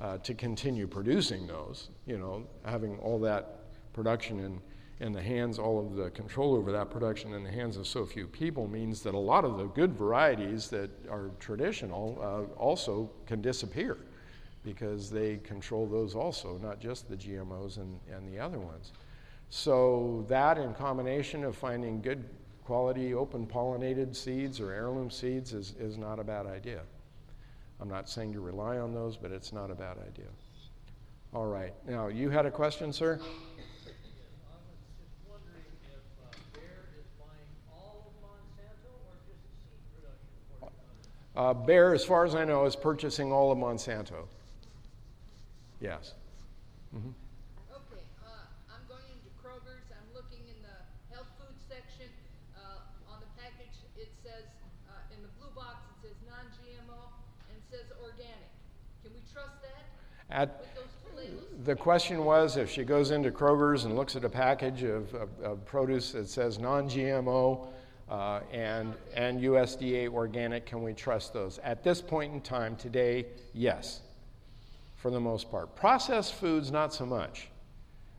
uh, 0.00 0.18
to 0.18 0.34
continue 0.34 0.86
producing 0.86 1.46
those, 1.46 1.90
you 2.06 2.18
know, 2.18 2.46
having 2.64 2.98
all 2.98 3.18
that 3.18 3.60
production 3.92 4.40
in 4.40 4.60
in 5.00 5.12
the 5.12 5.22
hands, 5.22 5.58
all 5.58 5.78
of 5.78 5.94
the 5.94 6.10
control 6.10 6.54
over 6.54 6.72
that 6.72 6.90
production 6.90 7.32
in 7.34 7.44
the 7.44 7.50
hands 7.50 7.76
of 7.76 7.86
so 7.86 8.04
few 8.04 8.26
people 8.26 8.66
means 8.66 9.00
that 9.02 9.14
a 9.14 9.18
lot 9.18 9.44
of 9.44 9.56
the 9.56 9.66
good 9.66 9.92
varieties 9.92 10.68
that 10.68 10.90
are 11.08 11.30
traditional 11.38 12.18
uh, 12.20 12.60
also 12.60 13.10
can 13.26 13.40
disappear 13.40 13.98
because 14.64 15.08
they 15.08 15.36
control 15.38 15.86
those 15.86 16.14
also, 16.14 16.58
not 16.58 16.80
just 16.80 17.08
the 17.08 17.16
GMOs 17.16 17.76
and, 17.76 18.00
and 18.12 18.28
the 18.28 18.38
other 18.40 18.58
ones. 18.58 18.92
So, 19.50 20.26
that 20.28 20.58
in 20.58 20.74
combination 20.74 21.42
of 21.44 21.56
finding 21.56 22.02
good 22.02 22.24
quality 22.68 23.14
open 23.14 23.46
pollinated 23.46 24.14
seeds 24.14 24.60
or 24.60 24.72
heirloom 24.72 25.10
seeds 25.10 25.54
is, 25.54 25.74
is 25.80 25.96
not 25.96 26.20
a 26.20 26.24
bad 26.24 26.44
idea. 26.46 26.82
I'm 27.80 27.88
not 27.88 28.10
saying 28.10 28.34
to 28.34 28.40
rely 28.40 28.76
on 28.76 28.92
those, 28.92 29.16
but 29.16 29.32
it's 29.32 29.54
not 29.54 29.70
a 29.70 29.74
bad 29.74 29.96
idea. 29.96 30.28
All 31.32 31.46
right. 31.46 31.72
Now, 31.86 32.08
you 32.08 32.28
had 32.28 32.44
a 32.44 32.50
question, 32.50 32.92
sir? 32.92 33.12
I 33.12 33.16
was 33.16 33.24
just 35.00 35.16
wondering 35.28 35.64
if 35.80 36.52
Bayer 36.52 36.84
is 37.00 37.08
buying 37.16 37.52
all 37.72 38.12
Monsanto 38.20 38.92
or 39.08 39.16
just 39.24 39.40
seed 39.64 39.80
reduction 39.96 40.28
portfolio. 40.60 41.50
uh, 41.50 41.54
Bayer, 41.54 41.94
as 41.94 42.04
far 42.04 42.26
as 42.26 42.34
I 42.34 42.44
know, 42.44 42.66
is 42.66 42.76
purchasing 42.76 43.32
all 43.32 43.50
of 43.50 43.56
Monsanto. 43.56 44.28
Yes. 45.80 46.12
Mm-hmm. 46.96 47.12
Okay, 47.72 48.04
uh, 48.24 48.44
I'm 48.72 48.84
going 48.88 49.08
into 49.08 49.28
Kroger's. 49.40 49.88
I'm 49.88 50.12
looking 50.12 50.44
in 50.48 50.60
the 50.60 50.76
health 51.14 51.28
food 51.40 51.56
section. 51.68 52.08
Uh, 52.56 53.12
on 53.12 53.20
the 53.20 53.30
package, 53.36 53.76
it 54.00 54.10
says, 54.24 54.48
uh, 54.90 55.14
in 55.14 55.20
the 55.22 55.30
blue 55.38 55.52
box, 55.54 55.84
it 55.92 56.08
says 56.08 56.16
non 56.26 56.48
GMO 56.56 57.12
and 57.52 57.58
says 57.70 57.86
organic. 58.02 58.50
Can 59.04 59.12
we 59.12 59.22
trust 59.30 59.60
that? 59.62 59.84
At, 60.30 60.64
the 61.64 61.74
question 61.74 62.24
was 62.24 62.56
if 62.56 62.70
she 62.70 62.84
goes 62.84 63.10
into 63.10 63.30
Kroger's 63.30 63.84
and 63.84 63.96
looks 63.96 64.16
at 64.16 64.24
a 64.24 64.28
package 64.28 64.82
of, 64.82 65.12
of, 65.14 65.28
of 65.42 65.64
produce 65.64 66.12
that 66.12 66.28
says 66.28 66.58
non 66.58 66.88
GMO, 66.88 67.66
uh, 68.10 68.40
and, 68.52 68.94
and 69.14 69.40
USDA 69.40 70.08
organic, 70.08 70.66
can 70.66 70.82
we 70.82 70.94
trust 70.94 71.32
those? 71.32 71.58
At 71.58 71.82
this 71.82 72.00
point 72.00 72.32
in 72.32 72.40
time, 72.40 72.76
today, 72.76 73.26
yes, 73.52 74.00
for 74.96 75.10
the 75.10 75.20
most 75.20 75.50
part. 75.50 75.74
Processed 75.76 76.34
foods, 76.34 76.70
not 76.70 76.94
so 76.94 77.04
much. 77.04 77.48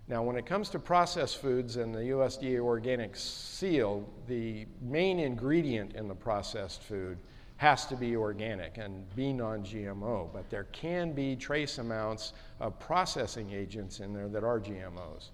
Now, 0.07 0.23
when 0.23 0.35
it 0.35 0.45
comes 0.45 0.69
to 0.69 0.79
processed 0.79 1.37
foods 1.37 1.77
and 1.77 1.93
the 1.93 1.99
USDA 1.99 2.59
organic 2.59 3.15
seal, 3.15 4.07
the 4.27 4.65
main 4.81 5.19
ingredient 5.19 5.95
in 5.95 6.07
the 6.07 6.15
processed 6.15 6.83
food 6.83 7.17
has 7.59 7.85
to 7.85 7.97
be 7.97 8.15
organic 8.15 8.77
and 8.77 9.03
be 9.17 9.33
non 9.33 9.61
GMO, 9.63 10.31
but 10.31 10.49
there 10.49 10.63
can 10.71 11.11
be 11.11 11.35
trace 11.35 11.77
amounts 11.77 12.31
of 12.61 12.79
processing 12.79 13.51
agents 13.51 13.99
in 13.99 14.13
there 14.13 14.29
that 14.29 14.45
are 14.45 14.61
GMOs. 14.61 15.31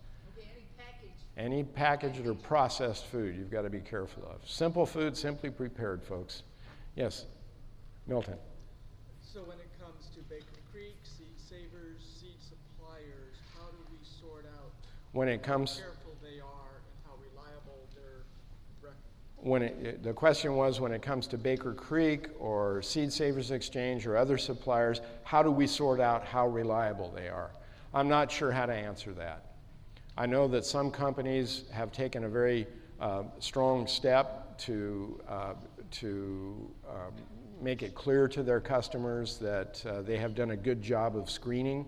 Any 1.37 1.63
packaged 1.63 2.25
or 2.25 2.33
processed 2.33 3.05
food 3.07 3.35
you've 3.35 3.51
got 3.51 3.61
to 3.61 3.69
be 3.69 3.79
careful 3.79 4.23
of. 4.23 4.49
Simple 4.49 4.87
food, 4.87 5.15
simply 5.15 5.51
prepared, 5.51 6.01
folks. 6.01 6.41
Yes, 6.95 7.25
Milton. 8.07 8.37
So 9.21 9.41
when 9.41 9.59
it 9.59 9.69
comes 9.79 10.07
to 10.15 10.21
Baker 10.21 10.45
Creek, 10.71 10.95
seed 11.03 11.37
savers, 11.37 12.01
seed 12.01 12.37
suppliers, 12.39 13.35
how 13.53 13.67
do 13.67 13.77
we 13.91 13.99
sort 14.01 14.45
out 14.57 14.71
when 15.11 15.27
it 15.27 15.43
comes 15.43 15.77
careful 15.77 16.15
they 16.23 16.39
are 16.39 16.81
and 16.81 16.95
how 17.05 17.13
reliable 17.21 17.85
their 17.93 18.23
when 19.45 19.61
it, 19.61 20.01
the 20.01 20.11
question 20.11 20.55
was 20.55 20.81
when 20.81 20.91
it 20.91 21.03
comes 21.03 21.27
to 21.27 21.37
Baker 21.37 21.71
Creek 21.71 22.29
or 22.39 22.81
Seed 22.81 23.13
Savers 23.13 23.51
Exchange 23.51 24.07
or 24.07 24.17
other 24.17 24.39
suppliers, 24.39 25.01
how 25.23 25.43
do 25.43 25.51
we 25.51 25.67
sort 25.67 25.99
out 25.99 26.25
how 26.25 26.47
reliable 26.47 27.11
they 27.15 27.27
are? 27.27 27.51
I'm 27.93 28.07
not 28.07 28.31
sure 28.31 28.51
how 28.51 28.65
to 28.65 28.73
answer 28.73 29.13
that. 29.13 29.45
I 30.17 30.25
know 30.25 30.47
that 30.47 30.65
some 30.65 30.89
companies 30.89 31.65
have 31.71 31.91
taken 31.91 32.23
a 32.23 32.27
very 32.29 32.65
uh, 32.99 33.25
strong 33.37 33.85
step 33.85 34.57
to, 34.61 35.21
uh, 35.29 35.53
to 35.91 36.71
um, 36.89 37.13
make 37.61 37.83
it 37.83 37.93
clear 37.93 38.27
to 38.29 38.41
their 38.41 38.59
customers 38.59 39.37
that 39.37 39.85
uh, 39.85 40.01
they 40.01 40.17
have 40.17 40.33
done 40.33 40.51
a 40.51 40.57
good 40.57 40.81
job 40.81 41.15
of 41.15 41.29
screening. 41.29 41.85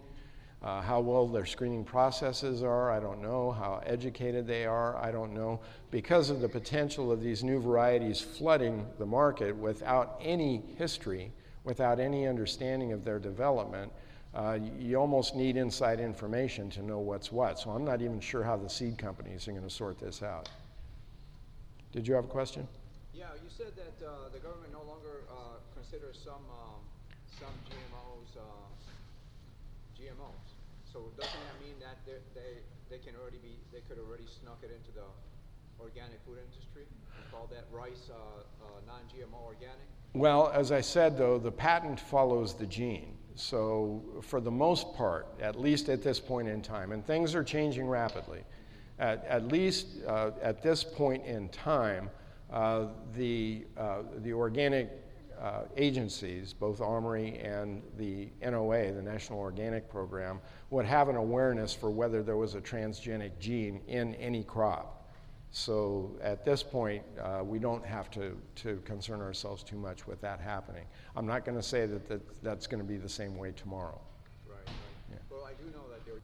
Uh, 0.64 0.82
how 0.82 1.00
well 1.00 1.28
their 1.28 1.46
screening 1.46 1.84
processes 1.84 2.64
are, 2.64 2.92
I 2.92 3.00
don't 3.00 3.22
know. 3.22 3.52
How 3.52 3.82
educated 3.86 4.48
they 4.48 4.66
are, 4.66 4.98
I 4.98 5.12
don't 5.12 5.34
know. 5.34 5.60
Because 5.92 6.32
of 6.32 6.42
the 6.42 6.50
potential 6.50 7.12
of 7.12 7.22
these 7.22 7.44
new 7.44 7.60
varieties 7.60 8.20
flooding 8.20 8.86
the 8.98 9.06
market 9.06 9.56
without 9.56 10.20
any 10.22 10.64
history, 10.78 11.32
without 11.64 12.00
any 12.00 12.28
understanding 12.28 12.92
of 12.92 13.06
their 13.06 13.20
development, 13.20 13.92
uh, 14.34 14.58
you 14.80 14.98
almost 14.98 15.36
need 15.36 15.58
inside 15.58 16.00
information 16.00 16.70
to 16.72 16.82
know 16.82 17.00
what's 17.00 17.32
what. 17.32 17.60
So 17.60 17.70
I'm 17.70 17.86
not 17.86 18.02
even 18.02 18.20
sure 18.20 18.44
how 18.44 18.58
the 18.58 18.70
seed 18.70 18.98
companies 18.98 19.48
are 19.48 19.52
going 19.52 19.64
to 19.64 19.70
sort 19.70 20.00
this 20.00 20.24
out. 20.24 20.50
Did 21.92 22.08
you 22.08 22.14
have 22.16 22.26
a 22.26 22.28
question? 22.28 22.68
Yeah, 23.14 23.26
you 23.42 23.50
said 23.50 23.74
that 23.76 24.06
uh, 24.06 24.30
the 24.34 24.40
government 24.40 24.74
no 24.74 24.84
longer 24.84 25.26
uh, 25.30 25.58
considers 25.74 26.20
some 26.24 26.44
um, 26.54 26.82
some 27.40 27.54
GMOs 27.66 28.38
uh, 28.38 28.68
GMOs. 29.98 30.48
So 30.94 31.07
doesn't 31.18 31.34
that 31.34 31.58
mean 31.60 31.76
that 31.82 31.98
they 32.06 32.62
they 32.90 33.02
can 33.04 33.16
already 33.20 33.40
be 33.42 33.58
they 33.74 33.82
could 33.90 34.00
already 34.00 34.26
snuck 34.28 34.60
it 34.64 34.72
into 34.72 34.92
the 34.94 35.06
organic 35.80 36.20
food 36.26 36.38
industry 36.40 36.84
and 37.16 37.32
call 37.32 37.48
that 37.52 37.66
rice 37.72 38.10
uh, 38.10 38.16
uh, 38.64 38.68
non-GMO 38.86 39.44
organic? 39.46 39.88
Well, 40.14 40.52
as 40.54 40.72
I 40.72 40.82
said, 40.82 41.18
though, 41.18 41.38
the 41.38 41.52
patent 41.52 42.00
follows 42.00 42.54
the 42.54 42.66
gene. 42.66 43.18
So, 43.36 44.02
for 44.24 44.42
the 44.42 44.50
most 44.50 44.96
part, 44.96 45.28
at 45.40 45.60
least 45.60 45.90
at 45.90 46.02
this 46.02 46.20
point 46.20 46.48
in 46.48 46.62
time, 46.62 46.92
and 46.92 47.06
things 47.06 47.36
are 47.36 47.44
changing 47.44 47.88
rapidly, 47.88 48.44
at, 48.98 49.24
at 49.26 49.48
least 49.50 49.88
uh, 50.08 50.32
at 50.42 50.64
this 50.64 50.84
point 50.84 51.24
in 51.24 51.50
time, 51.50 52.10
uh, 52.52 52.88
the, 53.16 53.66
uh, 53.78 54.00
the 54.24 54.34
organic 54.34 54.90
uh, 55.42 55.64
agencies, 55.76 56.54
both 56.54 56.80
OMRI 56.80 57.44
and 57.46 57.82
the 57.98 58.30
NOP, 58.42 58.96
the 58.96 59.02
National 59.02 59.40
Organic 59.40 59.90
Program, 59.90 60.40
would 60.70 60.86
have 60.86 61.10
an 61.10 61.16
awareness 61.16 61.74
for 61.74 61.90
whether 61.90 62.24
there 62.24 62.38
was 62.38 62.56
a 62.56 62.62
transgenic 62.62 63.38
gene 63.40 63.82
in 63.88 64.16
any 64.16 64.44
crop. 64.44 64.98
So 65.52 66.12
at 66.22 66.44
this 66.44 66.62
point, 66.62 67.04
uh, 67.22 67.42
we 67.44 67.58
don't 67.58 67.86
have 67.86 68.12
to, 68.12 68.38
to 68.56 68.82
concern 68.86 69.22
ourselves 69.22 69.64
too 69.64 69.78
much 69.78 70.06
with 70.06 70.22
that 70.22 70.40
happening. 70.40 70.86
I'm 71.16 71.26
not 71.26 71.46
going 71.46 71.58
to 71.58 71.64
say 71.64 71.86
that, 71.86 72.08
that 72.10 72.44
that's 72.44 72.68
going 72.68 72.82
to 72.82 72.88
be 72.88 72.98
the 72.98 73.10
same 73.10 73.38
way 73.38 73.54
tomorrow. 73.54 74.00
Right. 74.46 74.58
right. 74.58 74.76
Yeah. 75.12 75.18
Well, 75.30 75.46
I 75.46 75.54
do 75.54 75.70
know 75.72 75.84
that 75.90 76.06
they're. 76.06 76.22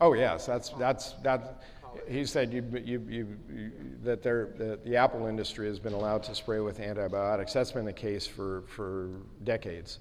Oh 0.00 0.14
yes, 0.14 0.46
that's 0.46 0.70
that's 0.70 1.12
that. 1.22 1.62
He 2.08 2.24
said 2.24 2.52
you, 2.52 2.64
you, 2.84 3.06
you, 3.08 3.72
that 4.02 4.22
the, 4.22 4.78
the 4.84 4.96
apple 4.96 5.26
industry 5.26 5.66
has 5.68 5.78
been 5.78 5.92
allowed 5.92 6.22
to 6.24 6.34
spray 6.34 6.60
with 6.60 6.80
antibiotics. 6.80 7.52
That's 7.52 7.72
been 7.72 7.84
the 7.84 7.92
case 7.92 8.26
for, 8.26 8.62
for 8.68 9.10
decades. 9.44 9.98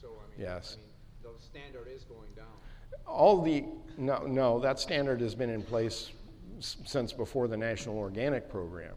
So 0.00 0.08
I 0.08 0.38
mean, 0.38 0.46
Yes. 0.48 0.76
I 0.78 1.28
mean, 1.28 1.34
the 1.36 1.42
standard 1.42 1.88
is 1.94 2.04
going 2.04 2.30
down. 2.34 2.46
All 3.06 3.42
the 3.42 3.64
no 3.98 4.26
no 4.26 4.60
that 4.60 4.78
standard 4.78 5.20
has 5.20 5.34
been 5.34 5.50
in 5.50 5.62
place 5.62 6.10
since 6.60 7.12
before 7.12 7.48
the 7.48 7.56
National 7.56 7.98
Organic 7.98 8.48
Program. 8.48 8.94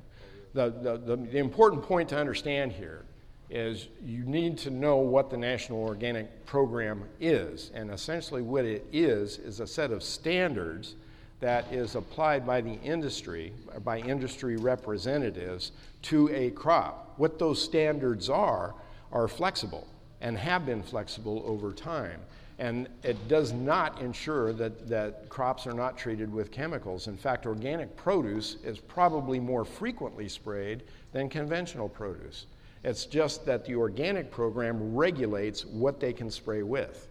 The, 0.54 0.70
the, 0.70 0.97
the, 0.97 1.16
the 1.16 1.38
important 1.38 1.84
point 1.84 2.10
to 2.10 2.18
understand 2.18 2.72
here 2.72 3.06
is 3.50 3.88
you 4.04 4.24
need 4.26 4.58
to 4.60 4.70
know 4.70 4.97
what 4.97 5.30
the 5.30 5.38
National 5.38 5.80
Organic 5.80 6.45
Program 6.45 7.04
is. 7.20 7.72
And 7.74 7.91
essentially, 7.91 8.41
what 8.41 8.66
it 8.66 8.86
is, 8.91 9.38
is 9.38 9.60
a 9.60 9.68
set 9.68 9.91
of 9.91 10.04
standards 10.04 10.95
that 11.40 11.72
is 11.72 11.96
applied 11.96 12.46
by 12.46 12.62
the 12.62 12.80
industry, 12.82 13.54
by 13.84 14.00
industry 14.00 14.58
representatives, 14.58 15.72
to 16.04 16.30
a 16.34 16.52
crop. 16.52 17.14
What 17.18 17.40
those 17.40 17.62
standards 17.62 18.30
are, 18.30 18.76
are 19.12 19.28
flexible 19.28 19.88
and 20.22 20.38
have 20.38 20.66
been 20.66 20.84
flexible 20.84 21.44
over 21.46 21.72
time. 21.72 22.20
And 22.58 22.90
it 23.04 23.30
does 23.30 23.54
not 23.54 24.02
ensure 24.02 24.52
that, 24.54 24.90
that 24.90 25.30
crops 25.30 25.66
are 25.66 25.74
not 25.74 25.98
treated 25.98 26.32
with 26.32 26.52
chemicals. 26.52 27.08
In 27.08 27.16
fact, 27.16 27.46
organic 27.46 27.96
produce 27.96 28.58
is 28.66 28.80
probably 28.80 29.40
more 29.40 29.64
frequently 29.64 30.28
sprayed 30.28 30.84
than 31.14 31.30
conventional 31.30 31.88
produce. 31.88 32.48
It's 32.84 33.06
just 33.06 33.46
that 33.46 33.66
the 33.66 33.76
organic 33.76 34.30
program 34.30 34.96
regulates 34.96 35.66
what 35.66 36.00
they 36.00 36.14
can 36.14 36.30
spray 36.30 36.64
with. 36.64 37.09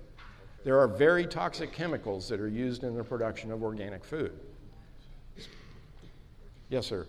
There 0.65 0.79
are 0.79 0.89
very 0.89 1.27
toxic 1.27 1.73
chemicals 1.73 2.29
that 2.29 2.41
are 2.41 2.49
used 2.49 2.85
in 2.85 2.97
the 2.97 3.05
production 3.05 3.53
of 3.53 3.63
organic 3.63 4.05
food. 4.05 4.33
Yes, 6.69 6.87
sir. 6.87 7.07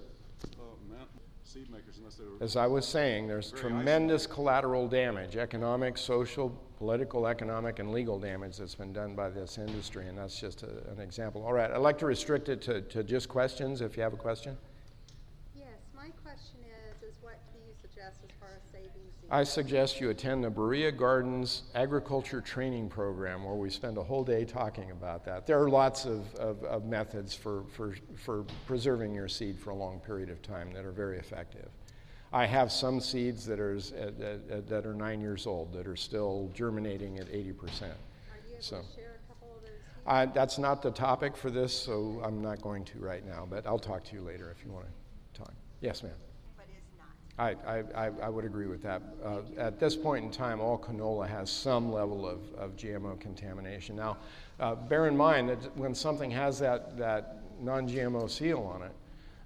Mount 0.90 1.10
seed 1.44 1.70
makers 1.70 1.98
unless 1.98 2.16
they 2.16 2.24
were. 2.24 2.42
As 2.42 2.56
I 2.56 2.68
was 2.68 2.88
saying, 2.88 3.28
there's 3.28 3.52
tremendous 3.52 4.26
collateral 4.26 4.88
damage 4.88 5.36
economic, 5.36 5.98
social, 5.98 6.50
political, 6.78 7.28
economic, 7.28 7.80
and 7.80 7.92
legal 7.92 8.18
damage 8.18 8.58
that's 8.58 8.76
been 8.76 8.94
done 8.94 9.16
by 9.16 9.30
this 9.30 9.58
industry, 9.58 10.08
and 10.08 10.18
that's 10.18 10.40
just 10.40 10.64
a, 10.64 10.90
an 10.92 11.02
example. 11.02 11.44
All 11.46 11.52
right, 11.52 11.70
I'd 11.70 11.78
like 11.78 11.98
to 11.98 12.06
restrict 12.06 12.48
it 12.48 12.62
to, 12.62 12.82
to 12.82 13.04
just 13.04 13.28
questions 13.28 13.82
if 13.82 13.98
you 13.98 14.04
have 14.04 14.14
a 14.14 14.18
question. 14.18 14.58
Yes, 15.54 15.68
my 15.94 16.08
question 16.24 16.60
is, 16.64 17.04
is 17.04 17.18
what 17.22 17.40
do 17.52 17.60
you 17.60 17.74
suggest 17.82 18.22
as 18.24 18.30
far 18.40 18.50
as 18.56 18.62
saving 18.72 19.12
seeds? 19.19 19.19
I 19.32 19.44
suggest 19.44 20.02
you 20.02 20.10
attend 20.10 20.44
the 20.44 20.50
Berea 20.50 20.92
Gardens 20.92 21.64
Agriculture 21.76 22.42
Training 22.42 22.90
Program 22.90 23.44
where 23.44 23.54
we 23.54 23.70
spend 23.70 24.00
a 24.00 24.04
whole 24.04 24.24
day 24.24 24.44
talking 24.44 24.90
about 24.90 25.24
that. 25.26 25.46
There 25.46 25.62
are 25.62 25.70
lots 25.70 26.06
of, 26.06 26.34
of, 26.36 26.64
of 26.64 26.86
methods 26.86 27.36
for, 27.36 27.64
for, 27.72 27.94
for 28.16 28.44
preserving 28.66 29.14
your 29.14 29.28
seed 29.28 29.60
for 29.60 29.70
a 29.70 29.76
long 29.76 30.00
period 30.00 30.32
of 30.32 30.42
time 30.42 30.74
that 30.74 30.84
are 30.84 30.92
very 30.92 31.20
effective. 31.20 31.70
I 32.34 32.48
have 32.48 32.72
some 32.72 33.00
seeds 33.00 33.46
that 33.46 33.60
are, 33.60 33.78
uh, 33.78 34.02
uh, 34.02 34.62
that 34.68 34.88
are 34.88 34.96
nine 34.96 35.22
years 35.22 35.46
old 35.46 35.74
that 35.74 35.86
are 35.86 35.96
still 35.96 36.50
germinating 36.56 37.20
at 37.20 37.28
80%. 37.28 37.34
Are 37.34 37.38
you 37.38 37.94
able 38.54 38.62
so- 38.62 38.82
to 38.82 38.88
share 38.96 39.20
a 39.24 39.28
couple 39.32 39.56
of 39.56 39.62
those 39.62 39.70
here? 39.70 40.04
I, 40.08 40.26
that's 40.26 40.58
not 40.58 40.82
the 40.82 40.92
topic 40.92 41.38
for 41.38 41.52
this, 41.52 41.72
so 41.72 42.20
I'm 42.24 42.42
not 42.42 42.64
going 42.64 42.84
to 42.86 42.98
right 42.98 43.26
now, 43.26 43.46
but 43.48 43.68
I'll 43.68 43.78
talk 43.78 44.04
to 44.06 44.16
you 44.16 44.22
later 44.22 44.50
if 44.50 44.66
you 44.66 44.72
want 44.72 44.88
to 44.88 45.40
talk. 45.40 45.54
Yes, 45.82 46.02
ma'am. 46.02 46.14
But 47.40 47.52
is 47.52 47.58
not. 47.66 47.96
I, 47.96 48.08
I, 48.08 48.12
I- 48.24 48.30
would 48.30 48.46
agree 48.46 48.68
with 48.68 48.84
that. 48.84 49.02
Uh, 49.24 49.40
At 49.58 49.80
this 49.80 49.96
point 49.96 50.26
in 50.26 50.32
time, 50.32 50.60
all 50.60 50.78
canola 50.78 51.28
has 51.28 51.50
some 51.50 51.92
level 51.92 52.28
of, 52.28 52.40
of 52.58 52.76
GMO 52.76 53.20
contamination. 53.20 53.96
Now, 53.96 54.18
uh, 54.60 54.76
bear 54.76 55.08
in 55.08 55.16
mind 55.16 55.50
that 55.50 55.78
when 55.78 55.96
something 55.96 56.30
has 56.32 56.60
that, 56.60 56.98
that 56.98 57.38
non-GMO 57.62 58.30
seal 58.30 58.60
on 58.62 58.84
it, 58.84 58.92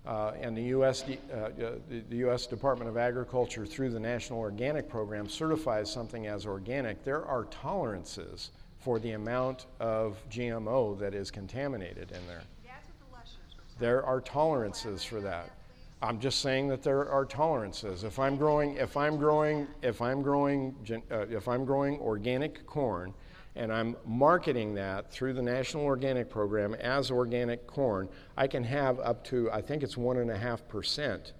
uh, 0.05 0.33
and 0.41 0.57
the 0.57 0.63
US, 0.63 1.03
uh, 1.03 1.35
uh, 1.35 1.49
the 1.87 2.01
the 2.09 2.17
US 2.29 2.45
Department 2.45 2.89
of 2.89 2.97
Agriculture, 2.97 3.65
through 3.65 3.89
the 3.89 3.99
National 3.99 4.39
Organic 4.39 4.89
Program, 4.89 5.29
certifies 5.29 5.89
something 5.89 6.27
as 6.27 6.45
organic, 6.45 7.03
there 7.05 7.23
are 7.25 7.45
tolerances 7.45 8.51
for 8.79 8.99
the 8.99 9.11
amount 9.11 9.65
of 9.79 10.17
GMO 10.29 10.99
that 10.99 11.13
is 11.13 11.31
contaminated 11.31 12.11
in 12.11 12.27
there. 12.27 12.41
That's 12.65 12.85
what 13.09 13.23
the. 13.23 13.79
There 13.79 14.03
are 14.05 14.19
tolerances 14.19 15.03
for 15.05 15.21
that. 15.21 15.51
I'm 16.03 16.19
just 16.19 16.39
saying 16.39 16.67
that 16.67 16.83
there 16.83 17.09
are 17.09 17.25
tolerances. 17.25 18.03
If 18.03 18.19
I'm 18.19 18.35
growing, 18.35 18.75
if 18.75 18.97
I'm 18.97 19.15
growing, 19.15 19.67
if 19.81 20.01
I'm 20.01 20.21
growing, 20.21 20.75
uh, 21.09 21.19
if 21.29 21.47
I'm 21.47 21.63
growing 21.63 21.97
organic 21.99 22.65
corn, 22.65 23.13
and 23.55 23.71
I'm 23.71 23.95
marketing 24.05 24.73
that 24.75 25.11
through 25.11 25.31
the 25.33 25.41
National 25.41 25.85
Organic 25.85 26.29
Program 26.29 26.73
as 26.73 27.09
organic 27.09 27.65
corn, 27.67 28.09
I 28.35 28.47
can 28.47 28.65
have 28.65 28.99
up 28.99 29.23
to, 29.25 29.49
I 29.51 29.61
think 29.61 29.81
it's 29.81 29.95
one 29.95 30.17
and 30.17 30.29
a 30.29 30.37
half 30.37 30.67
percent 30.67 31.31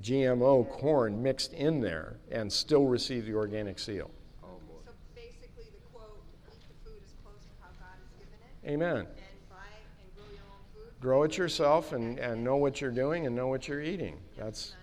GMO 0.00 0.68
corn 0.68 1.22
mixed 1.22 1.52
in 1.52 1.80
there 1.80 2.16
and 2.32 2.52
still 2.52 2.86
receive 2.86 3.26
the 3.26 3.34
organic 3.34 3.78
seal. 3.78 4.10
So 4.42 4.90
basically 5.14 5.64
the 5.70 5.80
quote, 5.92 6.18
eat 6.50 6.60
the 6.66 6.90
food 6.90 6.98
as 7.04 7.12
close 7.22 7.44
to 7.44 7.52
how 7.62 7.68
God 7.78 7.94
has 7.94 8.10
given 8.18 8.34
it, 8.42 8.72
Amen. 8.72 8.96
and 8.96 9.06
buy 9.48 9.70
and 10.00 10.08
grow 10.16 10.26
your 10.34 10.42
own 10.50 10.64
food. 10.74 10.87
Grow 11.00 11.22
it 11.22 11.38
yourself 11.38 11.92
and, 11.92 12.18
and 12.18 12.42
know 12.42 12.56
what 12.56 12.80
you're 12.80 12.90
doing 12.90 13.26
and 13.26 13.36
know 13.36 13.46
what 13.46 13.68
you're 13.68 13.80
eating. 13.80 14.18
That's, 14.36 14.74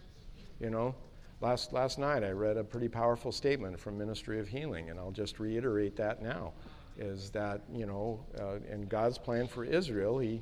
you 0.62 0.70
know, 0.70 0.96
last, 1.42 1.74
last 1.74 2.00
night 2.00 2.24
I 2.24 2.30
read 2.32 2.56
a 2.56 2.64
pretty 2.64 2.88
powerful 2.88 3.34
statement 3.34 3.78
from 3.78 3.98
Ministry 3.98 4.40
of 4.40 4.48
Healing, 4.48 4.90
and 4.90 4.98
I'll 4.98 5.12
just 5.12 5.40
reiterate 5.40 5.98
that 5.98 6.22
now, 6.22 6.54
is 6.98 7.32
that, 7.32 7.64
you 7.74 7.86
know, 7.86 8.24
uh, 8.40 8.60
in 8.72 8.88
God's 8.88 9.18
plan 9.18 9.46
for 9.46 9.66
Israel, 9.66 10.18
he, 10.20 10.42